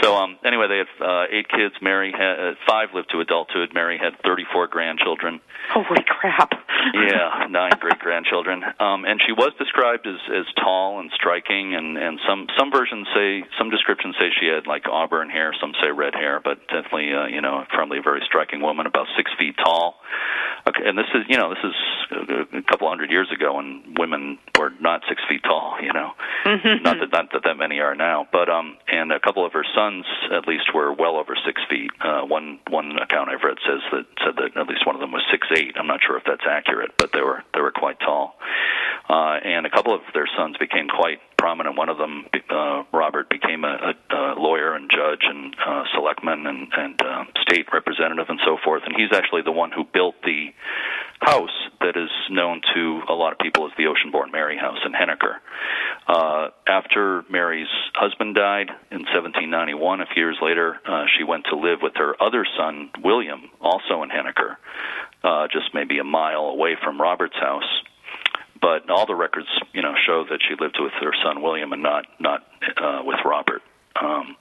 So 0.02 0.16
um, 0.16 0.38
anyway, 0.46 0.68
they 0.68 0.78
had 0.84 0.92
uh, 1.02 1.26
eight 1.32 1.48
kids. 1.50 1.74
Mary 1.82 2.12
had 2.12 2.38
uh, 2.40 2.54
five 2.68 2.90
lived 2.94 3.10
to 3.12 3.20
adulthood. 3.22 3.74
Mary 3.74 3.98
had 3.98 4.14
34 4.24 4.68
grandchildren. 4.68 5.40
Holy 5.72 6.04
crap. 6.06 6.52
Yeah, 6.94 7.48
nine 7.50 7.72
great 7.80 7.98
grandchildren. 8.00 8.62
Um, 8.80 9.06
and 9.06 9.20
she 9.26 9.32
was 9.32 9.52
described 9.58 10.06
as 10.06 10.20
as 10.30 10.46
tall 10.62 11.00
and 11.00 11.10
striking, 11.16 11.74
and 11.74 11.98
and 11.98 12.20
some 12.28 12.48
some 12.58 12.72
versions 12.72 13.08
say 13.16 13.44
some 13.58 13.70
descriptions 13.72 14.16
say 14.20 14.30
she 14.40 14.48
had 14.48 14.68
like 14.68 14.84
auburn 14.88 15.30
hair. 15.30 15.54
Some 15.60 15.74
say 15.82 15.90
red 15.92 16.14
hair, 16.14 16.40
but 16.44 16.60
definitely 16.68 17.14
uh, 17.14 17.26
you 17.26 17.42
know 17.42 17.66
probably 17.70 17.98
a 17.98 18.02
very 18.04 18.22
striking 18.26 18.62
woman, 18.62 18.86
about 18.86 19.08
six 19.18 19.32
feet 19.40 19.56
tall. 19.58 19.96
Okay, 20.68 20.82
and 20.86 20.98
this 20.98 21.10
is 21.16 21.24
you 21.28 21.38
know 21.38 21.50
this 21.50 21.64
is 21.64 21.76
a, 22.54 22.58
a 22.58 22.62
couple 22.64 22.88
hundred 22.88 23.10
years 23.10 23.30
ago 23.34 23.58
and 23.60 23.98
women 23.98 24.38
were 24.60 24.72
not 24.80 25.02
six 25.10 25.22
feet 25.28 25.42
tall. 25.44 25.78
You 25.82 25.94
know, 25.94 26.12
not 26.84 26.98
that 27.00 27.12
not 27.12 27.32
that 27.34 27.42
that 27.46 27.58
many 27.58 27.80
are 27.80 27.95
now, 27.98 28.28
but 28.32 28.50
um, 28.50 28.78
and 28.88 29.12
a 29.12 29.20
couple 29.20 29.46
of 29.46 29.54
her 29.54 29.66
sons 29.76 30.06
at 30.32 30.48
least 30.48 30.74
were 30.74 30.94
well 30.94 31.18
over 31.18 31.36
six 31.46 31.62
feet. 31.70 31.92
Uh, 32.00 32.22
one 32.22 32.60
one 32.70 32.98
account 32.98 33.30
I've 33.30 33.44
read 33.44 33.58
says 33.66 33.82
that 33.92 34.06
said 34.24 34.36
that 34.38 34.60
at 34.60 34.68
least 34.68 34.86
one 34.86 34.96
of 34.96 35.02
them 35.02 35.12
was 35.12 35.24
six 35.32 35.48
eight. 35.56 35.76
I'm 35.78 35.88
not 35.88 36.00
sure 36.06 36.18
if 36.18 36.24
that's 36.26 36.46
accurate, 36.50 36.92
but 36.98 37.12
they 37.14 37.22
were 37.22 37.44
they 37.54 37.62
were 37.62 37.72
quite 37.72 38.00
tall. 38.00 38.36
Uh, 39.08 39.38
and 39.44 39.66
a 39.66 39.70
couple 39.70 39.94
of 39.94 40.02
their 40.14 40.28
sons 40.36 40.58
became 40.58 40.88
quite 40.88 41.20
prominent. 41.38 41.78
One 41.78 41.90
of 41.90 41.98
them, 41.98 42.26
uh, 42.50 42.84
Robert, 42.92 43.30
became 43.30 43.64
a, 43.64 43.94
a, 43.94 44.16
a 44.16 44.22
lawyer 44.36 44.74
and 44.74 44.90
judge 44.90 45.22
and 45.22 45.56
uh, 45.64 45.84
selectman 45.94 46.48
and, 46.48 46.68
and 46.76 47.02
uh, 47.02 47.24
state 47.42 47.68
representative 47.72 48.26
and 48.30 48.40
so 48.44 48.58
forth. 48.64 48.82
And 48.86 48.96
he's 48.98 49.14
actually 49.14 49.44
the 49.44 49.52
one 49.52 49.72
who 49.72 49.84
built 49.84 50.16
the 50.24 50.48
house 51.20 51.54
that 51.82 51.96
is 51.96 52.10
known 52.32 52.62
to 52.74 53.02
a 53.08 53.14
lot 53.14 53.32
of 53.32 53.38
people 53.38 53.68
as 53.68 53.74
the 53.78 53.84
Oceanborn 53.84 54.32
Mary 54.32 54.58
House 54.58 54.80
in 54.86 54.94
Henniker. 54.94 55.38
Uh, 56.08 56.50
after 56.68 57.24
Mary's 57.30 57.70
husband 57.94 58.34
died 58.34 58.70
in 58.90 59.06
1791, 59.06 60.02
a 60.02 60.06
few 60.14 60.24
years 60.24 60.38
later, 60.42 60.78
uh, 60.86 61.06
she 61.16 61.24
went 61.24 61.46
to 61.52 61.56
live 61.56 61.80
with 61.82 61.94
her 61.96 62.16
other 62.22 62.46
son, 62.58 62.90
William, 63.04 63.50
also 63.62 64.02
in 64.02 64.10
Henniker, 64.10 64.58
uh, 65.24 65.48
just 65.52 65.74
maybe 65.74 66.00
a 66.00 66.04
mile 66.04 66.46
away 66.46 66.76
from 66.84 67.00
Robert's 67.00 67.38
house 67.40 67.70
but 68.62 68.90
all 68.90 69.06
the 69.06 69.16
records, 69.16 69.48
you 69.74 69.82
know, 69.82 69.94
show 70.06 70.26
that 70.30 70.40
she 70.48 70.56
lived 70.60 70.78
with 70.80 70.94
her 71.02 71.14
son 71.24 71.42
William 71.42 71.74
and 71.74 71.84
not 71.84 72.06
not 72.20 72.44
uh, 72.78 73.02
with 73.04 73.20
Robert. 73.26 73.62
Um, 74.02 74.36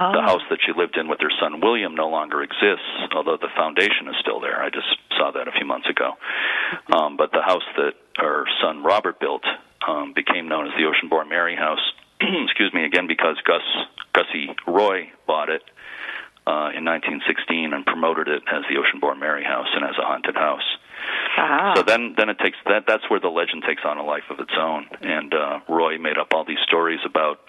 Oh. 0.00 0.12
The 0.16 0.22
house 0.22 0.40
that 0.48 0.60
she 0.64 0.72
lived 0.72 0.96
in 0.96 1.08
with 1.08 1.20
her 1.20 1.30
son 1.38 1.60
William 1.60 1.94
no 1.94 2.08
longer 2.08 2.42
exists, 2.42 2.88
although 3.14 3.36
the 3.36 3.52
foundation 3.54 4.08
is 4.08 4.16
still 4.18 4.40
there. 4.40 4.62
I 4.62 4.70
just 4.70 4.88
saw 5.18 5.30
that 5.32 5.46
a 5.46 5.52
few 5.52 5.66
months 5.66 5.88
ago. 5.88 6.16
Um, 6.96 7.18
but 7.18 7.32
the 7.32 7.42
house 7.42 7.68
that 7.76 7.92
her 8.16 8.46
son 8.62 8.82
Robert 8.82 9.20
built 9.20 9.44
um, 9.86 10.14
became 10.14 10.48
known 10.48 10.66
as 10.66 10.72
the 10.80 10.88
Oceanborn 10.88 11.28
Mary 11.28 11.54
House. 11.54 11.84
Excuse 12.20 12.72
me, 12.72 12.84
again 12.84 13.06
because 13.06 13.36
Gus 13.44 13.60
Gussie 14.14 14.56
Roy 14.66 15.12
bought 15.26 15.50
it 15.50 15.62
uh, 16.46 16.72
in 16.72 16.88
1916 16.88 17.74
and 17.74 17.84
promoted 17.84 18.28
it 18.28 18.42
as 18.48 18.64
the 18.72 18.80
Oceanborn 18.80 19.20
Mary 19.20 19.44
House 19.44 19.68
and 19.74 19.84
as 19.84 19.96
a 20.00 20.06
haunted 20.06 20.34
house. 20.34 20.64
Ah. 21.36 21.74
So 21.76 21.82
then, 21.82 22.14
then 22.16 22.28
it 22.28 22.38
takes 22.38 22.58
that. 22.66 22.84
That's 22.86 23.08
where 23.08 23.20
the 23.20 23.28
legend 23.28 23.64
takes 23.66 23.82
on 23.84 23.98
a 23.98 24.04
life 24.04 24.24
of 24.30 24.40
its 24.40 24.52
own. 24.58 24.86
And 25.00 25.32
uh, 25.32 25.60
Roy 25.68 25.98
made 25.98 26.18
up 26.18 26.28
all 26.34 26.44
these 26.44 26.60
stories 26.66 27.00
about. 27.04 27.40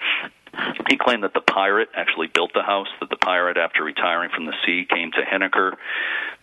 He 0.90 0.98
claimed 0.98 1.24
that 1.24 1.34
the 1.34 1.42
pirate 1.42 1.90
actually 1.96 2.28
built 2.28 2.52
the 2.54 2.64
house. 2.64 2.88
That 3.00 3.10
the 3.10 3.18
pirate, 3.18 3.58
after 3.58 3.84
retiring 3.84 4.30
from 4.36 4.46
the 4.46 4.54
sea, 4.66 4.86
came 4.90 5.12
to 5.12 5.22
Henniker, 5.22 5.78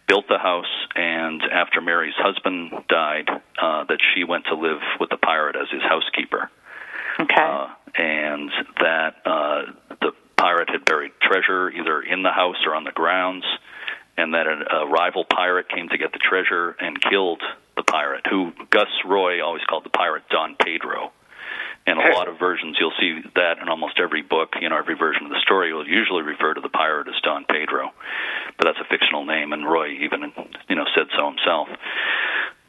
built 0.06 0.26
the 0.28 0.38
house, 0.38 0.72
and 0.96 1.42
after 1.42 1.80
Mary's 1.80 2.14
husband 2.16 2.72
died, 2.88 3.28
uh, 3.60 3.84
that 3.84 3.98
she 4.14 4.24
went 4.24 4.46
to 4.46 4.54
live 4.54 4.80
with 4.98 5.10
the 5.10 5.18
pirate 5.18 5.56
as 5.56 5.68
his 5.70 5.82
housekeeper. 5.82 6.50
Okay. 7.20 7.34
Uh, 7.36 7.68
and 7.96 8.50
that 8.80 9.16
uh, 9.26 9.62
the 10.00 10.12
pirate 10.36 10.70
had 10.70 10.84
buried 10.84 11.12
treasure 11.20 11.70
either 11.70 12.00
in 12.00 12.22
the 12.22 12.30
house 12.30 12.56
or 12.64 12.74
on 12.74 12.84
the 12.84 12.92
grounds, 12.92 13.44
and 14.18 14.34
that 14.34 14.46
a, 14.46 14.82
a 14.82 14.86
rival 14.90 15.24
pirate 15.24 15.68
came 15.70 15.88
to 15.88 15.96
get 15.96 16.12
the 16.12 16.18
treasure 16.18 16.74
and 16.80 17.00
killed 17.00 17.40
the 17.76 17.84
pirate, 17.84 18.26
who 18.28 18.52
Gus 18.68 18.90
Roy 19.06 19.40
always 19.40 19.62
called 19.62 19.84
the 19.84 19.90
pirate 19.90 20.24
Don 20.28 20.56
Pedro. 20.56 21.12
And 21.86 21.98
a 21.98 22.12
lot 22.12 22.28
of 22.28 22.38
versions, 22.38 22.76
you'll 22.78 22.92
see 23.00 23.22
that 23.34 23.58
in 23.62 23.68
almost 23.68 23.98
every 23.98 24.20
book, 24.20 24.56
you 24.60 24.68
know, 24.68 24.76
every 24.76 24.94
version 24.94 25.24
of 25.24 25.30
the 25.30 25.40
story 25.40 25.72
will 25.72 25.88
usually 25.88 26.22
refer 26.22 26.52
to 26.52 26.60
the 26.60 26.68
pirate 26.68 27.08
as 27.08 27.14
Don 27.22 27.46
Pedro, 27.46 27.92
but 28.58 28.66
that's 28.66 28.78
a 28.78 28.84
fictional 28.90 29.24
name, 29.24 29.54
and 29.54 29.64
Roy 29.64 29.92
even, 30.04 30.30
you 30.68 30.76
know, 30.76 30.84
said 30.94 31.06
so 31.16 31.30
himself. 31.30 31.68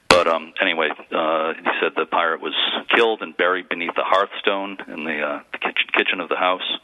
But 0.08 0.28
um, 0.28 0.54
anyway, 0.62 0.90
uh, 1.12 1.54
he 1.54 1.70
said 1.82 1.94
the 1.98 2.06
pirate 2.06 2.40
was 2.40 2.54
killed 2.96 3.22
and 3.22 3.36
buried 3.36 3.68
beneath 3.68 3.96
the 3.96 4.06
hearthstone 4.06 4.78
in 4.88 5.04
the, 5.04 5.22
uh, 5.22 5.40
the 5.52 5.58
kitchen, 5.58 5.90
kitchen 5.98 6.20
of 6.22 6.30
the 6.30 6.38
house, 6.38 6.78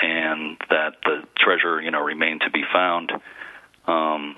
and 0.00 0.56
that 0.70 0.94
the 1.04 1.24
treasure, 1.36 1.80
you 1.80 1.90
know, 1.90 2.02
remained 2.02 2.42
to 2.42 2.50
be 2.50 2.62
found. 2.72 3.10
Um, 3.86 4.34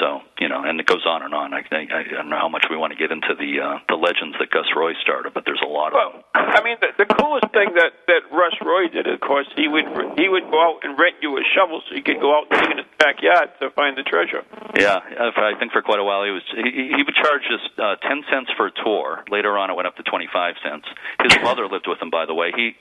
so 0.00 0.20
you 0.38 0.48
know, 0.48 0.62
and 0.62 0.78
it 0.78 0.86
goes 0.86 1.06
on 1.06 1.22
and 1.22 1.34
on. 1.34 1.54
I, 1.54 1.62
I, 1.70 1.86
I 1.86 2.02
don't 2.02 2.30
know 2.30 2.38
how 2.38 2.48
much 2.48 2.66
we 2.70 2.76
want 2.76 2.92
to 2.92 2.98
get 2.98 3.10
into 3.10 3.34
the 3.34 3.62
uh, 3.62 3.78
the 3.88 3.94
legends 3.94 4.36
that 4.38 4.50
Gus 4.50 4.66
Roy 4.74 4.94
started, 5.02 5.34
but 5.34 5.44
there's 5.46 5.62
a 5.62 5.70
lot 5.70 5.94
of 5.94 5.98
them. 5.98 6.22
Well, 6.34 6.50
I 6.54 6.62
mean, 6.62 6.78
the, 6.82 6.90
the 6.98 7.06
coolest 7.06 7.50
thing 7.54 7.74
that 7.74 7.94
that 8.06 8.26
Russ 8.30 8.54
Roy 8.62 8.88
did, 8.88 9.06
of 9.06 9.20
course, 9.20 9.46
he 9.54 9.66
would 9.66 9.86
he 10.18 10.28
would 10.28 10.50
go 10.50 10.58
out 10.58 10.82
and 10.82 10.98
rent 10.98 11.16
you 11.22 11.38
a 11.38 11.42
shovel 11.54 11.82
so 11.86 11.94
you 11.94 12.02
could 12.02 12.20
go 12.20 12.34
out 12.34 12.50
and 12.50 12.58
dig 12.58 12.70
in 12.74 12.78
his 12.78 12.90
backyard 12.98 13.50
to 13.60 13.70
find 13.74 13.98
the 13.98 14.02
treasure. 14.02 14.42
Yeah, 14.74 14.98
uh, 14.98 15.30
I 15.34 15.54
think 15.58 15.70
for 15.70 15.82
quite 15.82 15.98
a 15.98 16.06
while 16.06 16.22
he 16.22 16.30
was 16.30 16.42
he, 16.54 16.94
he 16.94 17.02
would 17.02 17.18
charge 17.18 17.42
just 17.46 17.70
uh, 17.78 17.96
ten 18.02 18.22
cents 18.30 18.50
for 18.56 18.66
a 18.66 18.74
tour. 18.82 19.22
Later 19.30 19.58
on, 19.58 19.70
it 19.70 19.74
went 19.74 19.86
up 19.86 19.96
to 19.98 20.04
twenty 20.06 20.28
five 20.32 20.54
cents. 20.62 20.86
His 21.22 21.38
mother 21.42 21.66
lived 21.66 21.86
with 21.86 22.02
him, 22.02 22.10
by 22.10 22.26
the 22.26 22.34
way. 22.34 22.50
He 22.54 22.74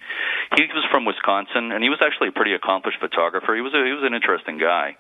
he 0.58 0.66
was 0.74 0.86
from 0.90 1.06
Wisconsin, 1.06 1.74
and 1.74 1.82
he 1.86 1.90
was 1.90 2.02
actually 2.02 2.30
a 2.30 2.36
pretty 2.36 2.54
accomplished 2.54 3.00
photographer. 3.00 3.54
He 3.54 3.62
was 3.62 3.74
a, 3.74 3.82
he 3.86 3.94
was 3.94 4.06
an 4.06 4.14
interesting 4.14 4.58
guy, 4.58 4.98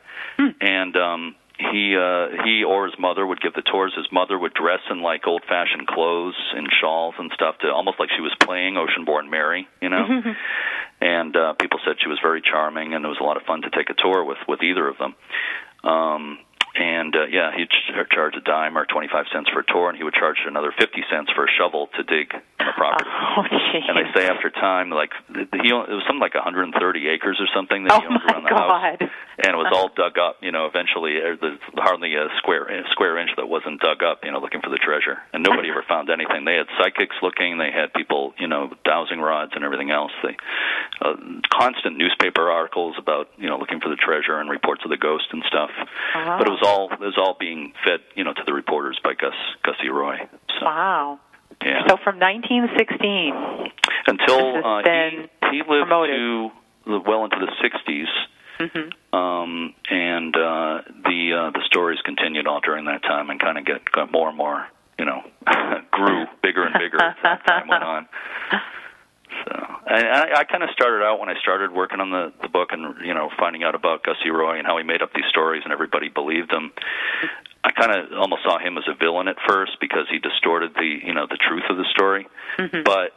and 0.61 0.97
um, 1.14 1.36
he 1.58 1.97
uh, 1.97 2.43
he 2.45 2.64
or 2.64 2.86
his 2.86 2.93
mother 2.99 3.26
would 3.26 3.41
give 3.41 3.53
the 3.53 3.64
tours. 3.64 3.93
His 3.97 4.05
mother 4.12 4.38
would 4.38 4.53
dress 4.53 4.80
in 4.91 5.01
like 5.01 5.26
old 5.26 5.43
fashioned 5.47 5.88
clothes 5.88 6.36
and 6.55 6.68
shawls 6.80 7.16
and 7.18 7.32
stuff, 7.34 7.58
to 7.60 7.68
almost 7.68 7.99
like 7.99 8.10
she 8.16 8.22
was 8.22 8.36
playing 8.41 8.76
Oceanborn 8.76 9.30
Mary, 9.30 9.68
you 9.82 9.89
know. 9.89 10.05
and 11.01 11.36
uh, 11.36 11.53
people 11.53 11.80
said 11.86 11.95
she 12.01 12.10
was 12.10 12.20
very 12.22 12.41
charming, 12.41 12.93
and 12.93 13.03
it 13.03 13.08
was 13.08 13.18
a 13.20 13.24
lot 13.24 13.38
of 13.38 13.43
fun 13.43 13.64
to 13.64 13.70
take 13.72 13.89
a 13.89 13.95
tour 13.95 14.24
with 14.24 14.38
with 14.47 14.62
either 14.62 14.88
of 14.88 14.97
them. 14.97 15.16
Um, 15.84 16.39
and 16.78 17.15
uh, 17.15 17.25
yeah, 17.30 17.51
he'd 17.55 17.69
ch- 17.69 17.91
charge 18.11 18.36
a 18.38 18.41
dime 18.41 18.78
or 18.78 18.86
twenty 18.86 19.07
five 19.11 19.25
cents 19.34 19.49
for 19.51 19.59
a 19.61 19.65
tour, 19.65 19.89
and 19.89 19.97
he 19.97 20.03
would 20.03 20.13
charge 20.13 20.38
another 20.47 20.73
fifty 20.78 21.03
cents 21.11 21.32
for 21.36 21.45
a 21.45 21.51
shovel 21.57 21.88
to 21.97 22.03
dig 22.03 22.34
on 22.34 22.65
the 22.65 22.73
property. 22.78 23.09
Oh, 23.38 23.43
geez. 23.45 23.84
And 23.86 23.93
they 23.93 24.09
say 24.17 24.25
after 24.25 24.49
time, 24.49 24.89
like 24.89 25.11
he 25.30 25.69
owned, 25.69 25.93
it 25.93 25.93
was 25.93 26.01
something 26.09 26.23
like 26.25 26.34
130 26.34 26.73
acres 27.05 27.38
or 27.38 27.45
something 27.53 27.84
that 27.86 27.93
Oh, 27.93 28.01
he 28.01 28.07
owned 28.09 28.17
around 28.25 28.43
the 28.49 28.49
house, 28.49 28.97
and 29.38 29.53
it 29.53 29.59
was 29.61 29.69
all 29.78 29.93
dug 29.93 30.17
up. 30.17 30.41
You 30.41 30.49
know, 30.51 30.65
eventually 30.65 31.21
uh, 31.21 31.38
there's 31.38 31.59
hardly 31.78 32.15
a 32.17 32.25
square 32.41 32.65
a 32.65 32.82
square 32.89 33.19
inch 33.21 33.30
that 33.38 33.45
wasn't 33.45 33.78
dug 33.82 34.01
up. 34.01 34.25
You 34.25 34.32
know, 34.34 34.39
looking 34.41 34.61
for 34.65 34.73
the 34.73 34.82
treasure, 34.82 35.21
and 35.34 35.45
nobody 35.45 35.69
ever 35.69 35.86
found 35.86 36.09
anything. 36.09 36.45
They 36.49 36.57
had 36.57 36.65
psychics 36.82 37.13
looking, 37.21 37.61
they 37.61 37.69
had 37.69 37.93
people, 37.93 38.34
you 38.41 38.47
know, 38.49 38.73
dowsing 38.84 39.21
rods 39.21 39.53
and 39.53 39.61
everything 39.63 39.91
else. 39.93 40.11
They 40.25 40.34
uh, 41.05 41.13
constant 41.53 41.97
newspaper 42.01 42.49
articles 42.49 42.95
about 42.97 43.30
you 43.38 43.45
know 43.49 43.57
looking 43.61 43.80
for 43.82 43.89
the 43.93 44.01
treasure 44.01 44.39
and 44.41 44.49
reports 44.49 44.82
of 44.84 44.89
the 44.89 44.97
ghost 44.97 45.30
and 45.30 45.43
stuff. 45.45 45.69
Wow. 46.15 46.41
But 46.41 46.47
it 46.49 46.53
was 46.57 46.65
all 46.68 46.89
it 46.91 46.99
was 46.99 47.18
all 47.18 47.36
being 47.39 47.74
fed, 47.84 47.99
you 48.15 48.24
know, 48.24 48.34
to 48.34 48.41
the 48.45 48.53
reporters 48.53 48.99
by 49.03 49.13
Gus 49.13 49.34
Gussie 49.63 49.89
Roy. 49.89 50.18
So, 50.59 50.65
Wow. 50.65 51.20
yeah 51.63 51.88
So 51.88 51.97
from 52.03 52.20
1916. 52.20 53.72
until 54.07 54.65
uh, 54.65 54.82
he 54.84 55.28
he 55.51 55.57
lived 55.59 55.88
promoted. 55.89 56.15
to 56.15 56.49
well 57.05 57.24
into 57.26 57.38
the 57.39 57.51
60s, 57.63 58.07
hmm 58.59 59.18
um, 59.18 59.74
and 59.89 60.36
uh, 60.36 60.82
the 61.03 61.34
uh, 61.34 61.51
the 61.51 61.61
stories 61.65 61.99
continued 62.05 62.47
all 62.47 62.59
during 62.61 62.86
that 62.86 63.01
time 63.03 63.30
and 63.30 63.39
kind 63.39 63.57
of 63.57 63.65
get 63.65 63.89
got 63.91 64.11
more 64.11 64.30
and 64.30 64.38
more, 64.38 64.65
you 64.99 65.05
know, 65.05 65.22
grew 65.91 66.26
bigger 66.43 66.63
and 66.63 66.74
bigger 66.80 67.01
as 67.01 67.15
time 67.47 67.68
went 67.68 67.84
on. 67.84 68.07
So, 69.45 69.53
and 69.88 70.07
I, 70.07 70.41
I 70.41 70.43
kind 70.43 70.63
of 70.63 70.69
started 70.71 71.03
out 71.03 71.19
when 71.19 71.29
I 71.29 71.35
started 71.41 71.71
working 71.71 71.99
on 71.99 72.09
the 72.09 72.33
the 72.41 72.49
book 72.49 72.69
and 72.71 72.95
you 73.05 73.13
know 73.13 73.29
finding 73.38 73.63
out 73.63 73.75
about 73.75 74.03
Gussie 74.03 74.29
Roy 74.29 74.57
and 74.57 74.65
how 74.67 74.77
he 74.77 74.83
made 74.83 75.01
up 75.01 75.13
these 75.13 75.27
stories 75.29 75.61
and 75.63 75.73
everybody 75.73 76.09
believed 76.09 76.51
him. 76.51 76.71
I 77.63 77.71
kind 77.71 77.91
of 77.91 78.17
almost 78.17 78.43
saw 78.43 78.59
him 78.59 78.77
as 78.77 78.85
a 78.88 78.95
villain 78.95 79.27
at 79.27 79.38
first 79.47 79.77
because 79.81 80.07
he 80.09 80.19
distorted 80.19 80.73
the 80.75 80.99
you 81.03 81.13
know 81.13 81.27
the 81.29 81.38
truth 81.38 81.65
of 81.69 81.77
the 81.77 81.85
story, 81.91 82.27
but 82.83 83.13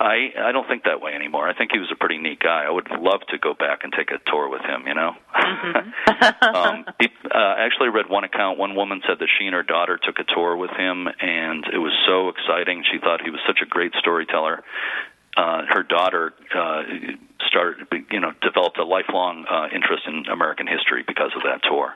I 0.00 0.34
I 0.36 0.52
don't 0.52 0.66
think 0.66 0.84
that 0.84 1.00
way 1.00 1.14
anymore. 1.14 1.48
I 1.48 1.54
think 1.54 1.70
he 1.72 1.78
was 1.78 1.88
a 1.92 1.96
pretty 1.96 2.18
neat 2.18 2.40
guy. 2.40 2.64
I 2.66 2.70
would 2.70 2.90
love 2.90 3.20
to 3.28 3.38
go 3.38 3.54
back 3.54 3.80
and 3.84 3.92
take 3.92 4.10
a 4.10 4.18
tour 4.28 4.48
with 4.48 4.62
him. 4.62 4.86
You 4.86 4.94
know, 4.94 5.12
um, 6.42 6.84
he, 6.98 7.08
uh, 7.30 7.38
I 7.38 7.64
actually 7.64 7.90
read 7.90 8.10
one 8.10 8.24
account. 8.24 8.58
One 8.58 8.74
woman 8.74 9.02
said 9.06 9.18
that 9.20 9.28
she 9.38 9.46
and 9.46 9.54
her 9.54 9.62
daughter 9.62 9.98
took 10.02 10.18
a 10.18 10.24
tour 10.34 10.56
with 10.56 10.70
him, 10.70 11.06
and 11.06 11.64
it 11.72 11.78
was 11.78 11.94
so 12.06 12.28
exciting. 12.28 12.82
She 12.90 12.98
thought 12.98 13.22
he 13.22 13.30
was 13.30 13.40
such 13.46 13.60
a 13.62 13.66
great 13.66 13.92
storyteller. 14.00 14.64
Uh, 15.36 15.62
her 15.68 15.82
daughter 15.82 16.32
uh, 16.54 16.82
started, 17.48 17.86
you 18.10 18.20
know, 18.20 18.30
developed 18.40 18.78
a 18.78 18.84
lifelong 18.84 19.44
uh, 19.50 19.66
interest 19.74 20.04
in 20.06 20.24
American 20.30 20.66
history 20.66 21.02
because 21.06 21.32
of 21.34 21.42
that 21.42 21.60
tour. 21.68 21.94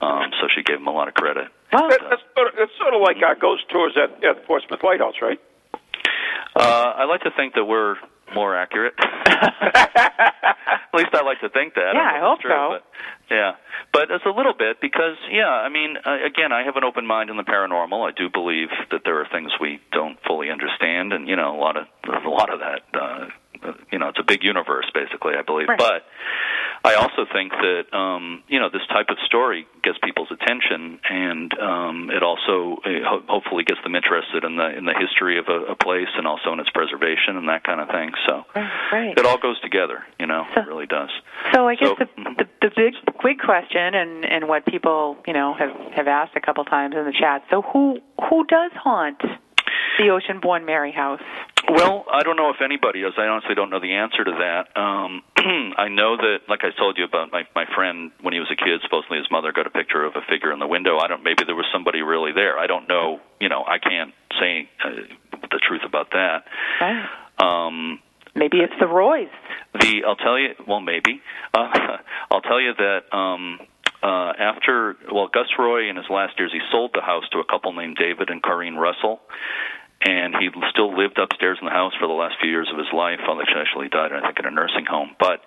Um, 0.00 0.30
so 0.40 0.48
she 0.54 0.62
gave 0.62 0.78
him 0.78 0.86
a 0.86 0.92
lot 0.92 1.08
of 1.08 1.14
credit. 1.14 1.48
Well, 1.72 1.88
That, 1.88 2.00
that's 2.08 2.22
sort 2.34 2.48
of, 2.48 2.54
it's 2.58 2.72
sort 2.78 2.94
of 2.94 3.02
like 3.02 3.16
our 3.22 3.34
ghost 3.34 3.68
tours 3.70 3.96
at 3.96 4.24
at 4.24 4.46
Portsmouth 4.46 4.80
Lighthouse, 4.82 5.14
right? 5.20 5.38
Uh, 6.56 6.92
I 6.96 7.04
like 7.04 7.20
to 7.22 7.30
think 7.36 7.54
that 7.54 7.64
we're 7.64 7.96
more 8.34 8.56
accurate. 8.56 8.94
At 10.92 10.98
least 10.98 11.14
I 11.14 11.22
like 11.22 11.40
to 11.40 11.48
think 11.48 11.74
that. 11.74 11.94
Yeah, 11.94 12.02
don't 12.02 12.14
I 12.16 12.20
hope 12.20 12.40
true, 12.40 12.50
so. 12.50 12.68
But, 12.74 12.82
yeah, 13.30 13.52
but 13.92 14.10
it's 14.10 14.26
a 14.26 14.30
little 14.34 14.54
bit 14.58 14.80
because, 14.80 15.14
yeah, 15.30 15.46
I 15.48 15.68
mean, 15.68 15.94
uh, 16.04 16.18
again, 16.26 16.50
I 16.52 16.64
have 16.64 16.74
an 16.76 16.82
open 16.82 17.06
mind 17.06 17.30
in 17.30 17.36
the 17.36 17.44
paranormal. 17.44 18.02
I 18.02 18.10
do 18.10 18.28
believe 18.28 18.68
that 18.90 19.02
there 19.04 19.20
are 19.20 19.26
things 19.30 19.52
we 19.60 19.78
don't 19.92 20.18
fully 20.26 20.50
understand, 20.50 21.12
and 21.12 21.28
you 21.28 21.36
know, 21.36 21.54
a 21.54 21.60
lot 21.60 21.76
of 21.76 21.86
there's 22.06 22.24
a 22.24 22.28
lot 22.28 22.52
of 22.52 22.58
that. 22.60 22.82
Uh, 22.92 23.26
uh, 23.62 23.72
you 23.92 23.98
know, 23.98 24.08
it's 24.08 24.18
a 24.18 24.24
big 24.26 24.42
universe, 24.42 24.90
basically. 24.94 25.34
I 25.38 25.42
believe, 25.42 25.68
Right. 25.68 25.78
but 25.78 26.02
I 26.82 26.94
also 26.94 27.26
think 27.30 27.52
that 27.52 27.92
um, 27.96 28.42
you 28.48 28.58
know 28.58 28.70
this 28.72 28.86
type 28.88 29.06
of 29.10 29.18
story 29.26 29.66
gets 29.82 29.98
people's 30.02 30.30
attention, 30.32 30.98
and 31.08 31.52
um, 31.60 32.10
it 32.10 32.22
also 32.22 32.80
uh, 32.84 32.88
ho- 33.04 33.22
hopefully 33.28 33.64
gets 33.64 33.80
them 33.84 33.94
interested 33.94 34.44
in 34.44 34.56
the 34.56 34.76
in 34.76 34.84
the 34.86 34.94
history 34.98 35.38
of 35.38 35.46
a, 35.48 35.72
a 35.72 35.76
place 35.76 36.08
and 36.16 36.26
also 36.26 36.52
in 36.52 36.60
its 36.60 36.70
preservation 36.70 37.36
and 37.36 37.48
that 37.48 37.64
kind 37.64 37.80
of 37.80 37.88
thing. 37.88 38.10
So 38.26 38.44
Right, 38.56 38.70
right. 38.92 39.18
it 39.18 39.26
all 39.26 39.38
goes 39.38 39.60
together, 39.60 40.04
you 40.18 40.26
know, 40.26 40.46
So- 40.54 40.62
it 40.62 40.66
really 40.68 40.86
does. 40.86 41.10
So 41.52 41.68
I 41.68 41.74
guess 41.74 41.88
So- 41.88 41.96
the, 41.98 42.06
the 42.38 42.48
the 42.62 42.70
big 42.74 42.94
big 43.22 43.38
question 43.40 43.94
and 43.94 44.24
and 44.24 44.48
what 44.48 44.64
people 44.66 45.18
you 45.26 45.34
know 45.34 45.52
have 45.54 45.76
have 45.94 46.08
asked 46.08 46.32
a 46.36 46.40
couple 46.40 46.64
times 46.64 46.94
in 46.96 47.04
the 47.04 47.12
chat. 47.12 47.44
So 47.50 47.60
who 47.62 47.98
who 48.28 48.44
does 48.46 48.72
haunt 48.74 49.20
the 50.00 50.10
Ocean-born 50.10 50.64
Mary 50.64 50.92
house? 50.92 51.20
Well, 51.68 52.04
I 52.10 52.22
don't 52.22 52.36
know 52.36 52.50
if 52.50 52.60
anybody 52.64 53.02
does. 53.02 53.12
I 53.18 53.26
honestly 53.26 53.54
don't 53.54 53.70
know 53.70 53.80
the 53.80 53.92
answer 53.92 54.24
to 54.24 54.30
that. 54.32 54.80
Um, 54.80 55.22
I 55.76 55.88
know 55.88 56.16
that, 56.16 56.48
like 56.48 56.60
I 56.64 56.70
told 56.76 56.96
you 56.98 57.04
about 57.04 57.30
my 57.30 57.44
my 57.54 57.66
friend 57.74 58.10
when 58.22 58.32
he 58.32 58.40
was 58.40 58.48
a 58.50 58.56
kid, 58.56 58.80
supposedly 58.82 59.18
his 59.18 59.30
mother 59.30 59.52
got 59.52 59.66
a 59.66 59.70
picture 59.70 60.04
of 60.04 60.16
a 60.16 60.22
figure 60.28 60.52
in 60.52 60.58
the 60.58 60.66
window. 60.66 60.98
I 60.98 61.06
don't. 61.06 61.22
Maybe 61.22 61.44
there 61.44 61.54
was 61.54 61.66
somebody 61.72 62.00
really 62.02 62.32
there. 62.32 62.58
I 62.58 62.66
don't 62.66 62.88
know. 62.88 63.20
You 63.40 63.48
know, 63.48 63.62
I 63.66 63.78
can't 63.78 64.12
say 64.40 64.68
uh, 64.82 64.90
the 65.50 65.60
truth 65.66 65.82
about 65.84 66.10
that. 66.12 66.44
Right. 66.80 67.06
Um, 67.38 68.00
Maybe 68.34 68.58
it's 68.58 68.74
the 68.80 68.86
Roys. 68.86 69.28
the 69.78 70.02
I'll 70.06 70.16
tell 70.16 70.38
you. 70.38 70.54
Well, 70.66 70.80
maybe. 70.80 71.20
Uh, 71.52 71.96
I'll 72.30 72.42
tell 72.42 72.60
you 72.60 72.72
that. 72.78 73.12
Um, 73.12 73.58
uh, 74.02 74.32
after 74.38 74.96
well, 75.12 75.28
Gus 75.28 75.48
Roy 75.58 75.90
in 75.90 75.96
his 75.96 76.06
last 76.08 76.38
years, 76.38 76.52
he 76.52 76.60
sold 76.72 76.92
the 76.94 77.02
house 77.02 77.24
to 77.32 77.38
a 77.38 77.44
couple 77.44 77.72
named 77.72 77.96
David 77.96 78.30
and 78.30 78.42
Corrine 78.42 78.76
Russell, 78.76 79.20
and 80.02 80.34
he 80.40 80.48
still 80.70 80.96
lived 80.96 81.18
upstairs 81.18 81.58
in 81.60 81.66
the 81.66 81.72
house 81.72 81.92
for 82.00 82.06
the 82.06 82.14
last 82.14 82.36
few 82.40 82.50
years 82.50 82.68
of 82.72 82.78
his 82.78 82.88
life. 82.92 83.20
Actually 83.20 83.88
died, 83.88 84.12
I 84.12 84.20
think, 84.22 84.38
in 84.38 84.46
a 84.46 84.50
nursing 84.50 84.86
home. 84.86 85.10
But 85.18 85.44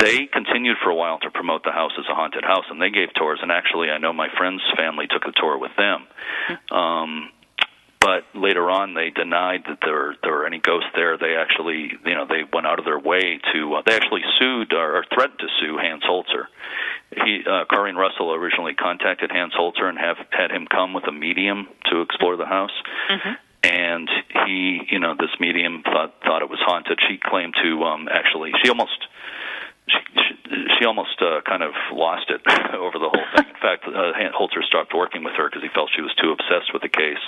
they 0.00 0.26
continued 0.26 0.76
for 0.82 0.90
a 0.90 0.94
while 0.94 1.18
to 1.20 1.30
promote 1.30 1.64
the 1.64 1.72
house 1.72 1.92
as 1.98 2.04
a 2.10 2.14
haunted 2.14 2.44
house, 2.44 2.64
and 2.70 2.80
they 2.80 2.90
gave 2.90 3.08
tours. 3.14 3.40
And 3.42 3.50
actually, 3.50 3.90
I 3.90 3.98
know 3.98 4.12
my 4.12 4.28
friend's 4.36 4.62
family 4.76 5.06
took 5.10 5.24
a 5.26 5.32
tour 5.32 5.58
with 5.58 5.72
them. 5.76 6.06
Um, 6.70 7.30
but 8.00 8.24
later 8.34 8.70
on 8.70 8.94
they 8.94 9.10
denied 9.10 9.64
that 9.68 9.78
there 9.84 10.16
there 10.22 10.32
were 10.32 10.46
any 10.46 10.58
ghosts 10.58 10.88
there. 10.94 11.18
They 11.18 11.36
actually, 11.36 11.92
you 12.04 12.14
know, 12.14 12.26
they 12.26 12.44
went 12.50 12.66
out 12.66 12.78
of 12.78 12.84
their 12.86 12.98
way 12.98 13.40
to. 13.52 13.74
Uh, 13.74 13.82
they 13.84 13.94
actually 13.94 14.22
sued 14.38 14.72
or, 14.72 14.98
or 14.98 15.04
threatened 15.12 15.38
to 15.40 15.48
sue 15.60 15.76
Hans 15.76 16.02
Holzer. 16.02 16.46
He, 17.10 17.42
uh, 17.44 17.66
Corrine 17.70 17.96
Russell, 17.96 18.32
originally 18.32 18.74
contacted 18.74 19.30
Hans 19.30 19.52
Holzer 19.52 19.84
and 19.84 19.98
have 19.98 20.16
had 20.30 20.50
him 20.50 20.66
come 20.70 20.94
with 20.94 21.04
a 21.08 21.12
medium 21.12 21.68
to 21.90 22.00
explore 22.00 22.36
the 22.36 22.46
house. 22.46 22.72
And 23.62 24.08
he, 24.46 24.80
you 24.90 24.98
know, 24.98 25.14
this 25.18 25.30
medium 25.38 25.82
thought 25.84 26.14
thought 26.24 26.40
it 26.42 26.48
was 26.48 26.60
haunted. 26.64 26.98
She 27.08 27.18
claimed 27.22 27.54
to 27.62 27.82
um, 27.84 28.08
actually. 28.10 28.52
She 28.64 28.70
almost 28.70 28.96
she, 29.88 29.98
she, 30.16 30.64
she 30.78 30.84
almost 30.86 31.20
uh, 31.20 31.40
kind 31.46 31.62
of 31.62 31.72
lost 31.92 32.30
it 32.30 32.40
over 32.74 32.98
the 32.98 33.10
whole 33.12 33.26
thing. 33.36 33.44
In 33.48 33.60
fact, 33.60 33.84
uh, 33.86 34.12
Holzer 34.32 34.64
stopped 34.66 34.94
working 34.94 35.24
with 35.24 35.34
her 35.36 35.48
because 35.50 35.62
he 35.62 35.68
felt 35.74 35.90
she 35.94 36.00
was 36.00 36.14
too 36.14 36.32
obsessed 36.32 36.72
with 36.72 36.80
the 36.82 36.88
case. 36.88 37.20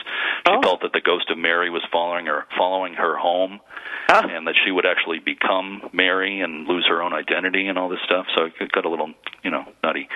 She 0.46 0.52
Oh. 0.54 0.62
felt 0.62 0.80
that 0.82 0.92
the 0.94 1.00
ghost 1.02 1.28
of 1.30 1.36
Mary 1.38 1.68
was 1.68 1.82
following 1.92 2.24
her, 2.26 2.46
following 2.56 2.94
her 2.94 3.16
home, 3.18 3.60
Ah. 4.08 4.24
and 4.26 4.46
that 4.46 4.54
she 4.64 4.70
would 4.70 4.86
actually 4.86 5.18
become 5.18 5.90
Mary 5.92 6.40
and 6.40 6.66
lose 6.66 6.86
her 6.88 7.02
own 7.02 7.12
identity 7.12 7.68
and 7.68 7.78
all 7.78 7.88
this 7.90 8.00
stuff. 8.06 8.26
So 8.34 8.48
it 8.58 8.72
got 8.72 8.86
a 8.86 8.88
little, 8.88 9.12
you 9.42 9.50
know, 9.50 9.64
nutty. 9.84 10.08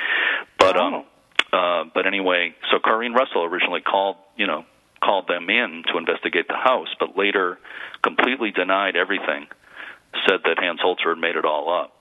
But 0.59 0.79
um, 0.81 1.05
uh, 1.53 1.85
but 1.93 2.07
anyway, 2.07 2.55
so 2.71 2.79
Corrine 2.79 3.15
Russell 3.15 3.45
originally 3.45 3.81
called, 3.83 4.17
you 4.37 4.47
know, 4.47 4.65
called 5.03 5.29
them 5.29 5.49
in 5.51 5.83
to 5.93 5.99
investigate 5.99 6.49
the 6.49 6.57
house, 6.57 6.89
but 6.99 7.17
later 7.17 7.59
completely 8.03 8.51
denied 8.51 8.97
everything. 8.97 9.47
Said 10.29 10.41
that 10.45 10.59
Hans 10.59 10.81
Holzer 10.81 11.15
had 11.15 11.19
made 11.19 11.37
it 11.37 11.45
all 11.45 11.73
up. 11.73 11.93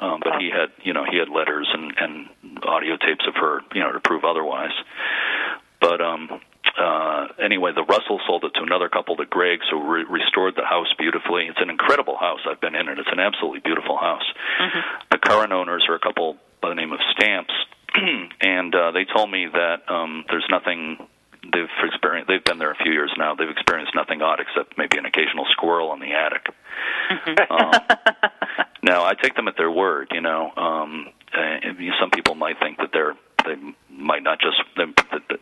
Um, 0.00 0.20
but 0.22 0.40
he 0.40 0.50
had, 0.50 0.70
you 0.82 0.92
know, 0.92 1.04
he 1.08 1.18
had 1.18 1.28
letters 1.28 1.68
and, 1.72 1.92
and 1.98 2.64
audio 2.64 2.96
tapes 2.96 3.26
of 3.28 3.34
her, 3.36 3.60
you 3.74 3.80
know, 3.80 3.92
to 3.92 4.00
prove 4.00 4.24
otherwise. 4.24 4.74
But 5.80 6.00
um, 6.00 6.40
uh, 6.78 7.28
anyway, 7.42 7.72
the 7.74 7.84
Russell 7.84 8.20
sold 8.26 8.44
it 8.44 8.52
to 8.54 8.62
another 8.62 8.88
couple, 8.88 9.16
the 9.16 9.26
Greggs, 9.26 9.66
who 9.70 9.82
re- 9.82 10.04
restored 10.08 10.54
the 10.56 10.64
house 10.64 10.92
beautifully. 10.98 11.46
It's 11.46 11.60
an 11.60 11.70
incredible 11.70 12.16
house. 12.18 12.40
I've 12.50 12.60
been 12.60 12.74
in 12.74 12.88
it. 12.88 12.98
It's 12.98 13.08
an 13.12 13.20
absolutely 13.20 13.60
beautiful 13.60 13.96
house. 13.96 14.26
The 15.10 15.18
current 15.18 15.52
owners 15.52 15.86
are 15.88 15.94
a 15.94 16.00
couple 16.00 16.36
by 16.60 16.70
the 16.70 16.74
name 16.74 16.92
of 16.92 16.98
Stamps, 17.12 17.52
and 18.40 18.74
uh, 18.74 18.90
they 18.90 19.04
told 19.04 19.30
me 19.30 19.46
that 19.52 19.88
um, 19.88 20.24
there's 20.28 20.46
nothing 20.50 20.98
they've 21.52 21.68
experienced. 21.84 22.28
They've 22.28 22.44
been 22.44 22.58
there 22.58 22.72
a 22.72 22.76
few 22.76 22.92
years 22.92 23.12
now. 23.16 23.34
They've 23.34 23.48
experienced 23.48 23.94
nothing 23.94 24.22
odd 24.22 24.40
except 24.40 24.78
maybe 24.78 24.98
an 24.98 25.06
occasional 25.06 25.46
squirrel 25.50 25.92
in 25.92 26.00
the 26.00 26.12
attic. 26.12 26.46
um, 27.50 27.72
now 28.82 29.04
I 29.04 29.14
take 29.14 29.34
them 29.34 29.48
at 29.48 29.56
their 29.56 29.70
word. 29.70 30.08
You 30.12 30.20
know, 30.20 30.50
um, 30.56 31.08
uh, 31.32 31.58
some 32.00 32.10
people 32.10 32.34
might 32.34 32.58
think 32.60 32.78
that 32.78 32.90
they're 32.92 33.16
they 33.44 33.56
might 33.90 34.22
not 34.22 34.40
just 34.40 34.56
they, 34.76 34.84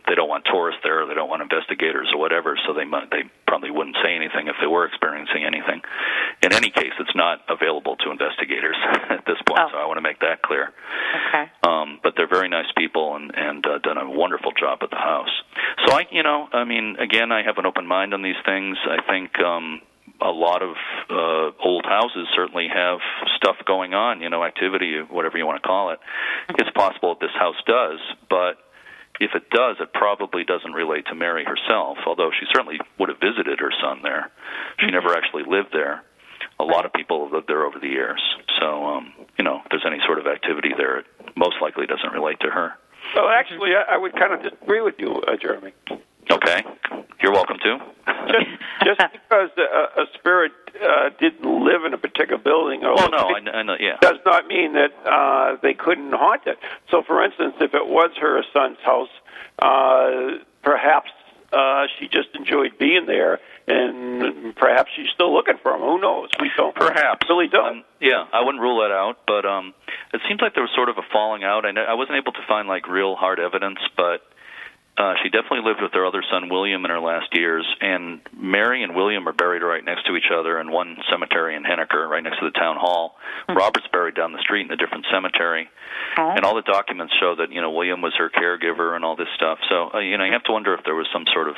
they 0.07 0.15
don't 0.15 0.29
want 0.29 0.45
tourists 0.45 0.81
there, 0.83 1.03
or 1.03 1.05
they 1.07 1.13
don't 1.15 1.29
want 1.29 1.41
investigators 1.41 2.11
or 2.13 2.19
whatever, 2.19 2.57
so 2.67 2.73
they 2.73 2.85
might 2.85 3.09
they 3.11 3.23
probably 3.47 3.71
wouldn't 3.71 3.95
say 4.03 4.15
anything 4.15 4.47
if 4.47 4.55
they 4.61 4.67
were 4.67 4.85
experiencing 4.85 5.43
anything. 5.45 5.81
In 6.41 6.53
any 6.53 6.69
case, 6.69 6.91
it's 6.99 7.15
not 7.15 7.39
available 7.49 7.95
to 7.97 8.11
investigators 8.11 8.75
at 9.09 9.25
this 9.25 9.37
point, 9.47 9.61
Oh. 9.63 9.69
so 9.71 9.77
I 9.77 9.85
want 9.85 9.97
to 9.97 10.01
make 10.01 10.19
that 10.19 10.41
clear. 10.41 10.71
Okay. 11.29 11.45
Um, 11.63 11.99
but 12.03 12.13
they're 12.17 12.27
very 12.27 12.49
nice 12.49 12.69
people 12.77 13.15
and 13.15 13.31
and 13.35 13.65
uh, 13.65 13.77
done 13.79 13.97
a 13.97 14.09
wonderful 14.09 14.51
job 14.59 14.79
at 14.81 14.89
the 14.89 14.97
house. 14.97 15.31
So 15.87 15.93
I, 15.95 16.05
you 16.11 16.23
know, 16.23 16.47
I 16.51 16.63
mean, 16.63 16.97
again, 16.99 17.31
I 17.31 17.43
have 17.43 17.57
an 17.57 17.65
open 17.65 17.87
mind 17.87 18.13
on 18.13 18.21
these 18.21 18.39
things. 18.45 18.77
I 18.85 19.01
think 19.09 19.39
um, 19.39 19.81
a 20.21 20.31
lot 20.31 20.61
of 20.61 20.75
uh, 21.09 21.51
old 21.63 21.85
houses 21.85 22.27
certainly 22.35 22.67
have 22.73 22.99
stuff 23.37 23.57
going 23.65 23.93
on, 23.93 24.21
you 24.21 24.29
know, 24.29 24.43
activity, 24.43 24.99
whatever 25.09 25.37
you 25.37 25.45
want 25.45 25.61
to 25.61 25.67
call 25.67 25.91
it. 25.91 25.99
It's 26.57 26.69
possible 26.71 27.15
that 27.15 27.19
this 27.19 27.35
house 27.37 27.59
does, 27.65 27.99
but 28.29 28.57
if 29.19 29.31
it 29.35 29.49
does, 29.49 29.77
it 29.79 29.93
probably 29.93 30.43
doesn't 30.43 30.71
relate 30.71 31.05
to 31.07 31.15
Mary 31.15 31.45
herself, 31.45 31.97
although 32.05 32.31
she 32.31 32.45
certainly 32.53 32.79
would 32.99 33.09
have 33.09 33.19
visited 33.19 33.59
her 33.59 33.71
son 33.81 34.01
there. 34.01 34.31
She 34.79 34.87
never 34.91 35.15
actually 35.15 35.43
lived 35.47 35.69
there. 35.71 36.03
A 36.59 36.63
lot 36.63 36.85
of 36.85 36.93
people 36.93 37.23
have 37.23 37.33
lived 37.33 37.47
there 37.47 37.65
over 37.65 37.79
the 37.79 37.87
years. 37.87 38.21
So, 38.59 38.85
um, 38.85 39.13
you 39.37 39.43
know, 39.43 39.61
if 39.63 39.69
there's 39.69 39.85
any 39.85 39.99
sort 40.05 40.19
of 40.19 40.27
activity 40.27 40.71
there, 40.77 40.99
it 40.99 41.05
most 41.35 41.57
likely 41.61 41.85
doesn't 41.85 42.11
relate 42.11 42.39
to 42.41 42.49
her. 42.49 42.73
Well, 43.15 43.29
actually, 43.29 43.71
I, 43.75 43.95
I 43.95 43.97
would 43.97 44.13
kind 44.13 44.33
of 44.33 44.41
disagree 44.41 44.81
with 44.81 44.95
you, 44.97 45.21
uh, 45.27 45.35
Jeremy. 45.39 45.73
Okay. 46.31 46.63
You're 47.21 47.31
welcome 47.31 47.57
to. 47.63 47.77
Just, 48.27 48.47
just 48.83 48.99
because 49.13 49.49
a, 49.57 50.01
a 50.01 50.05
spirit 50.13 50.51
uh, 50.81 51.09
didn't 51.19 51.43
live 51.43 51.85
in 51.85 51.93
a 51.93 51.97
particular 51.97 52.41
building 52.41 52.83
or 52.83 52.95
well, 52.95 53.09
no, 53.11 53.17
I, 53.17 53.57
I 53.59 53.63
know, 53.63 53.75
yeah. 53.79 53.97
does 54.01 54.19
not 54.25 54.47
mean 54.47 54.73
that 54.73 54.91
uh, 55.05 55.57
they 55.61 55.73
couldn't 55.73 56.11
haunt 56.11 56.41
it. 56.45 56.57
So, 56.91 57.03
for 57.05 57.23
instance, 57.23 57.55
if 57.61 57.73
it 57.73 57.87
was 57.87 58.11
her 58.19 58.43
son's 58.53 58.77
house, 58.83 59.09
uh, 59.59 60.43
perhaps 60.63 61.11
uh, 61.53 61.85
she 61.97 62.07
just 62.07 62.29
enjoyed 62.33 62.77
being 62.79 63.05
there, 63.05 63.39
and 63.67 64.55
perhaps 64.55 64.91
she's 64.95 65.09
still 65.13 65.33
looking 65.33 65.55
for 65.61 65.73
him. 65.75 65.81
Who 65.81 66.01
knows? 66.01 66.29
We 66.39 66.49
don't. 66.57 66.75
Perhaps. 66.75 67.27
really 67.29 67.47
don't. 67.47 67.77
Um, 67.77 67.83
yeah, 68.01 68.25
I 68.33 68.43
wouldn't 68.43 68.61
rule 68.61 68.81
that 68.81 68.91
out, 68.91 69.19
but 69.27 69.45
um, 69.45 69.73
it 70.13 70.21
seems 70.27 70.41
like 70.41 70.55
there 70.55 70.63
was 70.63 70.71
sort 70.75 70.89
of 70.89 70.97
a 70.97 71.03
falling 71.11 71.43
out. 71.43 71.65
I, 71.65 71.71
know, 71.71 71.83
I 71.83 71.93
wasn't 71.93 72.17
able 72.17 72.31
to 72.33 72.41
find 72.47 72.67
like 72.67 72.87
real 72.87 73.15
hard 73.15 73.39
evidence, 73.39 73.79
but 73.95 74.21
uh, 74.97 75.15
she 75.23 75.29
definitely 75.29 75.61
lived 75.67 75.81
with 75.81 75.91
her 75.93 76.05
other 76.05 76.23
son 76.29 76.49
William 76.49 76.85
in 76.85 76.91
her 76.91 76.99
last 76.99 77.33
years, 77.35 77.65
and 77.81 78.21
Mary 78.37 78.83
and 78.83 78.95
William 78.95 79.27
are 79.27 79.33
buried 79.33 79.63
right 79.63 79.83
next 79.83 80.05
to 80.05 80.15
each 80.15 80.29
other 80.33 80.59
in 80.59 80.71
one 80.71 80.97
cemetery 81.09 81.55
in 81.55 81.63
Henniker, 81.63 82.07
right 82.07 82.21
next 82.23 82.39
to 82.39 82.45
the 82.45 82.51
town 82.51 82.77
hall. 82.77 83.15
Robert's 83.49 83.87
buried 83.91 84.15
down 84.15 84.33
the 84.33 84.39
street 84.41 84.65
in 84.67 84.71
a 84.71 84.77
different 84.77 85.05
cemetery, 85.11 85.67
Oh. 86.17 86.29
and 86.35 86.45
all 86.45 86.53
the 86.55 86.61
documents 86.61 87.13
show 87.19 87.35
that 87.35 87.51
you 87.51 87.59
know 87.61 87.71
William 87.71 88.01
was 88.01 88.13
her 88.17 88.29
caregiver 88.29 88.95
and 88.95 89.03
all 89.03 89.15
this 89.15 89.27
stuff. 89.35 89.57
So 89.69 89.89
uh, 89.93 89.99
you 89.99 90.17
know 90.17 90.25
you 90.25 90.33
have 90.33 90.43
to 90.43 90.51
wonder 90.51 90.73
if 90.75 90.83
there 90.85 90.95
was 90.95 91.07
some 91.11 91.25
sort 91.33 91.47
of 91.49 91.55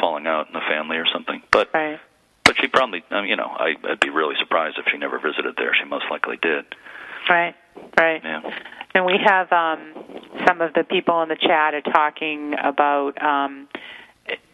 falling 0.00 0.26
out 0.26 0.46
in 0.48 0.54
the 0.54 0.64
family 0.68 0.96
or 0.96 1.04
something. 1.12 1.42
But 1.52 1.68
Right. 1.74 2.00
but 2.44 2.56
she 2.58 2.68
probably, 2.68 3.04
I 3.10 3.20
mean, 3.20 3.28
you 3.30 3.36
know, 3.36 3.48
I, 3.48 3.74
I'd 3.84 4.00
be 4.00 4.08
really 4.08 4.34
surprised 4.40 4.78
if 4.78 4.86
she 4.90 4.96
never 4.96 5.18
visited 5.18 5.56
there. 5.56 5.74
She 5.78 5.84
most 5.86 6.06
likely 6.10 6.38
did. 6.40 6.64
Right. 7.28 7.54
Right. 7.98 8.20
Yeah. 8.22 8.40
And 8.94 9.04
we 9.04 9.18
have 9.24 9.52
um, 9.52 9.94
some 10.46 10.60
of 10.60 10.72
the 10.74 10.84
people 10.84 11.22
in 11.22 11.28
the 11.28 11.36
chat 11.36 11.74
are 11.74 11.82
talking 11.82 12.54
about. 12.62 13.20
Um, 13.22 13.68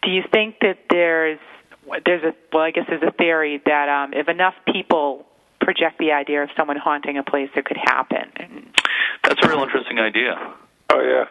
do 0.03 0.11
you 0.11 0.23
think 0.31 0.55
that 0.61 0.77
there's 0.89 1.39
there's 2.05 2.23
a 2.23 2.33
well, 2.53 2.63
I 2.63 2.71
guess 2.71 2.85
there's 2.87 3.03
a 3.03 3.11
theory 3.11 3.61
that 3.65 3.89
um, 3.89 4.13
if 4.13 4.27
enough 4.27 4.55
people 4.71 5.25
project 5.61 5.97
the 5.97 6.11
idea 6.11 6.43
of 6.43 6.49
someone 6.55 6.77
haunting 6.77 7.17
a 7.17 7.23
place, 7.23 7.49
it 7.55 7.65
could 7.65 7.77
happen. 7.77 8.31
And 8.37 8.75
That's 9.23 9.43
a 9.43 9.49
real 9.49 9.63
interesting 9.63 9.99
idea. 9.99 10.35
oh 10.91 11.01
yeah. 11.01 11.25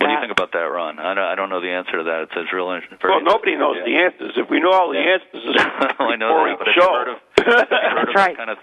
What 0.00 0.06
do 0.08 0.12
you 0.14 0.20
think 0.20 0.32
about 0.32 0.52
that, 0.52 0.64
Ron? 0.64 0.98
I 0.98 1.12
don't, 1.12 1.24
I 1.24 1.34
don't 1.34 1.50
know 1.50 1.60
the 1.60 1.68
answer 1.68 2.00
to 2.00 2.04
that. 2.04 2.22
It's, 2.24 2.32
it's 2.34 2.52
real. 2.54 2.72
interesting. 2.72 3.04
Well, 3.04 3.20
nobody 3.20 3.52
knows 3.52 3.76
yeah. 3.76 3.84
the 3.84 3.96
answers. 4.00 4.32
If 4.32 4.48
we 4.48 4.56
know 4.58 4.72
all 4.72 4.88
the 4.88 4.96
answers, 4.96 5.44
well, 5.44 6.08
I 6.08 6.16
know 6.16 6.40
that, 6.48 6.56
but 6.56 6.72
have 6.72 6.76
you 6.80 6.88
heard 6.88 7.08
of, 7.12 7.18
have 7.36 7.44
you 7.44 7.52
heard 7.52 7.68
That's 7.68 8.08
of 8.08 8.14
right. 8.16 8.32
that 8.32 8.36
kind 8.40 8.48
of? 8.48 8.58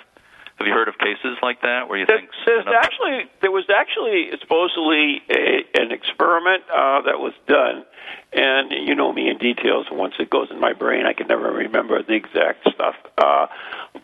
Have 0.57 0.65
you 0.65 0.73
heard 0.73 0.87
of 0.87 0.97
cases 0.97 1.37
like 1.43 1.61
that 1.61 1.87
where 1.87 1.99
you 1.99 2.05
There- 2.07 2.17
think 2.17 2.31
There's 2.45 2.65
actually 2.67 3.29
there 3.41 3.51
was 3.51 3.65
actually 3.69 4.31
supposedly 4.39 5.21
a, 5.29 5.63
an 5.79 5.91
experiment 5.91 6.63
uh, 6.73 7.01
that 7.01 7.19
was 7.19 7.33
done, 7.47 7.85
and 8.33 8.71
you 8.71 8.95
know 8.95 9.13
me 9.13 9.29
in 9.29 9.37
details. 9.37 9.85
Once 9.91 10.15
it 10.19 10.29
goes 10.31 10.49
in 10.49 10.59
my 10.59 10.73
brain, 10.73 11.05
I 11.05 11.13
can 11.13 11.27
never 11.27 11.51
remember 11.51 12.01
the 12.01 12.13
exact 12.13 12.67
stuff. 12.73 12.95
Uh, 13.17 13.47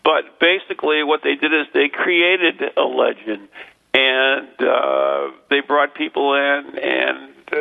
but 0.04 0.38
basically, 0.38 1.02
what 1.02 1.22
they 1.24 1.34
did 1.34 1.52
is 1.52 1.66
they 1.74 1.88
created 1.88 2.62
a 2.76 2.82
legend, 2.82 3.48
and 3.92 4.48
uh, 4.60 5.30
they 5.50 5.60
brought 5.60 5.94
people 5.96 6.34
in, 6.34 6.78
and 6.78 7.32
uh, 7.52 7.56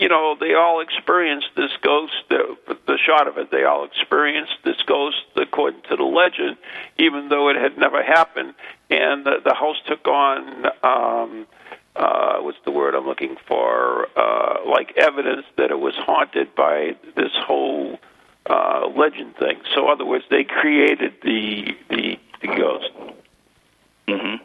you 0.00 0.08
know, 0.08 0.34
they 0.40 0.54
all 0.54 0.80
experienced 0.80 1.48
this 1.56 1.70
ghost. 1.82 2.14
The, 2.30 2.56
the 2.86 2.98
shot 2.98 3.28
of 3.28 3.36
it, 3.36 3.50
they 3.50 3.64
all 3.64 3.84
experienced 3.84 4.54
this 4.64 4.80
ghost 4.86 5.18
according 5.36 5.82
to 5.90 5.96
the 5.96 6.04
legend, 6.04 6.56
even 6.98 7.28
though 7.28 7.50
it 7.50 7.56
had 7.56 7.76
never 7.76 8.02
happened. 8.02 8.54
And 8.88 9.26
the, 9.26 9.36
the 9.44 9.54
house 9.54 9.76
took 9.86 10.06
on, 10.08 10.66
um, 10.82 11.46
uh, 11.94 12.38
what's 12.38 12.58
the 12.64 12.70
word 12.70 12.94
I'm 12.94 13.06
looking 13.06 13.36
for? 13.46 14.08
Uh, 14.16 14.66
like 14.66 14.96
evidence 14.96 15.44
that 15.58 15.70
it 15.70 15.78
was 15.78 15.94
haunted 15.96 16.54
by 16.54 16.96
this 17.14 17.32
whole 17.46 17.98
uh, 18.48 18.88
legend 18.96 19.36
thing. 19.36 19.60
So, 19.74 19.84
in 19.84 19.90
other 19.92 20.06
words, 20.06 20.24
they 20.30 20.44
created 20.44 21.12
the 21.22 21.76
the, 21.90 22.18
the 22.40 22.46
ghost. 22.48 22.90
Mhm. 24.08 24.40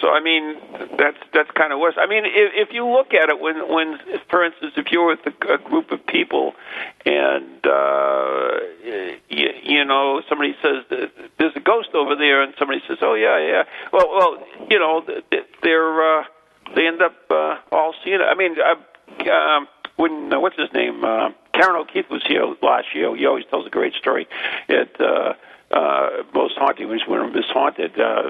So 0.00 0.10
I 0.10 0.20
mean, 0.20 0.56
that's 0.98 1.18
that's 1.32 1.50
kind 1.52 1.72
of 1.72 1.78
worse. 1.78 1.94
I 1.98 2.06
mean, 2.06 2.24
if, 2.24 2.68
if 2.68 2.74
you 2.74 2.86
look 2.86 3.14
at 3.14 3.28
it, 3.28 3.40
when 3.40 3.72
when, 3.72 3.98
for 4.30 4.44
instance, 4.44 4.72
if 4.76 4.90
you're 4.90 5.06
with 5.06 5.20
a, 5.26 5.54
a 5.54 5.58
group 5.58 5.90
of 5.90 6.04
people, 6.06 6.54
and 7.04 7.66
uh, 7.66 8.58
you, 9.28 9.48
you 9.62 9.84
know 9.84 10.22
somebody 10.28 10.54
says 10.62 10.84
there's 11.38 11.56
a 11.56 11.60
ghost 11.60 11.90
over 11.94 12.16
there, 12.16 12.42
and 12.42 12.54
somebody 12.58 12.80
says, 12.88 12.98
"Oh 13.02 13.14
yeah, 13.14 13.38
yeah," 13.38 13.62
well, 13.92 14.08
well, 14.10 14.46
you 14.70 14.78
know, 14.78 15.04
they're 15.62 16.20
uh, 16.20 16.24
they 16.74 16.86
end 16.86 17.02
up 17.02 17.14
uh, 17.30 17.56
all 17.72 17.94
seeing 18.04 18.20
it. 18.20 18.24
I 18.24 18.34
mean, 18.34 18.56
uh, 18.60 19.30
um, 19.30 19.68
when 19.96 20.32
uh, 20.32 20.40
what's 20.40 20.58
his 20.58 20.72
name? 20.72 21.04
Uh, 21.04 21.30
Karen 21.52 21.76
O'Keefe 21.76 22.10
was 22.10 22.22
here 22.26 22.44
last 22.62 22.88
year. 22.94 23.14
He 23.16 23.26
always 23.26 23.44
tells 23.50 23.66
a 23.66 23.70
great 23.70 23.94
story. 23.94 24.26
It. 24.68 25.00
Uh, 25.00 25.34
uh, 25.74 26.22
most 26.32 26.54
haunting 26.56 26.88
was 26.88 27.02
when 27.06 27.32
Miss 27.32 27.46
Haunted, 27.52 27.98
uh, 27.98 28.22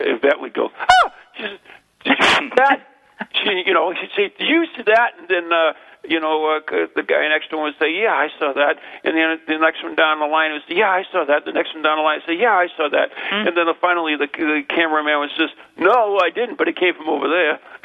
Yvette 0.00 0.40
would 0.40 0.54
go, 0.54 0.70
ah, 0.78 1.12
did 1.38 1.60
you 2.04 2.14
see 2.26 2.50
that? 2.56 2.86
She, 3.34 3.64
you 3.66 3.74
know, 3.74 3.92
she'd 3.92 4.08
say, 4.16 4.32
did 4.38 4.48
you 4.48 4.64
see 4.74 4.82
that? 4.86 5.12
And 5.18 5.28
then, 5.28 5.52
uh, 5.52 5.74
you 6.08 6.18
know, 6.20 6.56
uh, 6.56 6.60
the 6.96 7.02
guy 7.02 7.28
next 7.28 7.50
to 7.50 7.56
him 7.56 7.62
would 7.64 7.74
say, 7.78 7.92
yeah, 7.92 8.14
I 8.16 8.28
saw 8.38 8.54
that. 8.54 8.80
And 9.04 9.14
then 9.14 9.38
the 9.46 9.58
next 9.58 9.82
one 9.82 9.94
down 9.94 10.20
the 10.20 10.26
line 10.26 10.52
would 10.52 10.62
say, 10.66 10.74
yeah, 10.76 10.88
I 10.88 11.04
saw 11.12 11.26
that. 11.26 11.44
The 11.44 11.52
next 11.52 11.74
one 11.74 11.82
down 11.82 11.98
the 11.98 12.02
line 12.02 12.20
would 12.24 12.26
say, 12.26 12.40
yeah, 12.40 12.56
I 12.56 12.68
saw 12.76 12.88
that. 12.88 13.10
And 13.30 13.54
then 13.54 13.68
uh, 13.68 13.74
finally 13.78 14.16
the, 14.16 14.26
the 14.26 14.62
cameraman 14.70 15.20
was 15.20 15.30
just, 15.36 15.52
no, 15.76 16.16
I 16.16 16.30
didn't, 16.30 16.56
but 16.56 16.68
it 16.68 16.76
came 16.76 16.94
from 16.94 17.10
over 17.10 17.28
there. 17.28 17.60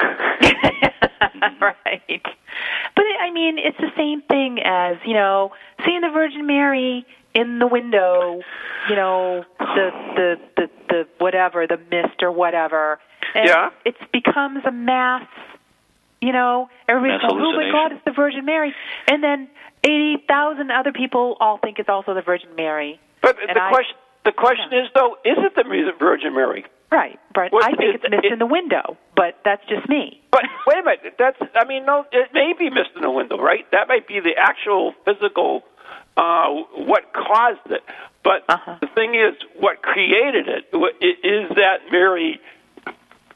right. 1.60 2.22
But 2.96 3.04
it, 3.04 3.16
I 3.20 3.30
mean, 3.30 3.58
it's 3.58 3.78
the 3.78 3.92
same 3.94 4.22
thing 4.22 4.60
as 4.64 4.96
you 5.04 5.12
know, 5.12 5.52
seeing 5.84 6.00
the 6.00 6.08
Virgin 6.08 6.46
Mary 6.46 7.04
in 7.40 7.58
the 7.58 7.66
window, 7.66 8.40
you 8.88 8.96
know, 8.96 9.44
the 9.58 9.90
the 10.16 10.28
the, 10.56 10.70
the 10.88 11.08
whatever, 11.18 11.66
the 11.66 11.78
mist 11.90 12.22
or 12.22 12.32
whatever. 12.32 12.98
And 13.34 13.46
Yeah. 13.48 13.70
It 13.84 13.96
becomes 14.12 14.64
a 14.64 14.72
mass 14.72 15.26
You 16.22 16.32
know, 16.32 16.68
everybody's 16.88 17.22
Mass 17.22 17.30
going, 17.30 17.44
"Oh 17.44 17.52
my 17.52 17.70
God, 17.70 17.92
it's 17.92 18.04
the 18.04 18.10
Virgin 18.12 18.44
Mary," 18.46 18.74
and 19.06 19.22
then 19.22 19.48
eighty 19.84 20.16
thousand 20.26 20.70
other 20.70 20.90
people 20.92 21.36
all 21.40 21.58
think 21.58 21.78
it's 21.78 21.90
also 21.90 22.14
the 22.14 22.22
Virgin 22.22 22.48
Mary. 22.56 22.98
But 23.20 23.36
And 23.38 23.54
the 23.54 23.62
I- 23.62 23.68
question 23.70 23.96
the 24.24 24.32
question 24.32 24.72
is 24.72 24.88
though, 24.94 25.18
is 25.24 25.36
it 25.38 25.54
the 25.54 25.64
Virgin 25.98 26.34
Mary? 26.34 26.64
Right, 26.90 27.18
but 27.34 27.52
What 27.52 27.64
I 27.64 27.72
think 27.76 27.96
it's 27.96 28.08
missed 28.10 28.24
it- 28.24 28.32
in 28.32 28.38
the 28.38 28.46
window. 28.46 28.96
But 29.14 29.38
that's 29.44 29.64
just 29.68 29.88
me. 29.88 30.20
But 30.30 30.44
wait 30.66 30.78
a 30.78 30.82
minute, 30.82 31.14
that's 31.18 31.38
I 31.54 31.64
mean 31.66 31.84
no, 31.84 32.06
it 32.10 32.32
may 32.32 32.54
be 32.58 32.70
missed 32.70 32.94
in 32.96 33.02
the 33.02 33.10
window, 33.10 33.36
right? 33.38 33.70
That 33.72 33.86
might 33.86 34.06
be 34.08 34.18
the 34.20 34.34
actual 34.38 34.94
physical 35.04 35.62
uh, 36.16 36.48
what 36.74 37.12
caused 37.12 37.70
it. 37.70 37.82
But 38.22 38.44
Uh-huh. 38.48 38.76
the 38.80 38.88
thing 38.88 39.14
is, 39.14 39.34
what 39.58 39.82
created 39.82 40.48
it 40.48 40.64
is 40.72 41.48
that 41.56 41.80
Mary 41.92 42.40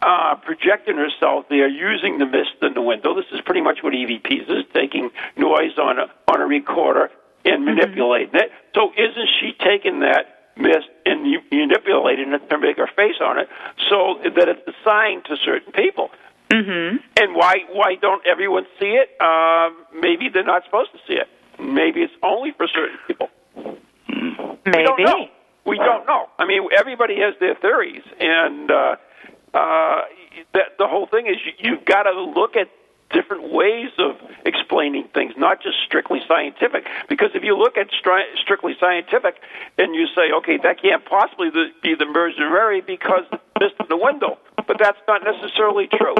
uh, 0.02 0.34
projecting 0.36 0.96
herself 0.96 1.44
there, 1.50 1.68
using 1.68 2.18
the 2.18 2.24
mist 2.26 2.56
in 2.62 2.72
the 2.74 2.80
window. 2.80 3.14
This 3.14 3.26
is 3.32 3.40
pretty 3.42 3.60
much 3.60 3.82
what 3.82 3.92
EVPs 3.92 4.48
is 4.50 4.64
taking 4.72 5.10
noise 5.36 5.76
on 5.78 5.98
a 5.98 6.06
on 6.32 6.40
a 6.40 6.46
recorder 6.46 7.10
and 7.44 7.64
manipulating 7.66 8.34
it. 8.34 8.50
So 8.74 8.92
isn't 8.96 9.28
she 9.38 9.52
taking 9.62 10.00
that 10.00 10.52
mist 10.56 10.88
and 11.04 11.22
manipulating 11.52 12.32
it 12.32 12.48
to 12.50 12.58
make 12.58 12.78
her 12.78 12.88
face 12.96 13.16
on 13.20 13.38
it 13.38 13.48
so 13.90 14.18
that 14.24 14.48
it's 14.48 14.62
assigned 14.66 15.26
to 15.26 15.36
certain 15.36 15.72
people? 15.72 16.10
Mm-hmm. 16.48 16.96
And 17.20 17.34
why 17.34 17.64
why 17.72 17.94
don't 18.00 18.22
everyone 18.26 18.66
see 18.78 18.96
it? 18.98 19.20
Um, 19.20 19.84
maybe 20.00 20.30
they're 20.30 20.42
not 20.44 20.64
supposed 20.64 20.92
to 20.92 20.98
see 21.06 21.14
it. 21.14 21.28
Maybe 21.60 22.00
it's 22.02 22.12
only 22.22 22.52
for 22.56 22.66
certain 22.68 22.98
people. 23.06 23.28
We 23.56 24.72
don't 24.72 24.98
Maybe. 24.98 25.04
know. 25.04 25.28
We 25.66 25.76
don't 25.78 26.06
know. 26.06 26.28
I 26.38 26.46
mean, 26.46 26.62
everybody 26.76 27.16
has 27.20 27.34
their 27.38 27.54
theories, 27.54 28.02
and 28.18 28.70
uh, 28.70 28.96
uh, 29.54 30.00
that 30.54 30.78
the 30.78 30.86
whole 30.88 31.06
thing 31.06 31.26
is 31.26 31.36
you, 31.44 31.52
you've 31.72 31.84
got 31.84 32.04
to 32.04 32.12
look 32.20 32.56
at 32.56 32.68
different 33.12 33.52
ways 33.52 33.90
of 33.98 34.16
explaining 34.46 35.08
things, 35.12 35.34
not 35.36 35.62
just 35.62 35.76
strictly 35.84 36.20
scientific. 36.28 36.86
Because 37.08 37.30
if 37.34 37.42
you 37.42 37.56
look 37.58 37.76
at 37.76 37.88
stri- 37.90 38.36
strictly 38.42 38.74
scientific 38.80 39.36
and 39.78 39.94
you 39.94 40.06
say, 40.14 40.30
okay, 40.38 40.58
that 40.62 40.80
can't 40.80 41.04
possibly 41.04 41.50
the, 41.50 41.66
be 41.82 41.94
the 41.94 42.06
Virgin 42.06 42.50
Mary 42.50 42.80
because 42.80 43.24
it's 43.32 43.42
missed 43.60 43.88
the 43.88 43.96
window, 43.96 44.38
but 44.66 44.78
that's 44.78 44.98
not 45.08 45.22
necessarily 45.24 45.88
true. 45.88 46.14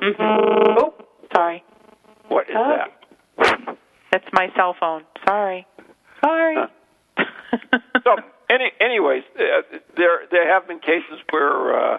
Mm-hmm. 0.00 0.78
Oh, 0.78 0.94
sorry. 1.34 1.62
What 2.28 2.48
is 2.48 2.56
Oh. 2.58 2.76
that? 3.38 3.76
That's 4.14 4.32
my 4.32 4.48
cell 4.54 4.76
phone. 4.78 5.02
Sorry. 5.26 5.66
Sorry. 6.24 6.68
so 8.04 8.16
any, 8.48 8.70
anyways, 8.80 9.24
uh, 9.36 9.62
there 9.96 10.20
there 10.30 10.48
have 10.48 10.68
been 10.68 10.78
cases 10.78 11.18
where 11.30 11.76
uh, 11.76 11.98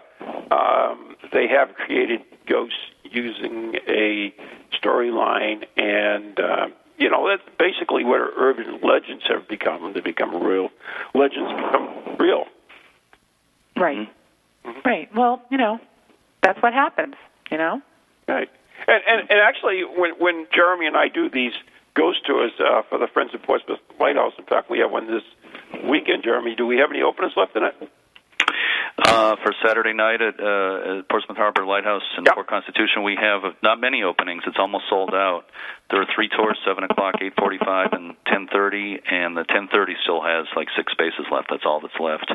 um, 0.49 1.17
they 1.33 1.45
have 1.49 1.75
created 1.75 2.21
ghosts 2.47 2.77
using 3.03 3.75
a 3.89 4.33
storyline, 4.81 5.65
and 5.75 6.39
uh, 6.39 6.67
you 6.97 7.09
know 7.09 7.27
that's 7.27 7.43
basically 7.59 8.05
what 8.05 8.21
urban 8.37 8.79
legends 8.81 9.25
have 9.27 9.49
become. 9.49 9.91
They 9.93 9.99
become 9.99 10.41
real. 10.41 10.69
Legends 11.13 11.51
become 11.51 12.15
real. 12.17 12.45
right. 13.75 14.07
Right. 14.85 15.13
Well, 15.13 15.41
you 15.51 15.57
know, 15.57 15.79
that's 16.41 16.63
what 16.63 16.71
happens. 16.71 17.15
You 17.51 17.57
know. 17.57 17.81
Right. 18.25 18.49
And, 18.87 19.03
and 19.05 19.19
and 19.29 19.39
actually, 19.41 19.83
when 19.83 20.11
when 20.11 20.47
Jeremy 20.53 20.85
and 20.85 20.95
I 20.95 21.09
do 21.09 21.29
these 21.29 21.51
ghost 21.95 22.19
tours 22.27 22.51
uh, 22.59 22.81
for 22.89 22.97
the 22.99 23.07
Friends 23.13 23.31
of 23.33 23.41
Portsmouth 23.43 23.79
Lighthouse, 23.99 24.33
in 24.37 24.45
fact, 24.45 24.69
we 24.69 24.79
have 24.79 24.91
one 24.91 25.07
this 25.07 25.23
weekend. 25.89 26.23
Jeremy, 26.23 26.55
do 26.55 26.67
we 26.67 26.77
have 26.77 26.91
any 26.91 27.01
openings 27.01 27.33
left 27.35 27.55
in 27.55 27.63
it? 27.63 27.75
Uh, 28.97 29.35
for 29.43 29.51
Saturday 29.65 29.91
night 29.91 30.21
at, 30.21 30.39
uh, 30.39 30.99
at 30.99 31.09
Portsmouth 31.09 31.37
Harbor 31.37 31.65
Lighthouse 31.65 32.03
in 32.17 32.23
Yep. 32.23 32.33
Fort 32.35 32.47
Constitution, 32.47 33.03
we 33.03 33.17
have 33.19 33.41
not 33.61 33.79
many 33.81 34.03
openings. 34.03 34.43
It's 34.47 34.55
almost 34.57 34.85
sold 34.89 35.13
out. 35.13 35.43
There 35.91 35.99
are 36.01 36.07
three 36.15 36.29
tours: 36.29 36.57
seven 36.65 36.83
o'clock, 36.85 37.15
eight 37.21 37.33
forty-five, 37.37 37.91
and 37.91 38.15
ten 38.25 38.47
thirty. 38.47 38.99
And 39.09 39.35
the 39.35 39.43
ten 39.43 39.67
thirty 39.67 39.95
still 40.03 40.21
has 40.23 40.47
like 40.55 40.67
six 40.77 40.93
spaces 40.93 41.25
left. 41.29 41.47
That's 41.51 41.65
all 41.65 41.81
that's 41.81 41.99
left. 41.99 42.31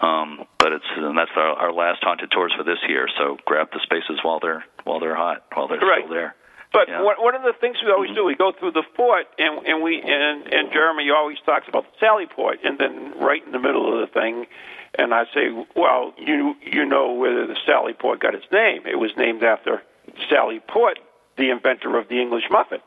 Um, 0.00 0.46
but 0.58 0.72
it's 0.72 0.84
and 0.96 1.16
that's 1.16 1.30
our, 1.36 1.70
our 1.70 1.72
last 1.72 2.02
haunted 2.02 2.32
tours 2.32 2.52
for 2.56 2.64
this 2.64 2.78
year. 2.88 3.06
So 3.16 3.36
grab 3.44 3.68
the 3.72 3.78
spaces 3.84 4.18
while 4.24 4.40
they're 4.40 4.64
while 4.82 4.98
they're 4.98 5.14
hot, 5.14 5.44
while 5.54 5.68
they're 5.68 5.78
Right. 5.78 6.02
still 6.04 6.12
there. 6.14 6.34
But 6.72 6.88
Yeah. 6.88 7.02
one, 7.02 7.34
of 7.34 7.42
the 7.42 7.52
things 7.52 7.76
we 7.84 7.92
always 7.92 8.10
do, 8.14 8.24
we 8.24 8.34
go 8.34 8.52
through 8.52 8.72
the 8.72 8.82
fort, 8.96 9.26
and 9.38 9.66
and 9.66 9.82
we 9.82 10.00
and 10.00 10.52
and 10.52 10.72
Jeremy 10.72 11.10
always 11.10 11.38
talks 11.44 11.68
about 11.68 11.84
the 11.84 11.98
Sally 12.00 12.26
Port, 12.26 12.60
and 12.64 12.78
then 12.78 13.12
right 13.18 13.44
in 13.44 13.52
the 13.52 13.58
middle 13.58 13.92
of 13.92 14.00
the 14.00 14.06
thing, 14.12 14.46
and 14.94 15.12
I 15.12 15.24
say, 15.34 15.50
well, 15.76 16.14
you 16.16 16.56
you 16.62 16.84
know 16.86 17.12
where 17.12 17.46
the 17.46 17.56
Sally 17.66 17.92
Port 17.92 18.20
got 18.20 18.34
its 18.34 18.46
name? 18.50 18.82
It 18.86 18.98
was 18.98 19.10
named 19.16 19.42
after 19.42 19.82
Sally 20.30 20.60
Port, 20.66 20.98
the 21.36 21.50
inventor 21.50 21.98
of 21.98 22.08
the 22.08 22.20
English 22.20 22.44
muffin. 22.50 22.80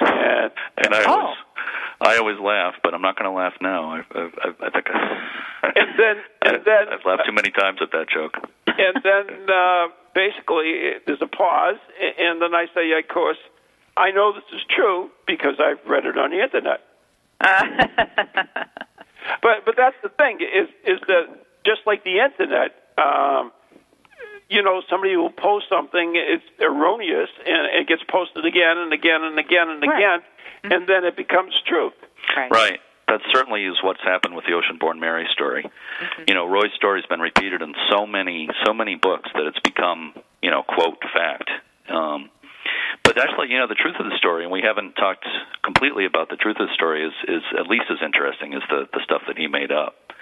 And 0.00 0.52
And 0.76 0.94
I 0.94 1.02
Oh. 1.06 1.12
always 1.12 1.36
I 2.00 2.16
always 2.18 2.38
laugh, 2.38 2.74
but 2.84 2.94
I'm 2.94 3.02
not 3.02 3.16
going 3.18 3.28
to 3.28 3.36
laugh 3.36 3.54
now. 3.60 3.90
I, 3.90 3.98
I, 4.14 4.20
I- 4.44 4.66
I 4.66 4.70
think 4.70 4.86
I, 4.88 5.72
And 5.74 5.98
then- 5.98 6.22
and 6.42 6.64
then- 6.68 6.88
I've 6.92 7.04
laughed 7.04 7.26
too 7.26 7.32
many 7.32 7.50
times 7.50 7.78
at 7.82 7.90
that 7.90 8.08
joke. 8.08 8.36
and 8.68 8.96
then 9.02 9.50
uh, 9.50 9.88
basically 10.14 10.92
there's 11.06 11.22
a 11.22 11.26
pause, 11.26 11.76
and 12.18 12.40
then 12.42 12.54
I 12.54 12.66
say, 12.74 12.90
of 12.92 13.08
course, 13.08 13.38
I 13.96 14.10
know 14.10 14.32
this 14.32 14.44
is 14.52 14.62
true 14.68 15.10
because 15.26 15.54
I've 15.58 15.84
read 15.88 16.06
it 16.06 16.16
on 16.18 16.30
the 16.30 16.42
internet. 16.42 16.80
But 19.42 19.64
but 19.66 19.76
that's 19.76 19.96
the 20.02 20.08
thing 20.08 20.38
is 20.40 20.68
is 20.84 21.00
that 21.06 21.26
just 21.66 21.80
like 21.86 22.02
the 22.02 22.18
internet, 22.20 22.72
um, 22.96 23.52
you 24.48 24.62
know, 24.62 24.80
somebody 24.88 25.16
will 25.16 25.30
post 25.30 25.66
something, 25.68 26.12
it's 26.16 26.44
erroneous, 26.60 27.28
and 27.46 27.66
it 27.78 27.86
gets 27.86 28.02
posted 28.08 28.46
again 28.46 28.78
and 28.78 28.92
again 28.92 29.22
and 29.24 29.38
again 29.38 29.68
and 29.68 29.82
Right. 29.82 29.98
again, 29.98 30.20
and 30.72 30.86
then 30.88 31.04
it 31.04 31.14
becomes 31.16 31.52
true. 31.66 31.92
right. 32.36 32.50
Right. 32.50 32.80
That 33.08 33.20
certainly 33.32 33.64
is 33.64 33.76
what's 33.82 34.02
happened 34.02 34.36
with 34.36 34.44
the 34.44 34.52
Ocean-born 34.52 35.00
Mary 35.00 35.26
story. 35.32 35.64
Mm-hmm. 35.64 36.22
You 36.28 36.34
know, 36.34 36.46
Roy's 36.46 36.72
story's 36.76 37.06
been 37.06 37.20
repeated 37.20 37.62
in 37.62 37.74
so 37.90 38.06
many, 38.06 38.48
so 38.66 38.74
many 38.74 38.96
books 38.96 39.30
that 39.34 39.46
it's 39.46 39.58
become, 39.60 40.12
you 40.42 40.50
know, 40.50 40.62
quote 40.62 41.00
fact. 41.14 41.48
Um, 41.88 42.28
but 43.02 43.16
actually, 43.16 43.48
you 43.48 43.58
know, 43.58 43.66
the 43.66 43.80
truth 43.80 43.96
of 43.98 44.04
the 44.04 44.16
story, 44.18 44.44
and 44.44 44.52
we 44.52 44.60
haven't 44.60 44.92
talked 44.92 45.24
completely 45.64 46.04
about 46.04 46.28
the 46.28 46.36
truth 46.36 46.56
of 46.60 46.68
the 46.68 46.74
story, 46.74 47.06
is 47.06 47.14
is 47.26 47.42
at 47.58 47.66
least 47.66 47.88
as 47.88 47.96
interesting 48.04 48.52
as 48.52 48.60
the 48.68 48.84
the 48.92 49.00
stuff 49.04 49.22
that 49.26 49.38
he 49.38 49.48
made 49.48 49.72
up. 49.72 50.12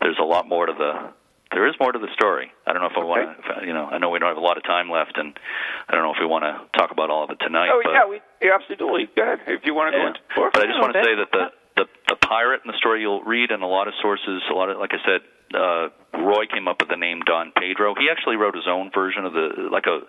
There's 0.00 0.18
a 0.18 0.26
lot 0.26 0.48
more 0.48 0.66
to 0.66 0.72
the. 0.72 1.14
There 1.52 1.68
is 1.68 1.78
more 1.78 1.92
to 1.92 1.98
the 2.00 2.10
story. 2.14 2.50
I 2.66 2.72
don't 2.72 2.82
know 2.82 2.90
if 2.90 2.98
I 2.98 3.04
want 3.04 3.38
to. 3.38 3.66
You 3.66 3.72
know, 3.72 3.86
I 3.86 3.98
know 3.98 4.10
we 4.10 4.18
don't 4.18 4.28
have 4.28 4.42
a 4.42 4.42
lot 4.42 4.56
of 4.56 4.64
time 4.64 4.90
left, 4.90 5.16
and 5.16 5.38
I 5.86 5.94
don't 5.94 6.02
know 6.02 6.10
if 6.10 6.18
we 6.18 6.26
want 6.26 6.42
to 6.42 6.58
talk 6.76 6.90
about 6.90 7.10
all 7.10 7.22
of 7.22 7.30
it 7.30 7.38
tonight. 7.38 7.70
Oh 7.70 7.80
but, 7.84 7.92
yeah, 7.92 8.06
we 8.10 8.18
yeah, 8.42 8.58
absolutely. 8.58 9.06
Go 9.14 9.22
ahead 9.22 9.38
if 9.46 9.62
you 9.62 9.74
want 9.74 9.94
to 9.94 9.98
go 10.00 10.06
into. 10.10 10.20
But 10.34 10.58
I 10.58 10.66
just 10.66 10.80
want 10.82 10.94
to 10.94 11.04
say 11.04 11.14
that 11.14 11.30
the, 11.30 11.54
the 11.76 11.86
the 12.08 12.16
pirate 12.16 12.62
in 12.64 12.70
the 12.70 12.78
story 12.78 13.00
you'll 13.00 13.22
read 13.22 13.50
in 13.50 13.62
a 13.62 13.66
lot 13.66 13.88
of 13.88 13.94
sources, 14.00 14.42
a 14.50 14.54
lot 14.54 14.70
of 14.70 14.78
like 14.78 14.92
I 14.92 15.02
said, 15.04 15.20
uh, 15.54 15.88
Roy 16.18 16.46
came 16.46 16.68
up 16.68 16.80
with 16.80 16.88
the 16.88 16.96
name 16.96 17.20
Don 17.26 17.52
Pedro. 17.56 17.94
He 17.94 18.08
actually 18.10 18.36
wrote 18.36 18.54
his 18.54 18.68
own 18.68 18.90
version 18.94 19.24
of 19.24 19.32
the 19.32 19.68
like 19.70 19.86
a 19.86 20.00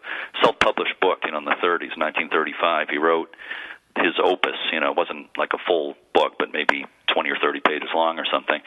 self-published 0.41 0.99
book. 1.01 1.19
You 1.25 1.31
know, 1.31 1.39
in 1.39 1.45
the 1.45 1.57
30s, 1.61 1.97
1935, 1.97 2.89
he 2.89 2.97
wrote 2.97 3.29
his 3.97 4.13
opus. 4.23 4.57
You 4.71 4.79
know, 4.79 4.91
it 4.91 4.97
wasn't 4.97 5.29
like 5.37 5.53
a 5.53 5.61
full 5.65 5.95
book, 6.13 6.33
but 6.37 6.49
maybe 6.53 6.85
20 7.15 7.31
or 7.31 7.39
30 7.39 7.61
pages 7.63 7.87
long 7.95 8.19
or 8.19 8.27
something. 8.27 8.59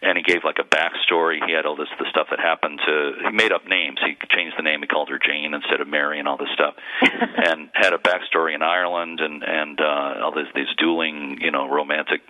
And 0.00 0.16
he 0.16 0.24
gave 0.24 0.40
like 0.42 0.56
a 0.56 0.64
backstory. 0.64 1.44
He 1.44 1.52
had 1.52 1.66
all 1.66 1.76
this 1.76 1.92
the 2.00 2.08
stuff 2.08 2.28
that 2.30 2.40
happened 2.40 2.80
to. 2.86 3.12
He 3.28 3.32
made 3.36 3.52
up 3.52 3.68
names. 3.68 4.00
He 4.00 4.16
changed 4.32 4.56
the 4.56 4.64
name. 4.64 4.80
He 4.80 4.88
called 4.88 5.10
her 5.10 5.20
Jane 5.20 5.52
instead 5.52 5.80
of 5.80 5.88
Mary, 5.88 6.18
and 6.18 6.26
all 6.26 6.38
this 6.38 6.48
stuff. 6.54 6.74
and 7.04 7.68
had 7.74 7.92
a 7.92 7.98
backstory 7.98 8.54
in 8.54 8.62
Ireland, 8.62 9.20
and 9.20 9.44
and 9.44 9.78
uh, 9.80 10.24
all 10.24 10.32
this 10.32 10.48
these 10.54 10.72
dueling, 10.78 11.38
you 11.40 11.50
know, 11.50 11.68
romantic, 11.68 12.22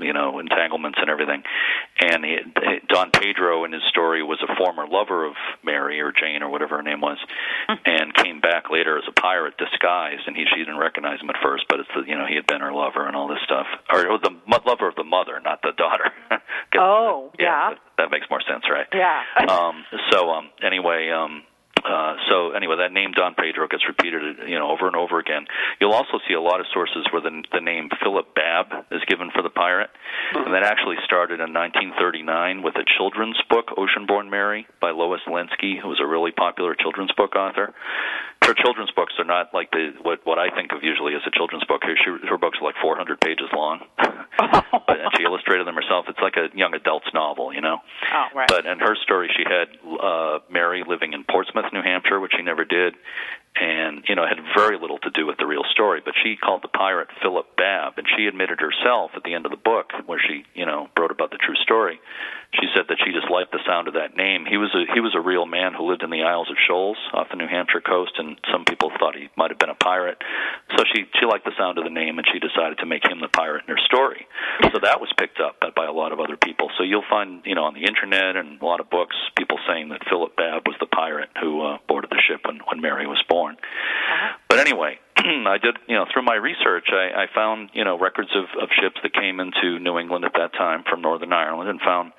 you 0.00 0.12
know, 0.12 0.38
entanglements 0.38 0.98
and 1.00 1.10
everything. 1.10 1.42
And 1.98 2.24
he, 2.24 2.36
Don 2.88 3.10
Pedro 3.10 3.64
in 3.64 3.72
his 3.72 3.82
story 3.90 4.22
was 4.22 4.38
a 4.46 4.54
former 4.56 4.86
lover 4.86 5.26
of 5.26 5.34
Mary 5.64 6.00
or 6.00 6.12
Jane 6.12 6.42
or 6.42 6.50
whatever 6.50 6.76
her 6.76 6.82
name 6.82 7.00
was, 7.00 7.18
and 7.84 8.14
came 8.14 8.40
back 8.40 8.70
later 8.70 8.96
as 8.98 9.04
a 9.08 9.20
pirate 9.20 9.58
disguised. 9.58 10.22
And 10.26 10.36
he 10.36 10.44
she 10.54 10.62
didn't 10.62 10.78
recognize 10.78 11.20
him 11.20 11.30
at 11.30 11.36
first, 11.42 11.64
but 11.68 11.80
it's 11.80 11.90
the 11.96 12.06
you 12.06 12.16
know 12.16 12.26
he 12.26 12.36
had 12.36 12.46
been 12.46 12.60
her 12.60 12.72
lover 12.72 13.06
and 13.06 13.16
all 13.16 13.26
this 13.26 13.42
stuff, 13.44 13.66
or, 13.90 14.06
or 14.06 14.18
the 14.18 14.30
lover 14.66 14.88
of 14.88 14.94
the 14.94 15.04
mother, 15.16 15.40
not 15.40 15.62
the 15.62 15.72
daughter. 15.76 16.12
Oh, 16.78 17.30
yeah. 17.38 17.70
that, 17.70 17.78
that 17.96 18.10
makes 18.10 18.26
more 18.28 18.42
sense, 18.42 18.64
right? 18.68 18.84
Yeah. 18.92 19.22
um, 19.48 19.84
so 20.12 20.28
um, 20.28 20.50
anyway, 20.60 21.08
um, 21.08 21.42
uh, 21.86 22.16
so 22.28 22.50
anyway, 22.50 22.76
that 22.78 22.92
name 22.92 23.12
Don 23.12 23.34
Pedro 23.34 23.68
gets 23.68 23.84
repeated, 23.86 24.48
you 24.48 24.58
know, 24.58 24.68
over 24.70 24.86
and 24.86 24.96
over 24.96 25.18
again. 25.18 25.46
You'll 25.80 25.92
also 25.92 26.18
see 26.26 26.34
a 26.34 26.40
lot 26.40 26.60
of 26.60 26.66
sources 26.74 27.06
where 27.12 27.22
the, 27.22 27.44
the 27.52 27.60
name 27.60 27.88
Philip 28.02 28.34
Babb 28.34 28.86
is 28.90 29.00
given 29.06 29.30
for 29.30 29.42
the 29.42 29.50
pirate, 29.50 29.90
and 30.34 30.52
that 30.52 30.64
actually 30.64 30.96
started 31.04 31.40
in 31.40 31.54
1939 31.54 32.62
with 32.62 32.74
a 32.76 32.84
children's 32.98 33.40
book, 33.48 33.72
Ocean-born 33.76 34.28
Mary, 34.28 34.66
by 34.80 34.90
Lois 34.90 35.20
Lenski, 35.28 35.80
who 35.80 35.88
was 35.88 36.00
a 36.02 36.06
really 36.06 36.32
popular 36.32 36.74
children's 36.74 37.12
book 37.12 37.36
author. 37.36 37.72
Her 38.46 38.54
children's 38.54 38.90
books 38.92 39.14
are 39.18 39.24
not 39.24 39.52
like 39.52 39.70
the 39.72 39.90
what 40.02 40.24
what 40.24 40.38
I 40.38 40.54
think 40.54 40.70
of 40.72 40.82
usually 40.82 41.14
as 41.14 41.22
a 41.26 41.34
children's 41.34 41.64
book. 41.64 41.82
Her, 41.82 41.94
she, 41.98 42.14
her 42.28 42.38
books 42.38 42.58
are 42.62 42.64
like 42.64 42.76
400 42.80 43.20
pages 43.20 43.50
long, 43.52 43.80
but, 43.98 44.96
and 45.02 45.10
she 45.16 45.24
illustrated 45.24 45.66
them 45.66 45.74
herself. 45.74 46.06
It's 46.08 46.22
like 46.22 46.36
a 46.36 46.54
young 46.56 46.72
adult's 46.74 47.10
novel, 47.12 47.52
you 47.52 47.60
know. 47.60 47.78
Oh, 48.14 48.26
right. 48.34 48.48
But 48.48 48.66
in 48.66 48.78
her 48.78 48.94
story, 49.02 49.30
she 49.36 49.42
had 49.42 49.74
uh, 49.82 50.38
Mary 50.48 50.84
living 50.86 51.12
in 51.12 51.24
Portsmouth, 51.24 51.66
New 51.72 51.82
Hampshire, 51.82 52.20
which 52.20 52.32
she 52.36 52.42
never 52.42 52.64
did, 52.64 52.94
and 53.60 54.04
you 54.08 54.14
know 54.14 54.26
had 54.26 54.38
very 54.56 54.78
little 54.78 54.98
to 54.98 55.10
do 55.10 55.26
with 55.26 55.36
the 55.38 55.46
real 55.46 55.64
story. 55.72 56.00
But 56.04 56.14
she 56.22 56.36
called 56.36 56.62
the 56.62 56.68
pirate 56.68 57.08
Philip 57.22 57.56
Babb, 57.56 57.94
and 57.96 58.06
she 58.16 58.26
admitted 58.26 58.60
herself 58.60 59.12
at 59.16 59.24
the 59.24 59.34
end 59.34 59.46
of 59.46 59.50
the 59.50 59.60
book, 59.60 59.92
where 60.06 60.20
she 60.20 60.44
you 60.54 60.66
know 60.66 60.88
wrote 60.98 61.10
about 61.10 61.30
the 61.30 61.38
true 61.38 61.56
story. 61.62 62.00
She 62.54 62.68
said 62.74 62.86
that 62.88 62.98
she 63.04 63.12
just 63.12 63.28
liked 63.30 63.52
the 63.52 63.64
sound 63.66 63.88
of 63.88 63.94
that 63.94 64.16
name. 64.16 64.46
He 64.48 64.56
was 64.56 64.72
a 64.72 64.86
he 64.92 65.00
was 65.00 65.14
a 65.14 65.20
real 65.20 65.46
man 65.46 65.74
who 65.74 65.88
lived 65.88 66.02
in 66.02 66.10
the 66.10 66.22
Isles 66.22 66.48
of 66.50 66.56
Shoals 66.66 66.96
off 67.12 67.28
the 67.30 67.36
New 67.36 67.48
Hampshire 67.48 67.82
coast, 67.82 68.12
and 68.18 68.38
some 68.52 68.64
people 68.64 68.92
thought 68.98 69.16
he 69.16 69.28
might 69.36 69.50
have 69.50 69.58
been 69.58 69.72
a 69.72 69.78
pirate. 69.78 70.18
So 70.76 70.84
she 70.94 71.04
she 71.18 71.26
liked 71.26 71.44
the 71.44 71.56
sound 71.58 71.78
of 71.78 71.84
the 71.84 71.90
name, 71.90 72.18
and 72.18 72.26
she 72.32 72.38
decided 72.38 72.78
to 72.78 72.86
make 72.86 73.04
him 73.04 73.20
the 73.20 73.28
pirate 73.28 73.64
in 73.68 73.74
her 73.74 73.82
story. 73.84 74.26
So 74.72 74.78
that 74.82 75.00
was 75.00 75.12
picked 75.18 75.40
up 75.40 75.60
by 75.74 75.86
a 75.86 75.92
lot 75.92 76.12
of 76.12 76.20
other 76.20 76.36
people. 76.36 76.70
So 76.78 76.84
you'll 76.84 77.08
find 77.08 77.42
you 77.44 77.54
know 77.54 77.64
on 77.64 77.74
the 77.74 77.84
internet 77.84 78.36
and 78.36 78.60
a 78.60 78.64
lot 78.64 78.80
of 78.80 78.88
books 78.90 79.16
people 79.36 79.58
saying 79.68 79.90
that 79.90 80.06
Philip 80.08 80.36
Babb 80.36 80.66
was 80.66 80.76
the 80.80 80.86
pirate 80.86 81.28
who 81.40 81.62
uh, 81.62 81.78
boarded 81.88 82.10
the 82.10 82.22
ship 82.26 82.42
when 82.46 82.60
when 82.66 82.80
Mary 82.80 83.06
was 83.06 83.22
born. 83.28 83.45
Uh-huh. 83.54 84.36
But 84.48 84.58
anyway, 84.58 84.98
I 85.16 85.58
did, 85.62 85.76
you 85.86 85.96
know, 85.96 86.06
through 86.12 86.22
my 86.22 86.34
research, 86.34 86.88
I, 86.92 87.24
I 87.24 87.26
found, 87.34 87.70
you 87.72 87.84
know, 87.84 87.98
records 87.98 88.30
of, 88.34 88.44
of 88.62 88.68
ships 88.80 88.96
that 89.02 89.14
came 89.14 89.40
into 89.40 89.78
New 89.78 89.98
England 89.98 90.24
at 90.24 90.32
that 90.34 90.52
time 90.52 90.84
from 90.88 91.02
Northern 91.02 91.32
Ireland, 91.32 91.70
and 91.70 91.80
found 91.80 92.12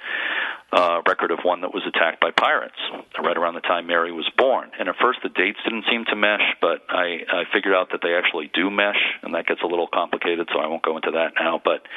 a 0.73 0.75
uh, 0.75 1.01
record 1.07 1.31
of 1.31 1.39
one 1.43 1.61
that 1.61 1.73
was 1.73 1.83
attacked 1.87 2.19
by 2.19 2.31
pirates 2.31 2.75
right 3.23 3.37
around 3.37 3.55
the 3.55 3.61
time 3.61 3.87
Mary 3.87 4.11
was 4.11 4.29
born. 4.37 4.69
And 4.77 4.89
at 4.89 4.95
first, 5.01 5.19
the 5.23 5.29
dates 5.29 5.59
didn't 5.63 5.85
seem 5.89 6.03
to 6.09 6.15
mesh, 6.15 6.43
but 6.59 6.83
I, 6.89 7.23
I 7.31 7.43
figured 7.53 7.73
out 7.73 7.91
that 7.91 8.01
they 8.03 8.15
actually 8.15 8.51
do 8.53 8.69
mesh, 8.69 8.99
and 9.23 9.33
that 9.33 9.47
gets 9.47 9.61
a 9.63 9.67
little 9.67 9.87
complicated, 9.87 10.49
so 10.51 10.59
I 10.59 10.67
won't 10.67 10.83
go 10.83 10.97
into 10.97 11.11
that 11.11 11.39
now. 11.39 11.61
But 11.63 11.87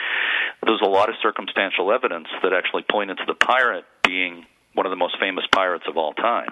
there's 0.64 0.82
a 0.84 0.88
lot 0.88 1.08
of 1.08 1.16
circumstantial 1.20 1.90
evidence 1.92 2.28
that 2.44 2.52
actually 2.52 2.84
pointed 2.88 3.18
to 3.18 3.24
the 3.26 3.34
pirate 3.34 3.84
being 4.04 4.46
one 4.74 4.86
of 4.86 4.90
the 4.90 4.96
most 4.96 5.16
famous 5.18 5.44
pirates 5.52 5.84
of 5.88 5.96
all 5.96 6.12
time, 6.12 6.50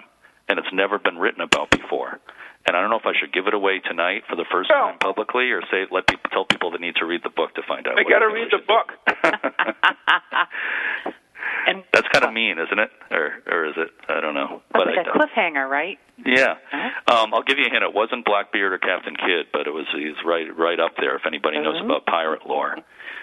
and 0.49 0.59
it's 0.59 0.73
never 0.73 0.99
been 0.99 1.17
written 1.17 1.39
about 1.41 1.71
before. 1.71 2.19
And 2.67 2.75
I 2.77 2.81
don't 2.81 2.89
know 2.89 2.99
if 2.99 3.05
I 3.05 3.13
should 3.19 3.33
give 3.33 3.47
it 3.47 3.53
away 3.53 3.79
tonight 3.79 4.23
for 4.29 4.35
the 4.35 4.45
first 4.51 4.69
no. 4.69 4.91
time 4.91 4.99
publicly, 4.99 5.49
or 5.51 5.61
say 5.71 5.87
let 5.91 6.07
people 6.07 6.29
tell 6.31 6.45
people 6.45 6.71
that 6.71 6.81
need 6.81 6.95
to 6.97 7.05
read 7.05 7.21
the 7.23 7.29
book 7.29 7.55
to 7.55 7.61
find 7.67 7.87
out. 7.87 7.95
They 7.95 8.03
got 8.03 8.19
to 8.19 8.27
read 8.27 8.49
the 8.51 8.59
book. 8.61 8.93
and 11.67 11.83
that's 11.93 12.07
kind 12.09 12.25
of 12.25 12.33
mean, 12.33 12.59
isn't 12.59 12.79
it? 12.79 12.91
Or 13.11 13.41
or 13.47 13.65
is 13.65 13.73
it? 13.77 13.89
I 14.07 14.21
don't 14.21 14.33
know. 14.33 14.61
That's 14.71 14.85
but 14.85 14.87
like 14.87 15.07
I, 15.07 15.09
a 15.09 15.13
cliffhanger, 15.13 15.69
right? 15.69 15.97
Yeah. 16.25 16.55
Uh-huh. 16.71 17.15
Um, 17.15 17.33
I'll 17.33 17.43
give 17.43 17.57
you 17.57 17.65
a 17.65 17.71
hint. 17.71 17.83
It 17.83 17.93
wasn't 17.93 18.25
Blackbeard 18.25 18.73
or 18.73 18.77
Captain 18.77 19.15
Kidd, 19.15 19.47
but 19.51 19.67
it 19.67 19.71
was 19.71 19.85
he's 19.95 20.17
right 20.25 20.47
right 20.55 20.79
up 20.79 20.91
there. 20.99 21.15
If 21.15 21.25
anybody 21.25 21.57
mm-hmm. 21.57 21.65
knows 21.65 21.81
about 21.83 22.05
pirate 22.05 22.45
lore. 22.47 22.75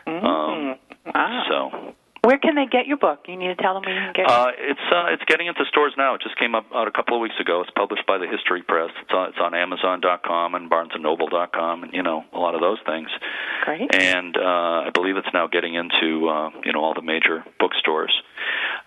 Mm-hmm. 0.07 0.27
Um, 0.27 0.77
wow. 1.15 1.45
So 1.49 1.95
where 2.27 2.39
can 2.39 2.57
they 2.57 2.67
get 2.67 2.87
your 2.87 2.97
book? 2.97 3.21
You 3.29 3.37
need 3.37 3.55
to 3.55 3.55
tell 3.55 3.75
them 3.75 3.85
where 3.87 3.95
you 3.95 4.13
can 4.13 4.13
get 4.13 4.27
it. 4.27 4.31
Uh, 4.31 4.51
it's 4.59 4.87
uh, 4.91 5.15
it's 5.15 5.23
getting 5.31 5.47
into 5.47 5.63
stores 5.71 5.95
now. 5.97 6.15
It 6.17 6.23
just 6.23 6.37
came 6.37 6.57
up 6.57 6.67
out 6.75 6.89
a 6.89 6.91
couple 6.91 7.15
of 7.15 7.21
weeks 7.23 7.39
ago. 7.41 7.61
It's 7.61 7.71
published 7.71 8.05
by 8.05 8.19
the 8.19 8.27
History 8.27 8.63
Press. 8.67 8.91
It's 9.01 9.13
on 9.15 9.29
it's 9.29 9.39
on 9.39 9.55
Amazon.com 9.55 10.57
and 10.57 10.69
BarnesandNoble.com 10.69 11.85
and 11.85 11.93
you 11.95 12.03
know 12.03 12.25
a 12.33 12.39
lot 12.39 12.57
of 12.57 12.61
those 12.61 12.79
things. 12.85 13.09
Great. 13.65 13.95
And 13.95 14.37
uh, 14.37 14.87
I 14.87 14.91
believe 14.93 15.17
it's 15.17 15.31
now 15.33 15.47
getting 15.47 15.75
into 15.77 16.29
uh, 16.29 16.51
you 16.65 16.73
know 16.73 16.83
all 16.83 16.95
the 16.95 17.07
major 17.07 17.45
bookstores. 17.61 18.13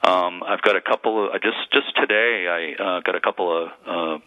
Um, 0.03 0.43
I've 0.43 0.61
got 0.61 0.75
a 0.75 0.81
couple 0.81 1.25
of 1.25 1.31
I 1.31 1.37
just 1.37 1.71
just 1.71 1.95
today 1.95 2.75
I 2.77 2.83
uh, 2.83 2.99
got 3.01 3.15
a 3.15 3.21
couple 3.21 3.47
of. 3.55 3.69
Uh, 3.87 4.19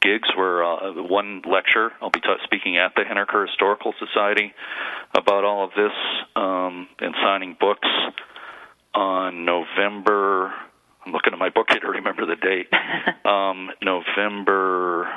gigs 0.00 0.28
where 0.36 0.62
uh, 0.62 0.92
one 0.94 1.42
lecture 1.50 1.90
I'll 2.00 2.10
be 2.10 2.20
t- 2.20 2.28
speaking 2.44 2.76
at 2.76 2.92
the 2.94 3.02
Henniker 3.02 3.48
Historical 3.48 3.94
Society 3.98 4.52
about 5.16 5.44
all 5.44 5.64
of 5.64 5.70
this 5.70 5.92
um, 6.36 6.86
and 7.00 7.14
signing 7.20 7.56
books 7.58 7.88
on 8.94 9.44
November. 9.44 10.52
I'm 11.04 11.12
looking 11.12 11.32
at 11.32 11.38
my 11.38 11.50
book 11.50 11.66
here 11.70 11.80
to 11.80 11.88
remember 11.88 12.26
the 12.26 12.36
date. 12.36 12.68
um, 13.24 13.70
November 13.82 15.08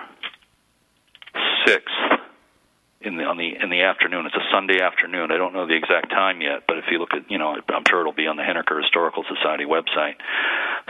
sixth 1.65 1.89
in 3.01 3.17
the 3.17 3.23
on 3.23 3.37
the 3.37 3.55
in 3.61 3.69
the 3.69 3.81
afternoon. 3.81 4.25
It's 4.25 4.35
a 4.35 4.47
Sunday 4.51 4.81
afternoon. 4.81 5.31
I 5.31 5.37
don't 5.37 5.53
know 5.53 5.67
the 5.67 5.75
exact 5.75 6.09
time 6.09 6.41
yet, 6.41 6.63
but 6.67 6.77
if 6.77 6.85
you 6.91 6.99
look 6.99 7.13
at 7.13 7.29
you 7.29 7.37
know, 7.37 7.55
I'm 7.69 7.83
sure 7.89 8.01
it'll 8.01 8.13
be 8.13 8.27
on 8.27 8.37
the 8.37 8.43
Henniker 8.43 8.81
Historical 8.81 9.23
Society 9.27 9.65
website. 9.65 10.15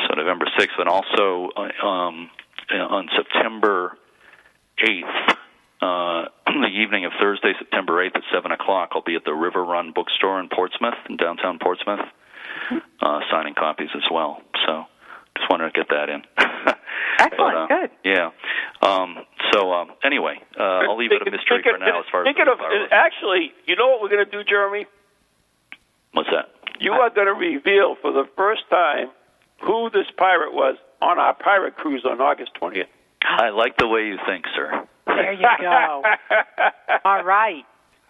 So 0.07 0.15
November 0.15 0.45
sixth, 0.57 0.75
and 0.77 0.89
also 0.89 1.49
uh, 1.55 1.85
um, 1.85 2.29
on 2.71 3.09
September 3.15 3.97
eighth. 4.81 5.37
Uh, 5.81 6.25
the 6.45 6.69
evening 6.69 7.05
of 7.05 7.11
Thursday, 7.19 7.53
September 7.57 8.07
8th 8.07 8.17
at 8.17 8.21
7 8.31 8.51
o'clock, 8.51 8.89
I'll 8.93 9.01
be 9.01 9.15
at 9.15 9.25
the 9.25 9.33
River 9.33 9.65
Run 9.65 9.93
Bookstore 9.95 10.39
in 10.39 10.47
Portsmouth, 10.47 10.93
in 11.09 11.17
downtown 11.17 11.57
Portsmouth 11.57 12.01
uh, 13.01 13.19
signing 13.31 13.53
copies 13.53 13.89
as 13.95 14.03
well. 14.11 14.41
So 14.65 14.85
just 15.37 15.49
wanted 15.49 15.73
to 15.73 15.79
get 15.79 15.89
that 15.89 16.09
in. 16.09 16.21
Excellent. 17.19 17.37
but, 17.37 17.55
uh, 17.55 17.67
Good. 17.67 17.89
Yeah. 18.03 18.31
Um, 18.81 19.17
so 19.53 19.71
um, 19.71 19.91
anyway, 20.03 20.41
uh, 20.59 20.87
I'll 20.89 20.97
leave 20.97 21.11
it 21.11 21.21
a 21.21 21.31
mystery 21.31 21.63
for 21.63 21.77
now 21.77 21.99
as 21.99 22.05
far 22.11 22.27
as. 22.27 22.35
Of, 22.35 22.59
actually, 22.91 23.51
you 23.65 23.75
know 23.75 23.89
what 23.89 24.01
we're 24.01 24.09
going 24.09 24.25
to 24.25 24.31
do, 24.31 24.43
Jeremy? 24.43 24.85
What's 26.13 26.29
that? 26.29 26.49
You 26.79 26.93
are 26.93 27.09
going 27.09 27.27
to 27.27 27.33
reveal 27.33 27.95
for 28.01 28.11
the 28.11 28.25
first 28.35 28.63
time 28.69 29.09
who 29.61 29.89
this 29.91 30.07
pirate 30.17 30.53
was 30.53 30.77
on 31.01 31.19
our 31.19 31.33
pirate 31.35 31.75
cruise 31.75 32.05
on 32.09 32.19
August 32.19 32.51
20th. 32.61 32.85
I 33.23 33.49
like 33.49 33.77
the 33.77 33.87
way 33.87 34.07
you 34.07 34.17
think, 34.25 34.45
sir. 34.55 34.87
There 35.05 35.33
you 35.33 35.47
go. 35.59 36.03
All 37.05 37.23
right. 37.23 37.63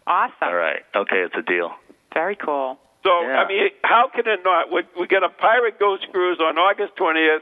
Awesome. 0.07 0.34
All 0.41 0.55
right. 0.55 0.82
Okay, 0.95 1.18
it's 1.18 1.36
a 1.38 1.41
deal. 1.41 1.72
Very 2.14 2.36
cool. 2.36 2.78
So 3.04 3.10
yeah. 3.22 3.41
I 3.41 3.47
mean, 3.47 3.70
how 3.84 4.10
can 4.14 4.28
it 4.28 4.41
not? 4.43 4.72
We, 4.72 4.84
we 4.99 5.08
get 5.08 5.24
a 5.24 5.30
pirate 5.30 5.80
ghost 5.80 6.06
cruise 6.12 6.39
on 6.39 6.58
August 6.58 6.95
twentieth, 6.95 7.41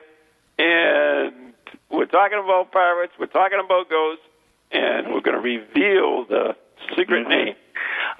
and 0.57 1.53
we're 1.91 2.05
talking 2.05 2.39
about 2.39 2.71
pirates. 2.71 3.13
We're 3.19 3.27
talking 3.27 3.59
about 3.63 3.89
ghosts, 3.89 4.23
and 4.71 5.13
we're 5.13 5.21
going 5.21 5.35
to 5.35 5.43
reveal 5.43 6.25
the 6.25 6.55
secret 6.97 7.27
mm-hmm. 7.27 7.51
name. 7.51 7.55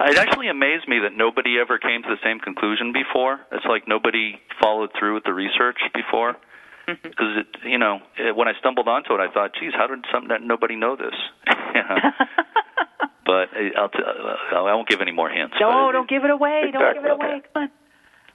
It 0.00 0.16
actually 0.16 0.48
amazed 0.48 0.88
me 0.88 1.00
that 1.02 1.12
nobody 1.16 1.58
ever 1.60 1.78
came 1.78 2.02
to 2.02 2.08
the 2.08 2.20
same 2.24 2.40
conclusion 2.40 2.92
before. 2.92 3.40
It's 3.52 3.66
like 3.66 3.86
nobody 3.86 4.40
followed 4.60 4.90
through 4.98 5.14
with 5.14 5.24
the 5.24 5.34
research 5.34 5.78
before. 5.94 6.36
Because 6.86 7.44
you 7.64 7.78
know, 7.78 8.00
when 8.34 8.48
I 8.48 8.52
stumbled 8.58 8.88
onto 8.88 9.14
it, 9.14 9.20
I 9.20 9.32
thought, 9.32 9.52
"Geez, 9.54 9.72
how 9.76 9.86
did 9.86 10.04
some 10.12 10.28
that 10.28 10.42
nobody 10.42 10.74
know 10.76 10.96
this?" 10.96 11.14
but 13.30 13.46
I'll 13.78 13.88
t- 13.88 14.02
uh, 14.02 14.56
I 14.58 14.74
won't 14.74 14.88
give 14.88 15.00
any 15.00 15.12
more 15.12 15.30
hints. 15.30 15.54
No, 15.60 15.92
don't 15.92 16.08
give 16.10 16.24
it 16.24 16.30
away. 16.30 16.66
Exactly. 16.66 16.82
Don't 16.82 16.94
give 16.94 17.04
it 17.04 17.14
away. 17.14 17.42
Come 17.54 17.62
on. 17.62 17.70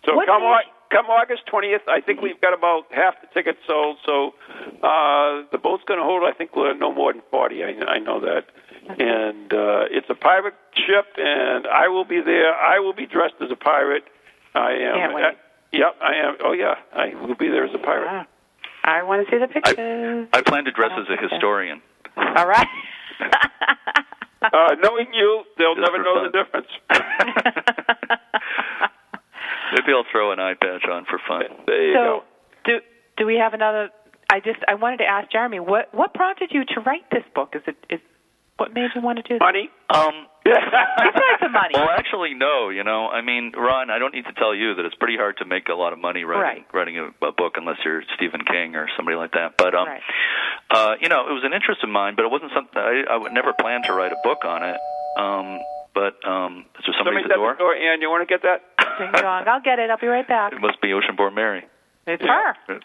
So 0.06 0.16
what 0.16 0.28
come 0.28 0.44
on, 0.44 0.64
come 0.90 1.08
August 1.08 1.44
20th, 1.52 1.84
I 1.90 2.00
think 2.00 2.22
we've 2.22 2.40
got 2.40 2.54
about 2.54 2.86
half 2.92 3.16
the 3.20 3.28
tickets 3.34 3.60
sold. 3.68 3.98
So 4.06 4.32
uh, 4.80 5.44
the 5.52 5.60
boat's 5.62 5.84
going 5.84 6.00
to 6.00 6.06
hold, 6.06 6.24
I 6.24 6.32
think, 6.32 6.52
no 6.56 6.94
more 6.94 7.12
than 7.12 7.24
40. 7.30 7.64
I, 7.64 7.68
I 7.86 8.00
know 8.00 8.22
that. 8.22 8.46
And 8.88 9.52
uh, 9.52 9.92
it's 9.92 10.08
a 10.10 10.16
pirate 10.16 10.54
ship, 10.76 11.08
and 11.18 11.68
I 11.68 11.90
will 11.90 12.06
be 12.06 12.22
there. 12.22 12.54
I 12.56 12.80
will 12.80 12.94
be 12.94 13.06
dressed 13.08 13.36
as 13.42 13.52
a 13.52 13.58
pirate. 13.58 14.04
I 14.54 14.72
am. 14.80 14.96
Can't 14.96 15.14
wait. 15.14 15.26
Uh, 15.26 15.32
yep, 15.74 15.96
I 16.02 16.16
am. 16.24 16.38
Oh 16.42 16.54
yeah, 16.54 16.76
I 16.94 17.16
will 17.20 17.36
be 17.36 17.50
there 17.50 17.66
as 17.66 17.74
a 17.74 17.80
pirate. 17.80 18.06
Wow. 18.06 18.26
I 18.84 19.02
want 19.04 19.26
to 19.26 19.32
see 19.32 19.40
the 19.40 19.48
pictures. 19.48 20.30
I, 20.32 20.38
I 20.38 20.42
plan 20.44 20.64
to 20.66 20.72
dress 20.72 20.92
as 20.96 21.08
a 21.10 21.18
historian. 21.20 21.82
All 22.16 22.48
right. 22.48 22.68
uh, 24.42 24.76
knowing 24.82 25.08
you, 25.14 25.44
they'll 25.58 25.76
Just 25.76 25.86
never 25.86 26.04
know 26.04 26.16
fun. 26.16 26.32
the 26.32 26.32
difference. 26.32 26.68
Maybe 29.74 29.94
I'll 29.94 30.06
throw 30.12 30.32
an 30.32 30.40
eye 30.40 30.54
patch 30.60 30.86
on 30.90 31.06
for 31.06 31.20
fun. 31.28 31.44
There 31.66 31.88
you 31.88 31.94
so, 31.94 32.00
go. 32.00 32.24
Do 32.66 32.80
do 33.18 33.26
we 33.26 33.36
have 33.38 33.54
another? 33.54 33.90
I 34.30 34.40
just 34.40 34.60
I 34.68 34.76
wanted 34.76 34.98
to 34.98 35.06
ask 35.06 35.32
Jeremy 35.32 35.60
what 35.60 35.94
what 35.94 36.14
prompted 36.14 36.52
you 36.52 36.64
to 36.76 36.82
write 36.82 37.10
this 37.12 37.24
book? 37.34 37.56
Is 37.56 37.62
it 37.68 37.76
is 37.90 38.00
what 38.58 38.74
made 38.74 38.90
you 38.96 39.02
want 39.02 39.18
to 39.18 39.24
do 39.24 39.36
this? 39.36 39.42
Money. 39.42 39.70
Um, 39.90 40.28
Besides 40.46 41.42
the 41.42 41.50
money. 41.50 41.74
Well, 41.74 41.90
actually, 41.90 42.34
no. 42.36 42.70
You 42.70 42.84
know, 42.84 43.08
I 43.08 43.22
mean, 43.22 43.52
Ron, 43.58 43.90
I 43.90 44.00
don't 44.00 44.14
need 44.14 44.26
to 44.26 44.34
tell 44.34 44.56
you 44.56 44.76
that 44.76 44.86
it's 44.86 44.96
pretty 44.96 45.18
hard 45.18 45.38
to 45.38 45.46
make 45.46 45.68
a 45.68 45.74
lot 45.74 45.92
of 45.92 46.00
money 46.00 46.24
writing 46.24 46.64
right. 46.64 46.74
writing 46.74 46.98
a, 46.98 47.06
a 47.26 47.32
book 47.32 47.54
unless 47.58 47.78
you're 47.84 48.04
Stephen 48.16 48.42
King 48.46 48.76
or 48.76 48.88
somebody 48.96 49.18
like 49.18 49.32
that. 49.32 49.58
But 49.58 49.76
um, 49.76 49.88
right. 49.88 50.02
Uh, 50.72 50.96
you 51.02 51.10
know, 51.10 51.28
it 51.30 51.34
was 51.34 51.44
an 51.44 51.54
interest 51.54 51.84
of 51.84 51.90
mine, 51.90 52.16
but 52.16 52.26
it 52.26 52.32
wasn't 52.32 52.52
something 52.54 52.78
I, 52.78 53.04
I 53.10 53.18
would 53.18 53.34
never 53.34 53.54
plan 53.54 53.84
to 53.84 53.94
write 53.94 54.12
a 54.12 54.20
book 54.24 54.46
on 54.46 54.64
it. 54.64 54.78
Um, 55.18 55.60
but 55.94 56.20
um, 56.28 56.66
is 56.78 56.84
there 56.86 56.96
somebody, 56.98 57.24
somebody 57.24 57.24
at 57.24 57.28
the 57.30 57.36
door? 57.36 57.54
The 57.54 57.60
door, 57.60 57.76
Ann, 57.76 58.02
you 58.02 58.10
want 58.10 58.28
to 58.28 58.32
get 58.32 58.44
that? 58.44 58.62
Ding 59.00 59.12
dong. 59.14 59.48
I'll 59.48 59.62
get 59.62 59.80
it. 59.80 59.90
I'll 59.90 59.98
be 59.98 60.08
right 60.08 60.28
back. 60.28 60.54
It 60.54 60.60
must 60.60 60.82
be 60.82 60.90
Oceanborn 60.90 61.34
Mary. 61.34 61.64
It's 62.08 62.24
yeah. 62.24 62.54
her. 62.68 62.80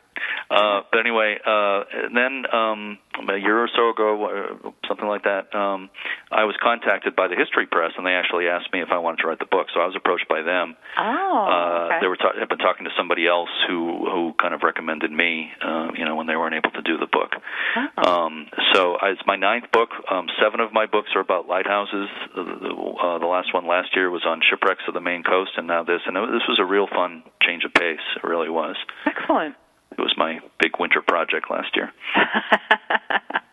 Uh, 0.50 0.82
but 0.90 1.00
anyway, 1.00 1.38
uh, 1.44 1.84
then 2.14 2.44
um, 2.52 2.98
a 3.18 3.36
year 3.36 3.58
or 3.58 3.68
so 3.74 3.90
ago, 3.90 4.26
uh, 4.26 4.70
something 4.86 5.06
like 5.06 5.24
that, 5.24 5.54
um, 5.54 5.90
I 6.30 6.44
was 6.44 6.54
contacted 6.62 7.16
by 7.16 7.26
the 7.28 7.34
History 7.34 7.66
Press, 7.66 7.92
and 7.96 8.06
they 8.06 8.14
actually 8.14 8.46
asked 8.46 8.72
me 8.72 8.82
if 8.82 8.88
I 8.90 8.98
wanted 8.98 9.18
to 9.22 9.26
write 9.26 9.38
the 9.38 9.50
book. 9.50 9.66
So 9.74 9.80
I 9.80 9.86
was 9.86 9.96
approached 9.96 10.28
by 10.28 10.42
them. 10.42 10.76
Oh, 10.96 11.02
uh, 11.02 11.86
okay. 11.86 11.98
They 12.00 12.06
were 12.06 12.16
ta- 12.16 12.38
had 12.38 12.48
been 12.48 12.58
talking 12.58 12.84
to 12.84 12.94
somebody 12.96 13.26
else 13.26 13.50
who 13.68 14.06
who 14.06 14.32
kind 14.40 14.54
of 14.54 14.62
recommended 14.62 15.10
me, 15.10 15.50
uh, 15.60 15.90
you 15.96 16.04
know, 16.04 16.14
when 16.14 16.26
they 16.26 16.36
weren't 16.36 16.54
able 16.54 16.70
to 16.70 16.82
do 16.82 16.98
the 16.98 17.10
book. 17.10 17.34
Oh. 17.76 18.06
Um, 18.06 18.46
so 18.72 18.94
I, 18.94 19.10
it's 19.10 19.22
my 19.26 19.36
ninth 19.36 19.70
book. 19.72 19.90
Um, 20.10 20.28
seven 20.40 20.60
of 20.60 20.72
my 20.72 20.86
books 20.86 21.10
are 21.14 21.20
about 21.20 21.48
lighthouses. 21.48 22.08
The, 22.34 22.44
the, 22.44 22.72
uh, 22.72 23.18
the 23.18 23.26
last 23.26 23.52
one 23.52 23.66
last 23.66 23.94
year 23.94 24.10
was 24.10 24.22
on 24.24 24.40
shipwrecks 24.48 24.82
of 24.86 24.94
the 24.94 25.00
Maine 25.00 25.24
coast, 25.24 25.52
and 25.56 25.66
now 25.66 25.82
this. 25.82 26.00
And 26.06 26.16
it, 26.16 26.30
this 26.30 26.46
was 26.48 26.58
a 26.60 26.64
real 26.64 26.86
fun 26.86 27.22
change 27.42 27.64
of 27.64 27.74
pace. 27.74 27.98
It 28.16 28.26
really 28.26 28.50
was. 28.50 28.76
Excellent. 29.06 29.56
It 29.92 29.98
was 29.98 30.14
my 30.16 30.40
big 30.60 30.72
winter 30.78 31.02
project 31.02 31.50
last 31.50 31.76
year. 31.76 31.92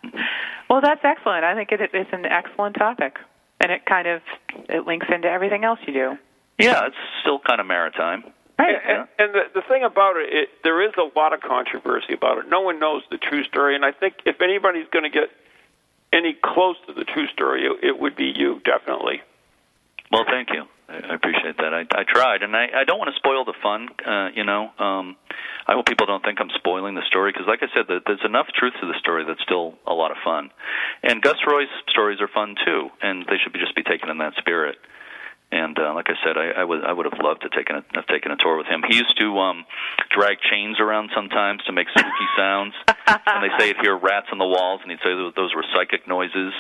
well, 0.04 0.14
Well, 0.70 0.82
that's 0.82 1.02
excellent. 1.04 1.44
I 1.44 1.56
think 1.56 1.72
it, 1.72 1.80
it's 1.94 2.10
an 2.12 2.26
excellent 2.26 2.76
topic, 2.76 3.18
and 3.62 3.72
it 3.72 3.86
kind 3.86 4.08
of 4.08 4.22
it 4.70 4.86
links 4.86 5.08
into 5.14 5.30
everything 5.30 5.64
else 5.64 5.80
you 5.88 5.94
do. 5.94 6.18
Yeah, 6.60 6.88
it's 6.88 6.96
still 7.22 7.40
kind 7.40 7.62
of 7.62 7.68
maritime. 7.68 8.24
Right. 8.60 8.76
And, 8.86 9.08
and 9.20 9.34
the, 9.36 9.42
the 9.56 9.62
thing 9.62 9.84
about 9.84 10.18
it, 10.18 10.34
it, 10.34 10.50
there 10.64 10.82
is 10.82 10.94
a 10.98 11.18
lot 11.18 11.32
of 11.34 11.42
controversy 11.42 12.14
about 12.14 12.40
it. 12.40 12.50
No 12.50 12.62
one 12.62 12.80
knows 12.80 13.04
the 13.12 13.18
true 13.18 13.44
story, 13.44 13.76
and 13.76 13.86
I 13.86 13.92
think 13.92 14.16
if 14.26 14.42
anybody's 14.42 14.88
going 14.92 15.04
to 15.04 15.10
get 15.10 15.30
any 16.12 16.34
close 16.34 16.76
to 16.88 16.94
the 16.94 17.04
true 17.04 17.28
story, 17.28 17.66
it, 17.66 17.84
it 17.84 18.00
would 18.00 18.16
be 18.16 18.34
you, 18.36 18.60
definitely. 18.66 19.22
Well, 20.12 20.26
thank 20.26 20.50
you. 20.52 20.64
I 20.90 20.96
I 21.12 21.14
appreciate 21.14 21.58
that. 21.58 21.74
I, 21.74 21.86
I 21.92 22.04
tried, 22.04 22.42
and 22.42 22.56
I, 22.56 22.70
I 22.74 22.84
don't 22.84 22.98
want 22.98 23.12
to 23.14 23.16
spoil 23.18 23.46
the 23.46 23.54
fun. 23.62 23.90
Uh, 24.06 24.30
you 24.34 24.44
know, 24.44 24.72
um, 24.80 25.16
I 25.68 25.74
hope 25.74 25.86
people 25.86 26.06
don't 26.08 26.24
think 26.24 26.40
I'm 26.40 26.50
spoiling 26.56 26.96
the 26.96 27.04
story 27.08 27.32
because, 27.34 27.46
like 27.48 27.60
I 27.62 27.68
said, 27.76 27.86
the, 27.88 28.00
there's 28.06 28.24
enough 28.24 28.48
truth 28.56 28.74
to 28.80 28.88
the 28.88 28.98
story 29.00 29.26
that's 29.28 29.42
still 29.44 29.76
a 29.86 29.94
lot 29.94 30.12
of 30.12 30.18
fun. 30.24 30.50
And 31.04 31.22
Gus 31.22 31.36
Roy's 31.46 31.68
stories 31.90 32.22
are 32.22 32.30
fun 32.32 32.56
too, 32.66 32.88
and 33.02 33.26
they 33.28 33.36
should 33.44 33.52
be 33.52 33.60
just 33.60 33.76
be 33.76 33.84
taken 33.84 34.10
in 34.10 34.18
that 34.20 34.34
spirit. 34.38 34.78
And 35.52 35.78
uh, 35.80 35.94
like 35.94 36.08
I 36.10 36.16
said, 36.24 36.36
I, 36.38 36.62
I 36.62 36.64
would 36.64 36.84
I 36.84 36.92
would 36.92 37.06
have 37.08 37.20
loved 37.24 37.42
to 37.44 37.50
taken 37.50 37.76
a, 37.78 37.84
have 37.96 38.08
taken 38.08 38.32
a 38.32 38.38
tour 38.38 38.58
with 38.58 38.68
him. 38.68 38.84
He 38.88 38.96
used 38.98 39.18
to 39.20 39.28
um, 39.40 39.66
drag 40.12 40.40
chains 40.44 40.80
around 40.80 41.10
sometimes 41.16 41.64
to 41.68 41.72
make 41.72 41.88
spooky 41.90 42.28
sounds, 42.38 42.74
and 42.98 43.44
they 43.44 43.52
say 43.60 43.68
he'd 43.68 43.80
hear 43.82 43.96
rats 43.98 44.28
on 44.32 44.40
the 44.40 44.48
walls, 44.48 44.82
and 44.84 44.92
he'd 44.92 45.00
say 45.04 45.16
those- 45.16 45.34
those 45.36 45.56
were 45.56 45.64
psychic 45.76 46.08
noises. 46.08 46.52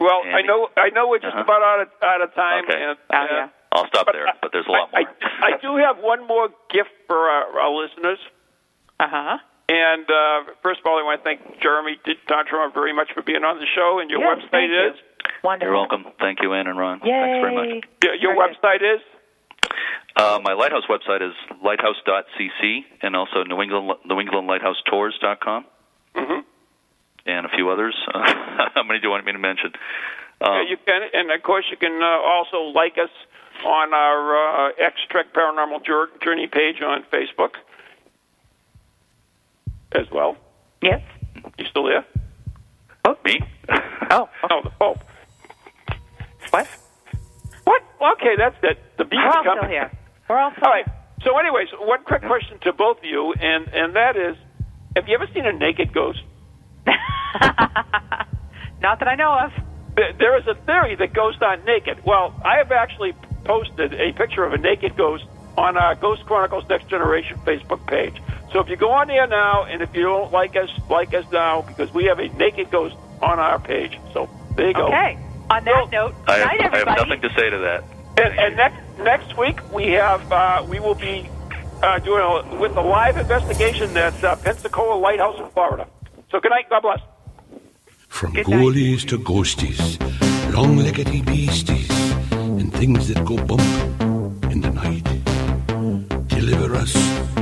Well, 0.00 0.22
I 0.24 0.40
Andy. 0.40 0.48
know 0.48 0.68
I 0.76 0.88
know 0.90 1.08
we're 1.08 1.18
just 1.20 1.32
Uh-huh. 1.36 1.44
about 1.44 1.62
out 1.62 1.80
of 1.82 1.88
out 2.02 2.20
of 2.22 2.34
time. 2.34 2.64
Okay. 2.64 2.82
And, 2.82 2.98
Oh, 3.12 3.16
uh, 3.16 3.26
yeah. 3.30 3.48
I'll 3.74 3.86
stop 3.88 4.06
but 4.06 4.12
there, 4.12 4.28
I- 4.28 4.38
but 4.40 4.50
there's 4.52 4.66
a 4.66 4.70
lot 4.72 4.90
I, 4.94 5.00
more. 5.02 5.10
I, 5.42 5.46
I 5.46 5.58
do 5.60 5.76
have 5.76 5.98
one 5.98 6.26
more 6.26 6.48
gift 6.70 6.90
for 7.06 7.18
our, 7.28 7.58
our 7.60 7.70
listeners. 7.74 8.18
Uh 9.00 9.06
huh. 9.10 9.38
And 9.68 10.04
uh, 10.08 10.52
first 10.62 10.80
of 10.80 10.86
all, 10.86 10.98
I 10.98 11.02
want 11.02 11.20
to 11.20 11.24
thank 11.24 11.40
Jeremy 11.60 11.96
D'Entremont 12.04 12.74
very 12.74 12.92
much 12.92 13.08
for 13.14 13.22
being 13.22 13.42
on 13.44 13.58
the 13.58 13.66
show. 13.74 13.98
And 13.98 14.10
your 14.10 14.20
Yes, 14.20 14.38
website 14.44 14.50
thank 14.50 14.70
you. 14.70 14.88
is 14.92 14.96
Wonderful. 15.42 15.68
You're 15.72 15.76
welcome. 15.80 16.04
Thank 16.20 16.38
you, 16.42 16.52
Ann 16.52 16.66
and 16.68 16.78
Ron. 16.78 17.00
Yay. 17.02 17.10
Thanks 17.10 17.40
very 17.40 17.54
much. 17.56 17.84
your, 18.04 18.14
your 18.14 18.34
Very 18.36 18.52
good. 18.52 18.60
website 18.62 18.82
is. 18.94 19.00
Uh, 20.16 20.38
my 20.44 20.52
lighthouse 20.52 20.84
website 20.88 21.22
is 21.26 21.34
lighthouse.cc 21.64 22.84
and 23.02 23.16
also 23.16 23.42
New 23.42 23.60
England 23.60 23.98
New 24.04 24.20
England 24.20 24.46
Lighthouse 24.46 24.76
Tours.com 24.88 25.64
Mm-hmm. 26.14 26.40
and 27.26 27.46
a 27.46 27.48
few 27.56 27.68
others. 27.70 27.96
How 28.14 28.84
many 28.86 29.00
do 29.00 29.08
you 29.08 29.10
want 29.10 29.24
me 29.26 29.32
to 29.32 29.38
mention? 29.38 29.72
Yeah, 30.40 30.46
Um, 30.60 30.66
you 30.68 30.76
can, 30.86 31.02
and 31.12 31.30
of 31.32 31.42
course, 31.42 31.64
you 31.70 31.76
can 31.76 32.00
uh, 32.00 32.06
also 32.22 32.70
like 32.72 32.94
us 33.02 33.10
on 33.64 33.92
our 33.94 34.68
uh, 34.68 34.72
X 34.78 34.96
Trek 35.10 35.26
Paranormal 35.34 35.84
Journey 36.22 36.46
page 36.46 36.82
on 36.82 37.04
Facebook 37.12 37.54
as 39.92 40.06
well. 40.12 40.36
Yes. 40.82 41.00
You 41.58 41.64
still 41.70 41.84
there? 41.84 42.04
Oh. 43.04 43.16
Me? 43.24 43.40
Oh. 44.10 44.28
Oh, 44.50 44.60
the 44.62 44.70
Pope. 44.78 44.98
What? 46.50 46.68
What? 47.64 47.82
Okay, 48.16 48.34
that's 48.36 48.56
it. 48.62 48.78
The 48.98 49.04
beast 49.04 49.14
We're 49.22 49.26
all 49.26 49.44
coming. 49.44 49.58
still 49.62 49.70
here. 49.70 49.90
We're 50.28 50.38
all 50.38 50.52
still 50.52 50.64
All 50.66 50.72
right. 50.72 50.86
So, 51.22 51.38
anyways, 51.38 51.68
one 51.80 52.04
quick 52.04 52.22
question 52.22 52.58
to 52.62 52.72
both 52.74 52.98
of 52.98 53.04
you, 53.04 53.32
and 53.32 53.66
and 53.72 53.96
that 53.96 54.16
is, 54.16 54.36
have 54.94 55.08
you 55.08 55.14
ever 55.14 55.26
seen 55.32 55.46
a 55.46 55.52
naked 55.52 55.92
ghost? 55.94 56.20
Not 58.80 58.98
that 58.98 59.08
I 59.08 59.14
know 59.14 59.32
of. 59.32 59.50
There- 59.96 60.12
There 60.18 60.36
is 60.38 60.46
a 60.46 60.54
theory 60.66 60.96
that 60.96 61.14
ghosts 61.14 61.40
aren't 61.42 61.64
naked. 61.64 62.04
Well, 62.04 62.34
I 62.44 62.58
have 62.58 62.70
actually 62.72 63.14
posted 63.44 63.94
a 63.94 64.12
picture 64.12 64.44
of 64.44 64.52
a 64.52 64.58
naked 64.58 64.96
ghost 64.96 65.24
on 65.56 65.76
our 65.76 65.94
Ghost 65.94 66.24
Chronicles 66.26 66.68
Next 66.68 66.88
Generation 66.88 67.38
Facebook 67.44 67.86
page. 67.86 68.20
So 68.52 68.60
if 68.60 68.68
you 68.68 68.76
go 68.76 68.90
on 68.90 69.08
there 69.08 69.26
now, 69.26 69.64
and 69.64 69.82
if 69.82 69.94
you 69.94 70.02
don't 70.02 70.32
like 70.32 70.56
us, 70.56 70.70
like 70.88 71.14
us 71.14 71.24
now, 71.32 71.62
because 71.62 71.92
we 71.92 72.04
have 72.04 72.18
a 72.18 72.28
naked 72.28 72.70
ghost 72.70 72.96
on 73.22 73.38
our 73.38 73.58
page. 73.58 73.98
So 74.12 74.28
there 74.56 74.68
you 74.68 74.74
go. 74.74 74.86
Okay. 74.86 75.18
On 75.50 75.64
that 75.64 75.90
note, 75.92 76.14
I 76.26 76.38
have, 76.38 76.46
night 76.46 76.74
I 76.74 76.78
have 76.78 77.08
nothing 77.08 77.20
to 77.20 77.28
say 77.36 77.50
to 77.50 77.58
that. 77.58 77.84
And, 78.16 78.38
and 78.38 78.56
next 78.56 78.98
next 78.98 79.36
week 79.36 79.60
we 79.72 79.88
have 79.92 80.32
uh, 80.32 80.64
we 80.68 80.80
will 80.80 80.94
be 80.94 81.28
uh, 81.82 81.98
doing 81.98 82.22
a, 82.22 82.56
with 82.60 82.76
a 82.76 82.80
live 82.80 83.16
investigation 83.16 83.96
at 83.96 84.22
uh, 84.24 84.36
Pensacola 84.36 84.98
Lighthouse 84.98 85.38
in 85.38 85.48
Florida. 85.50 85.86
So 86.30 86.40
good 86.40 86.50
night. 86.50 86.68
God 86.70 86.82
bless. 86.82 87.00
From 88.08 88.32
Good 88.32 88.48
night. 88.48 88.60
ghoulies 88.60 89.06
to 89.08 89.18
ghosties, 89.18 90.00
long 90.54 90.78
leggedy 90.78 91.24
beasties, 91.26 91.90
and 91.90 91.93
things 92.78 93.08
that 93.08 93.24
go 93.24 93.36
bump 93.36 93.62
in 94.50 94.60
the 94.60 94.70
night. 94.70 95.06
Deliver 96.28 96.74
us 96.74 97.33